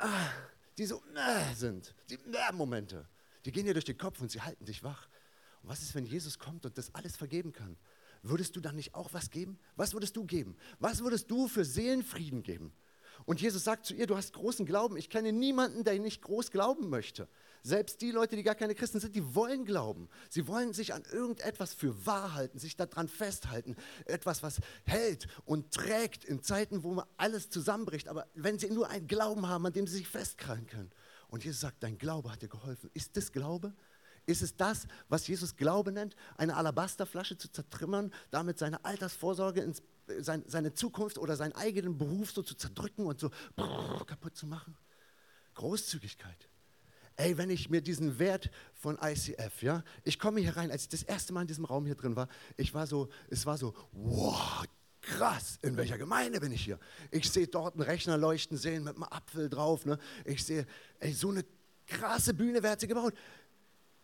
ah, 0.00 0.30
die 0.78 0.86
so 0.86 1.02
äh, 1.14 1.54
sind, 1.54 1.94
die 2.10 2.14
äh, 2.14 2.52
Momente, 2.52 3.08
die 3.44 3.52
gehen 3.52 3.66
dir 3.66 3.74
durch 3.74 3.84
den 3.84 3.98
Kopf 3.98 4.20
und 4.20 4.30
sie 4.30 4.40
halten 4.40 4.64
dich 4.64 4.82
wach. 4.82 5.08
Und 5.62 5.70
was 5.70 5.82
ist, 5.82 5.94
wenn 5.94 6.06
Jesus 6.06 6.38
kommt 6.38 6.66
und 6.66 6.76
das 6.76 6.94
alles 6.94 7.16
vergeben 7.16 7.52
kann? 7.52 7.76
Würdest 8.22 8.56
du 8.56 8.60
dann 8.60 8.76
nicht 8.76 8.94
auch 8.94 9.12
was 9.12 9.30
geben? 9.30 9.58
Was 9.76 9.92
würdest 9.92 10.16
du 10.16 10.24
geben? 10.24 10.56
Was 10.78 11.00
würdest 11.00 11.30
du 11.30 11.48
für 11.48 11.64
Seelenfrieden 11.64 12.42
geben? 12.42 12.72
Und 13.24 13.40
Jesus 13.40 13.64
sagt 13.64 13.86
zu 13.86 13.94
ihr, 13.94 14.06
du 14.06 14.16
hast 14.16 14.32
großen 14.32 14.66
Glauben. 14.66 14.96
Ich 14.96 15.08
kenne 15.08 15.32
niemanden, 15.32 15.84
der 15.84 15.98
nicht 15.98 16.22
groß 16.22 16.50
glauben 16.50 16.90
möchte. 16.90 17.28
Selbst 17.66 18.00
die 18.00 18.12
Leute, 18.12 18.36
die 18.36 18.44
gar 18.44 18.54
keine 18.54 18.76
Christen 18.76 19.00
sind, 19.00 19.16
die 19.16 19.34
wollen 19.34 19.64
glauben. 19.64 20.08
Sie 20.30 20.46
wollen 20.46 20.72
sich 20.72 20.94
an 20.94 21.02
irgendetwas 21.10 21.74
für 21.74 22.06
wahr 22.06 22.34
halten, 22.34 22.60
sich 22.60 22.76
daran 22.76 23.08
festhalten. 23.08 23.74
Etwas, 24.04 24.44
was 24.44 24.60
hält 24.84 25.26
und 25.44 25.74
trägt 25.74 26.24
in 26.24 26.44
Zeiten, 26.44 26.84
wo 26.84 27.02
alles 27.16 27.50
zusammenbricht. 27.50 28.06
Aber 28.06 28.28
wenn 28.34 28.60
sie 28.60 28.70
nur 28.70 28.88
einen 28.88 29.08
Glauben 29.08 29.48
haben, 29.48 29.66
an 29.66 29.72
dem 29.72 29.88
sie 29.88 29.96
sich 29.96 30.06
festkrallen 30.06 30.68
können. 30.68 30.92
Und 31.26 31.42
Jesus 31.42 31.60
sagt, 31.60 31.82
dein 31.82 31.98
Glaube 31.98 32.30
hat 32.30 32.40
dir 32.40 32.48
geholfen. 32.48 32.88
Ist 32.94 33.16
das 33.16 33.32
Glaube? 33.32 33.74
Ist 34.26 34.42
es 34.42 34.56
das, 34.56 34.86
was 35.08 35.26
Jesus 35.26 35.56
Glaube 35.56 35.90
nennt, 35.90 36.14
eine 36.36 36.54
Alabasterflasche 36.54 37.36
zu 37.36 37.50
zertrümmern, 37.50 38.12
damit 38.30 38.60
seine 38.60 38.84
Altersvorsorge, 38.84 39.62
ins, 39.62 39.82
sein, 40.20 40.44
seine 40.46 40.72
Zukunft 40.72 41.18
oder 41.18 41.34
seinen 41.34 41.56
eigenen 41.56 41.98
Beruf 41.98 42.30
so 42.30 42.44
zu 42.44 42.54
zerdrücken 42.54 43.06
und 43.06 43.18
so 43.18 43.32
kaputt 44.06 44.36
zu 44.36 44.46
machen? 44.46 44.78
Großzügigkeit. 45.54 46.48
Ey, 47.16 47.38
wenn 47.38 47.48
ich 47.48 47.70
mir 47.70 47.80
diesen 47.80 48.18
Wert 48.18 48.50
von 48.74 48.98
ICF, 49.02 49.62
ja, 49.62 49.82
ich 50.04 50.18
komme 50.18 50.40
hier 50.40 50.56
rein, 50.56 50.70
als 50.70 50.82
ich 50.82 50.88
das 50.90 51.02
erste 51.02 51.32
Mal 51.32 51.42
in 51.42 51.46
diesem 51.46 51.64
Raum 51.64 51.86
hier 51.86 51.94
drin 51.94 52.14
war, 52.14 52.28
ich 52.56 52.74
war 52.74 52.86
so, 52.86 53.08
es 53.30 53.46
war 53.46 53.56
so, 53.56 53.74
wow, 53.92 54.64
krass, 55.00 55.58
in 55.62 55.76
welcher 55.78 55.96
Gemeinde 55.96 56.40
bin 56.40 56.52
ich 56.52 56.64
hier? 56.64 56.78
Ich 57.10 57.30
sehe 57.30 57.46
dort 57.46 57.74
einen 57.74 57.82
Rechner 57.82 58.18
leuchten 58.18 58.58
sehen 58.58 58.84
mit 58.84 58.96
einem 58.96 59.04
Apfel 59.04 59.48
drauf, 59.48 59.86
ne? 59.86 59.98
Ich 60.24 60.44
sehe, 60.44 60.66
ey, 60.98 61.12
so 61.12 61.30
eine 61.30 61.44
krasse 61.86 62.34
Bühne, 62.34 62.62
wer 62.62 62.72
hat 62.72 62.80
sie 62.80 62.88
gebaut? 62.88 63.14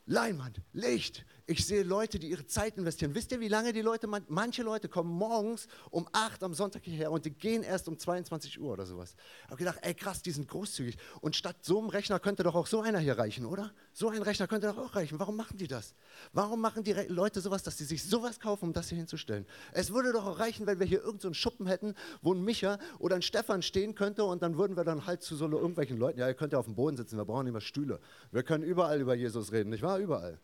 Leinwand, 0.07 0.61
Licht. 0.73 1.25
Ich 1.47 1.67
sehe 1.67 1.83
Leute, 1.83 2.19
die 2.19 2.29
ihre 2.31 2.47
Zeit 2.47 2.79
investieren. 2.79 3.15
Wisst 3.15 3.33
ihr, 3.33 3.41
wie 3.41 3.49
lange 3.49 3.73
die 3.73 3.81
Leute, 3.81 4.07
manche 4.29 4.63
Leute 4.63 4.89
kommen 4.89 5.11
morgens 5.11 5.67
um 5.91 6.09
8 6.13 6.43
am 6.45 6.55
Sonntag 6.55 6.85
hierher 6.85 7.11
und 7.11 7.25
die 7.25 7.31
gehen 7.31 7.63
erst 7.63 7.89
um 7.89 7.99
22 7.99 8.61
Uhr 8.61 8.73
oder 8.73 8.87
sowas. 8.87 9.17
Ich 9.45 9.47
habe 9.47 9.57
gedacht, 9.57 9.79
ey 9.83 9.95
krass, 9.95 10.23
die 10.23 10.31
sind 10.31 10.49
großzügig. 10.49 10.97
Und 11.21 11.35
statt 11.35 11.57
so 11.63 11.81
einem 11.81 11.89
Rechner 11.89 12.21
könnte 12.21 12.43
doch 12.43 12.55
auch 12.55 12.67
so 12.67 12.81
einer 12.81 12.99
hier 12.99 13.19
reichen, 13.19 13.45
oder? 13.45 13.73
So 13.93 14.09
ein 14.09 14.23
Rechner 14.23 14.47
könnte 14.47 14.69
doch 14.69 14.79
auch 14.79 14.95
reichen. 14.95 15.19
Warum 15.19 15.37
machen 15.37 15.57
die 15.57 15.67
das? 15.67 15.95
Warum 16.33 16.61
machen 16.61 16.85
die 16.85 16.93
Leute 16.93 17.41
sowas, 17.41 17.63
dass 17.63 17.79
sie 17.79 17.85
sich 17.85 18.05
sowas 18.05 18.39
kaufen, 18.39 18.67
um 18.67 18.73
das 18.73 18.89
hier 18.89 18.99
hinzustellen? 18.99 19.47
Es 19.73 19.93
würde 19.93 20.13
doch 20.13 20.27
auch 20.27 20.39
reichen, 20.39 20.67
wenn 20.67 20.79
wir 20.79 20.87
hier 20.87 21.03
irgendeinen 21.03 21.35
so 21.35 21.41
Schuppen 21.41 21.67
hätten, 21.67 21.95
wo 22.21 22.35
ein 22.35 22.43
Micha 22.43 22.79
oder 22.99 23.17
ein 23.17 23.23
Stefan 23.23 23.63
stehen 23.63 23.95
könnte 23.95 24.25
und 24.25 24.43
dann 24.43 24.57
würden 24.57 24.77
wir 24.77 24.85
dann 24.85 25.07
halt 25.07 25.23
zu 25.23 25.37
so 25.37 25.49
irgendwelchen 25.51 25.99
Leuten, 25.99 26.19
ja, 26.19 26.29
ihr 26.29 26.35
könnt 26.35 26.53
ja 26.53 26.59
auf 26.59 26.67
dem 26.67 26.75
Boden 26.75 26.97
sitzen, 26.97 27.17
wir 27.17 27.25
brauchen 27.25 27.51
mehr 27.51 27.61
Stühle. 27.61 28.01
Wir 28.31 28.43
können 28.43 28.65
überall 28.65 29.01
über 29.01 29.15
Jesus 29.15 29.53
reden, 29.53 29.71
nicht 29.71 29.83
wahr? 29.83 29.99
Überall. 29.99 30.41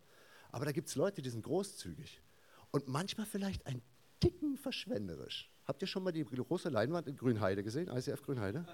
Aber 0.50 0.64
da 0.64 0.72
gibt 0.72 0.88
es 0.88 0.96
Leute, 0.96 1.22
die 1.22 1.30
sind 1.30 1.42
großzügig 1.42 2.20
und 2.70 2.88
manchmal 2.88 3.26
vielleicht 3.26 3.66
ein 3.66 3.82
Ticken 4.20 4.56
verschwenderisch. 4.56 5.50
Habt 5.64 5.82
ihr 5.82 5.88
schon 5.88 6.02
mal 6.02 6.12
die 6.12 6.24
große 6.24 6.70
Leinwand 6.70 7.06
in 7.06 7.16
Grünheide 7.16 7.62
gesehen, 7.62 7.88
ICF 7.88 8.22
Grünheide? 8.22 8.66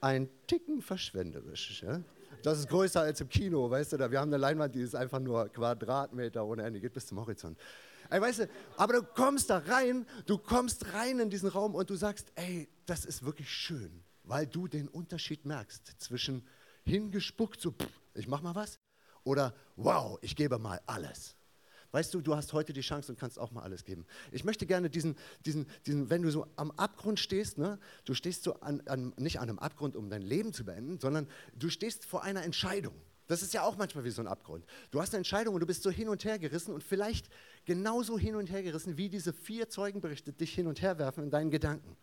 Ein 0.00 0.28
Ticken 0.46 0.82
verschwenderisch. 0.82 1.82
Ja? 1.82 2.02
Das 2.42 2.58
ist 2.58 2.68
größer 2.68 3.02
als 3.02 3.20
im 3.20 3.28
Kino, 3.28 3.70
weißt 3.70 3.92
du, 3.92 4.10
wir 4.10 4.18
haben 4.18 4.30
eine 4.30 4.38
Leinwand, 4.38 4.74
die 4.74 4.80
ist 4.80 4.96
einfach 4.96 5.20
nur 5.20 5.48
Quadratmeter 5.48 6.44
ohne 6.44 6.62
Ende, 6.64 6.80
geht 6.80 6.92
bis 6.92 7.06
zum 7.06 7.20
Horizont. 7.20 7.58
Ey, 8.10 8.20
weißt 8.20 8.40
du, 8.40 8.48
aber 8.76 8.94
du 8.94 9.02
kommst 9.02 9.48
da 9.50 9.58
rein, 9.58 10.06
du 10.26 10.38
kommst 10.38 10.92
rein 10.92 11.20
in 11.20 11.30
diesen 11.30 11.48
Raum 11.48 11.74
und 11.74 11.88
du 11.88 11.94
sagst, 11.94 12.32
ey, 12.34 12.68
das 12.84 13.04
ist 13.04 13.22
wirklich 13.22 13.50
schön, 13.50 14.02
weil 14.24 14.46
du 14.46 14.66
den 14.66 14.88
Unterschied 14.88 15.44
merkst 15.46 15.94
zwischen 15.98 16.46
hingespuckt, 16.84 17.60
so, 17.60 17.70
pff, 17.70 17.88
ich 18.14 18.26
mach 18.26 18.42
mal 18.42 18.54
was, 18.54 18.78
oder 19.24 19.54
wow, 19.76 20.18
ich 20.22 20.36
gebe 20.36 20.58
mal 20.58 20.80
alles. 20.86 21.36
Weißt 21.92 22.14
du, 22.14 22.22
du 22.22 22.34
hast 22.34 22.54
heute 22.54 22.72
die 22.72 22.80
Chance 22.80 23.12
und 23.12 23.18
kannst 23.18 23.38
auch 23.38 23.50
mal 23.50 23.62
alles 23.62 23.84
geben. 23.84 24.06
Ich 24.32 24.44
möchte 24.44 24.64
gerne 24.64 24.88
diesen, 24.88 25.14
diesen, 25.44 25.66
diesen 25.86 26.08
wenn 26.08 26.22
du 26.22 26.30
so 26.30 26.46
am 26.56 26.70
Abgrund 26.72 27.20
stehst, 27.20 27.58
ne, 27.58 27.78
du 28.06 28.14
stehst 28.14 28.44
so 28.44 28.60
an, 28.60 28.80
an, 28.86 29.12
nicht 29.18 29.40
an 29.40 29.50
einem 29.50 29.58
Abgrund, 29.58 29.94
um 29.94 30.08
dein 30.08 30.22
Leben 30.22 30.54
zu 30.54 30.64
beenden, 30.64 30.98
sondern 30.98 31.28
du 31.54 31.68
stehst 31.68 32.06
vor 32.06 32.22
einer 32.22 32.42
Entscheidung. 32.44 32.94
Das 33.26 33.42
ist 33.42 33.52
ja 33.52 33.62
auch 33.62 33.76
manchmal 33.76 34.04
wie 34.04 34.10
so 34.10 34.22
ein 34.22 34.26
Abgrund. 34.26 34.64
Du 34.90 35.00
hast 35.00 35.12
eine 35.12 35.18
Entscheidung 35.18 35.54
und 35.54 35.60
du 35.60 35.66
bist 35.66 35.82
so 35.82 35.90
hin 35.90 36.08
und 36.08 36.24
her 36.24 36.38
gerissen 36.38 36.72
und 36.74 36.82
vielleicht 36.82 37.28
genauso 37.66 38.18
hin 38.18 38.36
und 38.36 38.50
her 38.50 38.62
gerissen, 38.62 38.96
wie 38.96 39.08
diese 39.08 39.32
vier 39.32 39.68
Zeugenberichte 39.68 40.32
dich 40.32 40.54
hin 40.54 40.66
und 40.66 40.80
her 40.80 40.98
werfen 40.98 41.24
in 41.24 41.30
deinen 41.30 41.50
Gedanken. 41.50 41.96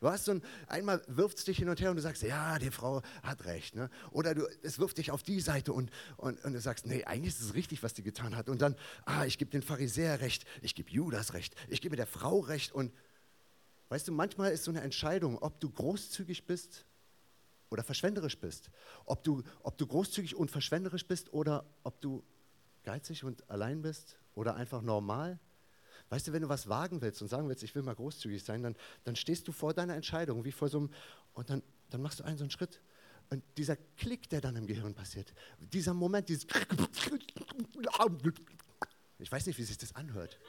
Du 0.00 0.16
so 0.16 0.32
ein, 0.32 0.42
einmal 0.66 1.02
wirft 1.08 1.38
es 1.38 1.44
dich 1.44 1.58
hin 1.58 1.68
und 1.68 1.78
her 1.78 1.90
und 1.90 1.96
du 1.96 2.02
sagst, 2.02 2.22
ja, 2.22 2.58
die 2.58 2.70
Frau 2.70 3.02
hat 3.22 3.44
recht. 3.44 3.74
Ne? 3.74 3.90
Oder 4.10 4.34
du, 4.34 4.48
es 4.62 4.78
wirft 4.78 4.96
dich 4.96 5.10
auf 5.10 5.22
die 5.22 5.40
Seite 5.40 5.74
und, 5.74 5.90
und, 6.16 6.42
und 6.42 6.54
du 6.54 6.60
sagst, 6.60 6.86
nee, 6.86 7.04
eigentlich 7.04 7.34
ist 7.34 7.42
es 7.42 7.54
richtig, 7.54 7.82
was 7.82 7.92
die 7.92 8.02
getan 8.02 8.34
hat. 8.34 8.48
Und 8.48 8.62
dann, 8.62 8.76
ah, 9.04 9.26
ich 9.26 9.36
gebe 9.36 9.50
den 9.50 9.60
Pharisäer 9.62 10.20
recht, 10.20 10.46
ich 10.62 10.74
gebe 10.74 10.90
Judas 10.90 11.34
recht, 11.34 11.54
ich 11.68 11.82
gebe 11.82 11.96
der 11.96 12.06
Frau 12.06 12.40
recht. 12.40 12.72
Und 12.72 12.94
weißt 13.90 14.08
du, 14.08 14.12
manchmal 14.12 14.52
ist 14.52 14.64
so 14.64 14.70
eine 14.70 14.80
Entscheidung, 14.80 15.36
ob 15.38 15.60
du 15.60 15.68
großzügig 15.68 16.46
bist 16.46 16.86
oder 17.68 17.84
verschwenderisch 17.84 18.38
bist. 18.38 18.70
Ob 19.04 19.22
du, 19.22 19.42
ob 19.62 19.76
du 19.76 19.86
großzügig 19.86 20.34
und 20.34 20.50
verschwenderisch 20.50 21.06
bist 21.06 21.30
oder 21.34 21.66
ob 21.84 22.00
du 22.00 22.24
geizig 22.84 23.22
und 23.22 23.48
allein 23.50 23.82
bist 23.82 24.18
oder 24.34 24.56
einfach 24.56 24.80
normal. 24.80 25.38
Weißt 26.10 26.26
du, 26.26 26.32
wenn 26.32 26.42
du 26.42 26.48
was 26.48 26.68
wagen 26.68 27.00
willst 27.00 27.22
und 27.22 27.28
sagen 27.28 27.48
willst, 27.48 27.62
ich 27.62 27.74
will 27.74 27.82
mal 27.82 27.94
großzügig 27.94 28.42
sein, 28.42 28.62
dann, 28.62 28.76
dann 29.04 29.16
stehst 29.16 29.46
du 29.46 29.52
vor 29.52 29.72
deiner 29.72 29.94
Entscheidung, 29.94 30.44
wie 30.44 30.52
vor 30.52 30.68
so 30.68 30.78
einem, 30.78 30.90
und 31.34 31.48
dann, 31.48 31.62
dann 31.88 32.02
machst 32.02 32.18
du 32.18 32.24
einen 32.24 32.36
so 32.36 32.44
einen 32.44 32.50
Schritt. 32.50 32.80
Und 33.30 33.44
dieser 33.56 33.76
Klick, 33.96 34.28
der 34.28 34.40
dann 34.40 34.56
im 34.56 34.66
Gehirn 34.66 34.92
passiert, 34.92 35.32
dieser 35.60 35.94
Moment, 35.94 36.28
dieses, 36.28 36.46
ich 39.18 39.30
weiß 39.30 39.46
nicht, 39.46 39.56
wie 39.56 39.62
sich 39.62 39.78
das 39.78 39.94
anhört. 39.94 40.40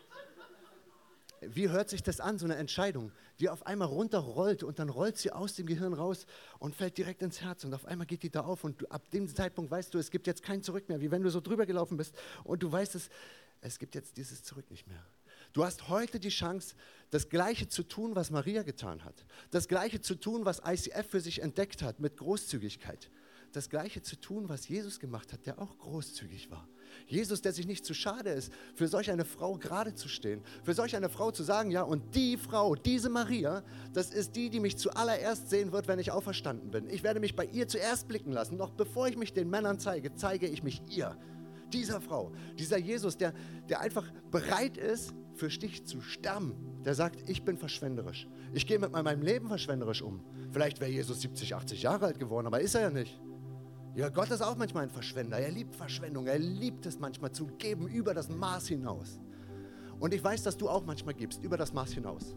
Wie 1.41 1.69
hört 1.69 1.89
sich 1.89 2.02
das 2.02 2.19
an, 2.19 2.39
so 2.39 2.45
eine 2.45 2.56
Entscheidung, 2.56 3.12
die 3.39 3.50
auf 3.50 3.65
einmal 3.65 3.88
runterrollt 3.88 4.63
und 4.63 4.80
dann 4.80 4.89
rollt 4.89 5.17
sie 5.17 5.32
aus 5.32 5.56
dem 5.56 5.67
Gehirn 5.67 5.93
raus 5.93 6.26
und 6.58 6.76
fällt 6.76 6.97
direkt 6.97 7.21
ins 7.21 7.41
Herz 7.41 7.63
und 7.63 7.74
auf 7.74 7.86
einmal 7.86 8.06
geht 8.08 8.24
die 8.24 8.30
da 8.30 8.41
auf 8.41 8.63
und 8.63 8.82
du, 8.82 8.88
ab 8.88 9.10
dem 9.12 9.28
Zeitpunkt 9.28 9.69
weißt 9.69 9.93
du, 9.93 10.00
es 10.00 10.12
gibt 10.12 10.28
jetzt 10.28 10.43
kein 10.43 10.62
Zurück 10.62 10.88
mehr, 10.89 11.02
wie 11.02 11.10
wenn 11.10 11.24
du 11.24 11.30
so 11.30 11.41
drüber 11.41 11.65
gelaufen 11.65 11.97
bist 11.97 12.15
und 12.43 12.62
du 12.62 12.71
weißt 12.71 12.93
es, 12.95 13.10
es 13.62 13.80
gibt 13.80 13.95
jetzt 13.95 14.17
dieses 14.17 14.43
Zurück 14.43 14.69
nicht 14.69 14.88
mehr. 14.88 15.04
Du 15.54 15.66
hast 15.66 15.90
heute 15.90 16.20
die 16.20 16.30
Chance, 16.30 16.76
das 17.10 17.28
Gleiche 17.28 17.68
zu 17.68 17.84
tun, 17.84 18.16
was 18.16 18.32
Maria 18.32 18.64
getan 18.64 19.04
hat. 19.04 19.26
Das 19.50 19.68
Gleiche 19.68 20.00
zu 20.00 20.16
tun, 20.16 20.46
was 20.46 20.62
ICF 20.66 21.08
für 21.10 21.20
sich 21.20 21.42
entdeckt 21.42 21.84
hat 21.84 22.00
mit 22.00 22.18
Großzügigkeit. 22.18 23.10
Das 23.52 23.70
Gleiche 23.70 24.02
zu 24.02 24.16
tun, 24.16 24.48
was 24.48 24.70
Jesus 24.70 25.00
gemacht 25.00 25.34
hat, 25.34 25.46
der 25.46 25.60
auch 25.60 25.78
großzügig 25.78 26.50
war. 26.52 26.70
Jesus, 27.06 27.42
der 27.42 27.52
sich 27.52 27.68
nicht 27.68 27.86
zu 27.86 27.94
schade 27.94 28.30
ist, 28.30 28.52
für 28.76 28.88
solch 28.88 29.12
eine 29.12 29.26
Frau 29.26 29.58
gerade 29.58 29.94
zu 29.94 30.08
stehen, 30.08 30.42
für 30.64 30.74
solch 30.74 30.96
eine 30.96 31.10
Frau 31.10 31.32
zu 31.32 31.44
sagen, 31.44 31.70
ja, 31.70 31.82
und 31.82 32.16
die 32.16 32.38
Frau, 32.38 32.76
diese 32.76 33.10
Maria, 33.10 33.64
das 33.94 34.12
ist 34.12 34.38
die, 34.38 34.50
die 34.50 34.62
mich 34.62 34.78
zuallererst 34.78 35.50
sehen 35.50 35.74
wird, 35.74 35.90
wenn 35.90 36.00
ich 36.00 36.12
auferstanden 36.12 36.72
bin. 36.72 36.90
Ich 36.90 37.04
werde 37.04 37.20
mich 37.20 37.36
bei 37.36 37.46
ihr 37.46 37.68
zuerst 37.68 38.08
blicken 38.08 38.32
lassen. 38.32 38.56
Noch 38.56 38.72
bevor 38.72 39.10
ich 39.10 39.18
mich 39.18 39.34
den 39.34 39.50
Männern 39.50 39.80
zeige, 39.80 40.14
zeige 40.16 40.48
ich 40.48 40.64
mich 40.64 40.82
ihr. 40.90 41.18
Dieser 41.74 42.00
Frau, 42.00 42.32
dieser 42.58 42.78
Jesus, 42.78 43.18
der, 43.18 43.34
der 43.70 43.82
einfach 43.82 44.10
bereit 44.30 44.78
ist, 44.78 45.14
für 45.42 45.50
dich 45.50 45.88
zu 45.88 46.02
sterben, 46.02 46.54
der 46.86 46.94
sagt, 46.94 47.28
ich 47.28 47.44
bin 47.44 47.58
verschwenderisch. 47.58 48.28
Ich 48.54 48.68
gehe 48.68 48.78
mit 48.78 48.92
meinem 48.92 49.24
Leben 49.24 49.48
verschwenderisch 49.48 50.04
um. 50.04 50.24
Vielleicht 50.52 50.80
wäre 50.80 50.92
Jesus 50.92 51.22
70, 51.22 51.56
80 51.56 51.82
Jahre 51.82 52.06
alt 52.06 52.20
geworden, 52.20 52.46
aber 52.46 52.62
ist 52.62 52.76
er 52.76 52.82
ja 52.82 52.90
nicht. 52.92 53.20
Ja, 53.96 54.10
Gott 54.10 54.30
ist 54.30 54.44
auch 54.44 54.56
manchmal 54.56 54.84
ein 54.84 54.92
Verschwender. 54.92 55.40
Er 55.40 55.50
liebt 55.50 55.76
Verschwendung. 55.76 56.28
Er 56.28 56.38
liebt 56.38 56.86
es 56.86 57.00
manchmal 57.00 57.32
zu 57.32 57.48
geben 57.58 57.88
über 57.88 58.14
das 58.14 58.30
Maß 58.30 58.68
hinaus. 58.68 59.20
Und 60.00 60.14
ich 60.14 60.24
weiß, 60.24 60.44
dass 60.44 60.58
du 60.58 60.70
auch 60.70 60.86
manchmal 60.86 61.16
gibst, 61.16 61.44
über 61.44 61.58
das 61.58 61.74
Maß 61.74 61.94
hinaus. 61.94 62.36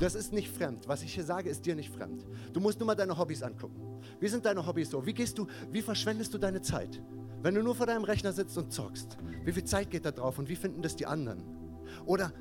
Das 0.00 0.14
ist 0.14 0.32
nicht 0.32 0.50
fremd. 0.50 0.88
Was 0.88 1.02
ich 1.02 1.12
hier 1.12 1.24
sage, 1.24 1.50
ist 1.50 1.66
dir 1.66 1.74
nicht 1.74 1.90
fremd. 1.90 2.24
Du 2.54 2.60
musst 2.60 2.80
nur 2.80 2.86
mal 2.86 2.94
deine 2.94 3.18
Hobbys 3.18 3.42
angucken. 3.42 4.00
Wie 4.18 4.28
sind 4.28 4.46
deine 4.46 4.66
Hobbys 4.66 4.88
so? 4.88 5.04
Wie 5.04 5.12
gehst 5.12 5.36
du, 5.36 5.46
wie 5.70 5.82
verschwendest 5.82 6.32
du 6.32 6.38
deine 6.38 6.62
Zeit? 6.62 7.02
Wenn 7.42 7.54
du 7.54 7.62
nur 7.62 7.74
vor 7.74 7.84
deinem 7.84 8.04
Rechner 8.04 8.32
sitzt 8.32 8.56
und 8.56 8.72
zockst, 8.72 9.18
wie 9.44 9.52
viel 9.52 9.64
Zeit 9.64 9.90
geht 9.90 10.06
da 10.06 10.10
drauf 10.10 10.38
und 10.38 10.48
wie 10.48 10.56
finden 10.56 10.80
das 10.80 10.96
die 10.96 11.04
anderen? 11.04 11.44
Oder 12.04 12.32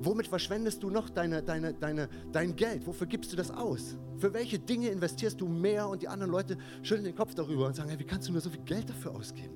womit 0.00 0.26
verschwendest 0.26 0.82
du 0.82 0.90
noch 0.90 1.08
deine, 1.08 1.42
deine, 1.42 1.74
deine, 1.74 2.08
dein 2.32 2.54
Geld? 2.54 2.86
Wofür 2.86 3.06
gibst 3.06 3.32
du 3.32 3.36
das 3.36 3.50
aus? 3.50 3.96
Für 4.18 4.32
welche 4.32 4.58
Dinge 4.58 4.88
investierst 4.88 5.40
du 5.40 5.48
mehr 5.48 5.88
und 5.88 6.02
die 6.02 6.08
anderen 6.08 6.32
Leute 6.32 6.56
schütteln 6.82 7.04
den 7.04 7.14
Kopf 7.14 7.34
darüber 7.34 7.66
und 7.66 7.76
sagen, 7.76 7.88
hey, 7.88 7.98
wie 7.98 8.04
kannst 8.04 8.28
du 8.28 8.32
nur 8.32 8.40
so 8.40 8.50
viel 8.50 8.62
Geld 8.64 8.88
dafür 8.88 9.14
ausgeben? 9.14 9.54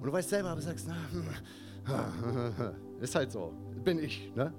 Und 0.00 0.06
du 0.06 0.12
weißt 0.12 0.28
selber, 0.28 0.50
aber 0.50 0.60
sagst, 0.60 0.88
na, 0.88 0.96
ist 3.00 3.14
halt 3.14 3.32
so, 3.32 3.52
bin 3.84 3.98
ich. 3.98 4.32
Ne? 4.34 4.52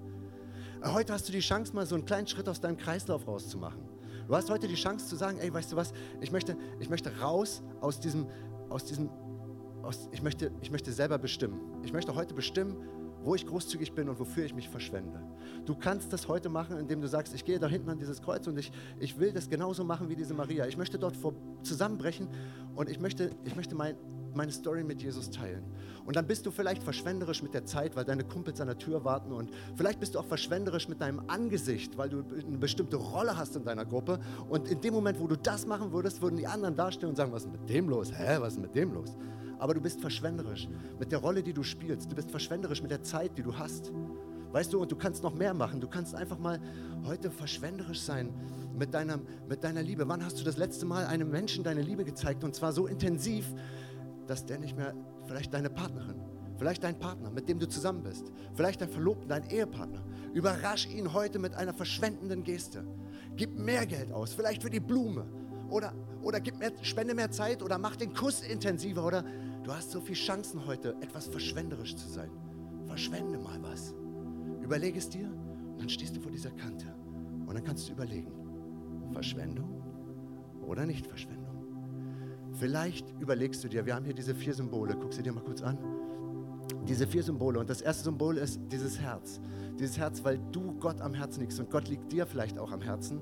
Heute 0.84 1.14
hast 1.14 1.28
du 1.28 1.32
die 1.32 1.40
Chance, 1.40 1.74
mal 1.76 1.86
so 1.86 1.96
einen 1.96 2.06
kleinen 2.06 2.28
Schritt 2.28 2.48
aus 2.50 2.60
deinem 2.60 2.78
Kreislauf 2.78 3.28
rauszumachen. 3.28 3.82
Du 4.28 4.36
hast 4.36 4.50
heute 4.50 4.68
die 4.68 4.76
Chance 4.76 5.08
zu 5.08 5.16
sagen, 5.16 5.38
ey, 5.40 5.54
weißt 5.54 5.72
du 5.72 5.76
was, 5.76 5.94
ich 6.22 6.32
möchte, 6.32 6.56
ich 6.80 6.90
möchte 6.90 7.12
raus 7.20 7.62
aus 7.82 8.00
diesem, 8.00 8.28
aus 8.70 8.86
diesem, 8.86 9.10
aus, 9.84 10.10
ich, 10.12 10.22
möchte, 10.22 10.52
ich 10.62 10.72
möchte 10.72 10.92
selber 10.92 11.18
bestimmen. 11.18 11.60
Ich 11.84 11.92
möchte 11.92 12.16
heute 12.16 12.34
bestimmen, 12.34 12.78
wo 13.24 13.36
ich 13.36 13.46
großzügig 13.46 13.94
bin 13.94 14.10
und 14.10 14.20
wofür 14.20 14.46
ich 14.46 14.54
mich 14.54 14.70
verschwende. 14.70 15.22
Du 15.66 15.76
kannst 15.76 16.12
das 16.12 16.28
heute 16.28 16.50
machen, 16.50 16.78
indem 16.78 17.02
du 17.02 17.08
sagst, 17.08 17.34
ich 17.34 17.46
gehe 17.46 17.60
da 17.60 17.68
hinten 17.68 17.90
an 17.90 18.00
dieses 18.00 18.22
Kreuz 18.22 18.48
und 18.48 18.58
ich, 18.58 18.72
ich 19.00 19.20
will 19.20 19.32
das 19.32 19.50
genauso 19.50 19.84
machen 19.84 20.10
wie 20.10 20.16
diese 20.16 20.34
Maria. 20.34 20.66
Ich 20.68 20.78
möchte 20.78 20.98
dort 20.98 21.16
vor, 21.16 21.34
zusammenbrechen 21.64 22.28
und 22.76 22.90
ich 22.90 23.00
möchte, 23.00 23.32
ich 23.46 23.56
möchte 23.56 23.76
mein, 23.76 23.96
meine 24.34 24.52
Story 24.52 24.84
mit 24.84 25.02
Jesus 25.02 25.30
teilen. 25.30 25.64
Und 26.06 26.16
dann 26.16 26.26
bist 26.26 26.46
du 26.46 26.52
vielleicht 26.52 26.82
verschwenderisch 26.82 27.44
mit 27.44 27.54
der 27.54 27.66
Zeit, 27.66 27.96
weil 27.96 28.06
deine 28.06 28.24
Kumpels 28.24 28.60
an 28.60 28.68
der 28.68 28.78
Tür 28.78 29.04
warten 29.04 29.32
und 29.32 29.52
vielleicht 29.76 30.00
bist 30.00 30.16
du 30.16 30.20
auch 30.20 30.26
verschwenderisch 30.26 30.88
mit 30.88 31.02
deinem 31.02 31.22
Angesicht, 31.28 31.98
weil 31.98 32.10
du 32.10 32.24
eine 32.34 32.58
bestimmte 32.58 32.98
Rolle 32.98 33.38
hast 33.38 33.56
in 33.56 33.64
deiner 33.64 33.86
Gruppe 33.86 34.20
und 34.50 34.68
in 34.68 34.82
dem 34.82 34.94
Moment, 34.94 35.20
wo 35.20 35.28
du 35.28 35.36
das 35.36 35.66
machen 35.68 35.92
würdest, 35.92 36.22
würden 36.22 36.38
die 36.38 36.48
anderen 36.48 36.76
dastehen 36.76 37.10
und 37.10 37.16
sagen, 37.16 37.32
was 37.32 37.44
ist 37.44 37.52
mit 37.52 37.70
dem 37.70 37.90
los? 37.90 38.12
Hä, 38.12 38.38
was 38.40 38.54
ist 38.54 38.62
mit 38.62 38.76
dem 38.76 38.94
los? 38.94 39.16
Aber 39.62 39.76
du 39.76 39.80
bist 39.80 40.02
verschwenderisch 40.02 40.67
mit 41.00 41.12
der 41.12 41.19
Rolle, 41.19 41.43
die 41.43 41.54
du 41.54 41.62
spielst. 41.62 42.12
Du 42.12 42.15
bist 42.15 42.32
verschwenderisch 42.32 42.82
mit 42.82 42.89
der 42.89 43.04
Zeit, 43.04 43.38
die 43.38 43.43
du 43.43 43.56
hast. 43.56 43.91
Weißt 44.52 44.74
du, 44.74 44.82
und 44.82 44.91
du 44.91 44.95
kannst 44.95 45.21
noch 45.21 45.36
mehr 45.36 45.54
machen. 45.54 45.80
Du 45.80 45.88
kannst 45.88 46.15
einfach 46.15 46.39
mal 46.39 46.60
heute 47.06 47.30
verschwenderisch 47.30 48.02
sein 48.02 48.34
mit 48.76 48.91
deiner, 48.95 49.19
mit 49.47 49.63
deiner 49.63 49.84
Liebe. 49.84 50.08
Wann 50.08 50.26
hast 50.26 50.39
du 50.39 50.43
das 50.43 50.58
letzte 50.58 50.88
Mal 50.88 51.06
einem 51.06 51.30
Menschen 51.30 51.63
deine 51.63 51.84
Liebe 51.84 52.04
gezeigt? 52.04 52.43
Und 52.43 52.56
zwar 52.56 52.74
so 52.74 52.88
intensiv, 52.88 53.54
dass 54.26 54.47
der 54.47 54.58
nicht 54.58 54.76
mehr, 54.76 54.95
vielleicht 55.28 55.54
deine 55.54 55.69
Partnerin, 55.69 56.15
vielleicht 56.58 56.84
dein 56.84 56.97
Partner, 56.97 57.30
mit 57.30 57.47
dem 57.47 57.60
du 57.60 57.67
zusammen 57.67 58.02
bist, 58.02 58.32
vielleicht 58.56 58.82
dein 58.82 58.89
Verlobten, 58.89 59.30
dein 59.30 59.47
Ehepartner. 59.47 60.04
Überrasch 60.34 60.88
ihn 60.88 61.13
heute 61.13 61.38
mit 61.38 61.54
einer 61.54 61.76
verschwendenden 61.76 62.43
Geste. 62.43 62.84
Gib 63.36 63.60
mehr 63.60 63.86
Geld 63.86 64.12
aus, 64.12 64.34
vielleicht 64.34 64.63
für 64.63 64.71
die 64.71 64.80
Blume. 64.80 65.28
Oder, 65.69 65.93
oder 66.21 66.39
gib 66.39 66.60
mehr, 66.60 66.71
spende 66.82 67.13
mehr 67.13 67.32
Zeit 67.32 67.63
oder 67.63 67.78
mach 67.78 67.95
den 67.95 68.13
Kuss 68.13 68.41
intensiver 68.41 69.06
oder 69.06 69.24
Du 69.72 69.78
hast 69.78 69.92
so 69.92 70.02
viele 70.02 70.18
Chancen 70.18 70.66
heute, 70.66 70.98
etwas 71.00 71.30
verschwenderisch 71.30 71.96
zu 71.96 72.10
sein. 72.10 72.30
Verschwende 72.88 73.38
mal 73.38 73.58
was. 73.64 73.96
Überlege 74.62 75.00
es 75.00 75.08
dir 75.08 75.30
und 75.30 75.80
dann 75.80 75.88
stehst 75.88 76.14
du 76.14 76.20
vor 76.20 76.30
dieser 76.30 76.52
Kante. 76.52 76.94
Und 77.46 77.56
dann 77.56 77.64
kannst 77.64 77.88
du 77.88 77.94
überlegen, 77.94 78.34
Verschwendung 79.14 79.82
oder 80.68 80.86
nicht 80.86 81.08
Verschwendung. 81.08 81.64
Vielleicht 82.60 83.10
überlegst 83.22 83.64
du 83.64 83.70
dir, 83.70 83.86
wir 83.86 83.96
haben 83.96 84.04
hier 84.04 84.14
diese 84.14 84.36
vier 84.36 84.54
Symbole, 84.54 84.94
guck 85.00 85.14
sie 85.14 85.24
dir 85.24 85.32
mal 85.32 85.42
kurz 85.42 85.62
an. 85.62 85.78
Diese 86.88 87.08
vier 87.08 87.24
Symbole. 87.24 87.60
Und 87.60 87.70
das 87.70 87.82
erste 87.82 88.04
Symbol 88.04 88.38
ist 88.38 88.60
dieses 88.72 89.00
Herz. 89.00 89.40
Dieses 89.80 89.98
Herz, 89.98 90.24
weil 90.24 90.40
du 90.52 90.74
Gott 90.80 91.02
am 91.02 91.14
Herzen 91.14 91.42
liegst 91.42 91.60
und 91.60 91.70
Gott 91.72 91.88
liegt 91.88 92.12
dir 92.12 92.26
vielleicht 92.26 92.60
auch 92.60 92.72
am 92.72 92.82
Herzen. 92.82 93.20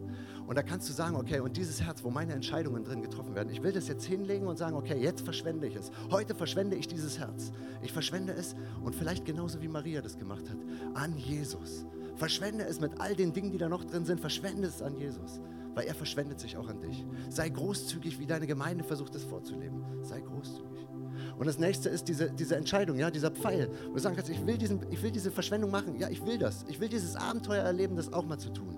Und 0.47 0.57
da 0.57 0.63
kannst 0.63 0.89
du 0.89 0.93
sagen, 0.93 1.15
okay, 1.15 1.39
und 1.39 1.55
dieses 1.57 1.81
Herz, 1.81 2.03
wo 2.03 2.09
meine 2.09 2.33
Entscheidungen 2.33 2.83
drin 2.83 3.01
getroffen 3.01 3.35
werden, 3.35 3.49
ich 3.49 3.61
will 3.61 3.71
das 3.71 3.87
jetzt 3.87 4.03
hinlegen 4.05 4.47
und 4.47 4.57
sagen, 4.57 4.75
okay, 4.75 4.99
jetzt 4.99 5.21
verschwende 5.21 5.67
ich 5.67 5.75
es. 5.75 5.91
Heute 6.11 6.35
verschwende 6.35 6.75
ich 6.75 6.87
dieses 6.87 7.19
Herz. 7.19 7.51
Ich 7.81 7.93
verschwende 7.93 8.33
es 8.33 8.55
und 8.83 8.95
vielleicht 8.95 9.25
genauso 9.25 9.61
wie 9.61 9.67
Maria 9.67 10.01
das 10.01 10.17
gemacht 10.17 10.49
hat, 10.49 10.57
an 10.95 11.17
Jesus. 11.17 11.85
Verschwende 12.15 12.65
es 12.65 12.81
mit 12.81 12.99
all 12.99 13.15
den 13.15 13.31
Dingen, 13.31 13.51
die 13.51 13.57
da 13.57 13.69
noch 13.69 13.85
drin 13.85 14.03
sind, 14.03 14.19
verschwende 14.19 14.67
es 14.67 14.81
an 14.81 14.95
Jesus, 14.97 15.39
weil 15.73 15.85
er 15.85 15.95
verschwendet 15.95 16.39
sich 16.39 16.57
auch 16.57 16.67
an 16.67 16.81
dich. 16.81 17.05
Sei 17.29 17.47
großzügig, 17.47 18.19
wie 18.19 18.25
deine 18.25 18.47
Gemeinde 18.47 18.83
versucht 18.83 19.15
es 19.15 19.23
vorzuleben. 19.23 19.81
Sei 20.03 20.19
großzügig. 20.19 20.98
Und 21.37 21.47
das 21.47 21.57
nächste 21.57 21.89
ist 21.89 22.07
diese, 22.07 22.31
diese 22.31 22.55
Entscheidung, 22.55 22.97
ja, 22.97 23.09
dieser 23.11 23.31
Pfeil, 23.31 23.69
wo 23.87 23.93
du 23.93 23.99
sagen 23.99 24.15
kannst, 24.15 24.29
ich 24.29 24.45
will, 24.45 24.57
diesen, 24.57 24.79
ich 24.89 25.01
will 25.01 25.11
diese 25.11 25.31
Verschwendung 25.31 25.71
machen. 25.71 25.97
Ja, 25.99 26.09
ich 26.09 26.25
will 26.25 26.37
das. 26.37 26.65
Ich 26.67 26.79
will 26.79 26.89
dieses 26.89 27.15
Abenteuer 27.15 27.63
erleben, 27.63 27.95
das 27.95 28.11
auch 28.13 28.25
mal 28.25 28.37
zu 28.37 28.49
tun. 28.49 28.75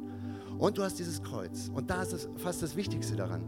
Und 0.57 0.77
du 0.77 0.83
hast 0.83 0.99
dieses 0.99 1.23
Kreuz. 1.23 1.71
Und 1.73 1.89
da 1.89 2.03
ist 2.03 2.13
das, 2.13 2.29
fast 2.37 2.61
das 2.61 2.75
Wichtigste 2.75 3.15
daran. 3.15 3.43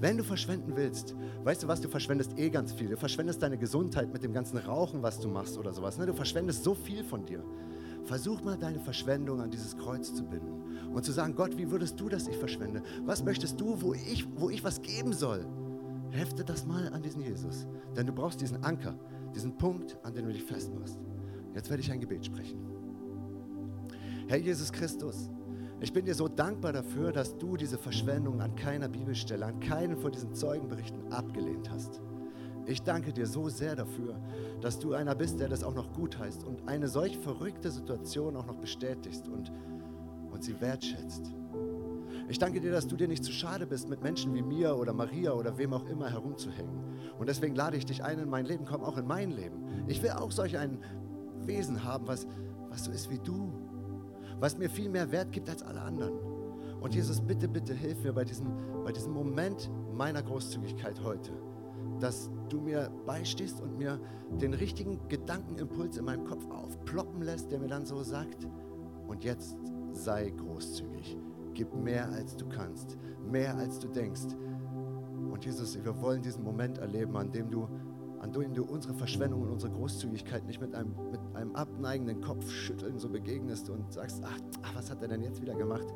Wenn 0.00 0.16
du 0.16 0.24
verschwenden 0.24 0.72
willst, 0.74 1.14
weißt 1.44 1.62
du 1.62 1.68
was, 1.68 1.80
du 1.80 1.88
verschwendest 1.88 2.38
eh 2.38 2.50
ganz 2.50 2.72
viel. 2.72 2.88
Du 2.88 2.96
verschwendest 2.96 3.42
deine 3.42 3.56
Gesundheit 3.56 4.12
mit 4.12 4.22
dem 4.22 4.32
ganzen 4.32 4.58
Rauchen, 4.58 5.02
was 5.02 5.20
du 5.20 5.28
machst 5.28 5.56
oder 5.58 5.72
sowas. 5.72 5.98
Ne? 5.98 6.06
Du 6.06 6.12
verschwendest 6.12 6.64
so 6.64 6.74
viel 6.74 7.04
von 7.04 7.24
dir. 7.24 7.44
Versuch 8.04 8.42
mal 8.42 8.56
deine 8.56 8.80
Verschwendung 8.80 9.40
an 9.40 9.50
dieses 9.50 9.76
Kreuz 9.76 10.12
zu 10.12 10.24
binden 10.24 10.90
und 10.92 11.04
zu 11.04 11.12
sagen, 11.12 11.34
Gott, 11.34 11.56
wie 11.56 11.70
würdest 11.70 12.00
du, 12.00 12.08
dass 12.08 12.26
ich 12.26 12.36
verschwende? 12.36 12.82
Was 13.04 13.22
möchtest 13.22 13.60
du, 13.60 13.80
wo 13.80 13.94
ich, 13.94 14.26
wo 14.36 14.50
ich 14.50 14.64
was 14.64 14.82
geben 14.82 15.12
soll? 15.12 15.46
Hefte 16.12 16.44
das 16.44 16.66
mal 16.66 16.88
an 16.92 17.02
diesen 17.02 17.22
Jesus. 17.22 17.66
Denn 17.96 18.06
du 18.06 18.12
brauchst 18.12 18.40
diesen 18.40 18.62
Anker, 18.62 18.94
diesen 19.34 19.56
Punkt, 19.56 19.96
an 20.02 20.14
dem 20.14 20.26
du 20.26 20.32
dich 20.32 20.44
festmachst. 20.44 20.98
Jetzt 21.54 21.70
werde 21.70 21.82
ich 21.82 21.90
ein 21.90 22.00
Gebet 22.00 22.24
sprechen. 22.24 22.60
Herr 24.28 24.38
Jesus 24.38 24.70
Christus, 24.70 25.30
ich 25.80 25.92
bin 25.92 26.04
dir 26.04 26.14
so 26.14 26.28
dankbar 26.28 26.72
dafür, 26.72 27.12
dass 27.12 27.36
du 27.38 27.56
diese 27.56 27.78
Verschwendung 27.78 28.40
an 28.40 28.54
keiner 28.54 28.88
Bibelstelle, 28.88 29.46
an 29.46 29.58
keinen 29.60 29.96
von 29.96 30.12
diesen 30.12 30.34
Zeugenberichten 30.34 31.12
abgelehnt 31.12 31.70
hast. 31.70 32.00
Ich 32.66 32.82
danke 32.82 33.12
dir 33.12 33.26
so 33.26 33.48
sehr 33.48 33.74
dafür, 33.74 34.20
dass 34.60 34.78
du 34.78 34.94
einer 34.94 35.14
bist, 35.14 35.40
der 35.40 35.48
das 35.48 35.64
auch 35.64 35.74
noch 35.74 35.92
gut 35.92 36.18
heißt 36.18 36.44
und 36.44 36.68
eine 36.68 36.88
solch 36.88 37.18
verrückte 37.18 37.70
Situation 37.70 38.36
auch 38.36 38.46
noch 38.46 38.58
bestätigst 38.58 39.28
und, 39.28 39.50
und 40.30 40.44
sie 40.44 40.60
wertschätzt. 40.60 41.32
Ich 42.28 42.38
danke 42.38 42.60
dir, 42.60 42.72
dass 42.72 42.86
du 42.86 42.96
dir 42.96 43.08
nicht 43.08 43.24
zu 43.24 43.32
schade 43.32 43.66
bist, 43.66 43.88
mit 43.88 44.02
Menschen 44.02 44.34
wie 44.34 44.42
mir 44.42 44.76
oder 44.76 44.92
Maria 44.92 45.32
oder 45.32 45.58
wem 45.58 45.72
auch 45.72 45.86
immer 45.86 46.10
herumzuhängen. 46.10 46.82
Und 47.18 47.28
deswegen 47.28 47.54
lade 47.54 47.76
ich 47.76 47.86
dich 47.86 48.02
ein 48.02 48.18
in 48.18 48.28
mein 48.28 48.46
Leben, 48.46 48.64
komm 48.64 48.82
auch 48.82 48.96
in 48.96 49.06
mein 49.06 49.30
Leben. 49.30 49.62
Ich 49.86 50.02
will 50.02 50.10
auch 50.10 50.30
solch 50.30 50.56
ein 50.58 50.78
Wesen 51.46 51.84
haben, 51.84 52.06
was, 52.06 52.26
was 52.68 52.84
so 52.84 52.92
ist 52.92 53.10
wie 53.10 53.18
du, 53.18 53.52
was 54.38 54.56
mir 54.56 54.70
viel 54.70 54.88
mehr 54.88 55.10
Wert 55.12 55.32
gibt 55.32 55.48
als 55.48 55.62
alle 55.62 55.80
anderen. 55.80 56.14
Und 56.80 56.94
Jesus, 56.94 57.20
bitte, 57.20 57.48
bitte 57.48 57.74
hilf 57.74 58.02
mir 58.02 58.12
bei 58.12 58.24
diesem, 58.24 58.48
bei 58.84 58.92
diesem 58.92 59.12
Moment 59.12 59.70
meiner 59.94 60.22
Großzügigkeit 60.22 61.00
heute, 61.04 61.30
dass 62.00 62.30
du 62.48 62.60
mir 62.60 62.90
beistehst 63.06 63.60
und 63.60 63.78
mir 63.78 64.00
den 64.40 64.54
richtigen 64.54 64.98
Gedankenimpuls 65.08 65.96
in 65.96 66.04
meinem 66.04 66.24
Kopf 66.24 66.44
aufploppen 66.50 67.22
lässt, 67.22 67.52
der 67.52 67.60
mir 67.60 67.68
dann 67.68 67.86
so 67.86 68.02
sagt, 68.02 68.48
und 69.06 69.22
jetzt 69.22 69.56
sei 69.92 70.30
großzügig. 70.30 71.16
Gib 71.54 71.74
mehr, 71.74 72.08
als 72.10 72.36
du 72.36 72.48
kannst, 72.48 72.96
mehr, 73.30 73.56
als 73.56 73.78
du 73.78 73.88
denkst. 73.88 74.34
Und 75.30 75.44
Jesus, 75.44 75.82
wir 75.82 76.00
wollen 76.00 76.22
diesen 76.22 76.44
Moment 76.44 76.78
erleben, 76.78 77.16
an 77.16 77.30
dem 77.30 77.50
du, 77.50 77.68
an 78.20 78.32
dem 78.32 78.54
du 78.54 78.64
unsere 78.64 78.94
Verschwendung 78.94 79.42
und 79.42 79.50
unsere 79.50 79.72
Großzügigkeit 79.72 80.46
nicht 80.46 80.60
mit 80.60 80.74
einem, 80.74 80.94
mit 81.10 81.20
einem 81.34 81.54
abneigenden 81.54 82.20
Kopfschütteln 82.20 82.98
so 82.98 83.08
begegnest 83.08 83.68
und 83.70 83.92
sagst, 83.92 84.22
ach, 84.24 84.38
ach, 84.62 84.74
was 84.74 84.90
hat 84.90 85.02
er 85.02 85.08
denn 85.08 85.22
jetzt 85.22 85.40
wieder 85.40 85.54
gemacht? 85.54 85.86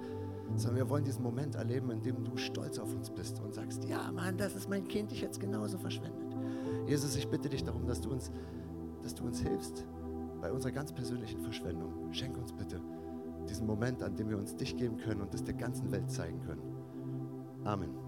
Sondern 0.57 0.77
wir 0.77 0.91
wollen 0.91 1.05
diesen 1.05 1.23
Moment 1.23 1.55
erleben, 1.55 1.91
in 1.91 2.03
dem 2.03 2.25
du 2.25 2.37
stolz 2.37 2.79
auf 2.79 2.95
uns 2.95 3.11
bist 3.11 3.41
und 3.41 3.55
sagst, 3.55 3.85
ja 3.85 4.11
Mann, 4.13 4.37
das 4.37 4.55
ist 4.55 4.69
mein 4.69 4.87
Kind, 4.87 5.13
ich 5.13 5.21
jetzt 5.21 5.41
genauso 5.41 5.79
verschwendet. 5.79 6.37
Jesus, 6.87 7.17
ich 7.17 7.29
bitte 7.29 7.49
dich 7.49 7.65
darum, 7.65 7.87
dass 7.87 8.01
du 8.01 8.11
uns, 8.11 8.31
dass 9.03 9.15
du 9.15 9.25
uns 9.25 9.41
hilfst 9.41 9.85
bei 10.41 10.53
unserer 10.53 10.73
ganz 10.73 10.93
persönlichen 10.93 11.41
Verschwendung. 11.41 12.13
Schenk 12.13 12.37
uns 12.37 12.53
bitte 12.53 12.81
diesen 13.47 13.67
Moment, 13.67 14.03
an 14.03 14.17
dem 14.17 14.29
wir 14.29 14.39
uns 14.39 14.57
dich 14.57 14.77
geben 14.77 14.97
können 14.99 15.21
und 15.21 15.35
es 15.35 15.45
der 15.45 15.55
ganzen 15.55 15.91
Welt 15.93 16.11
zeigen 16.11 16.41
können. 16.43 16.63
Amen. 17.65 18.06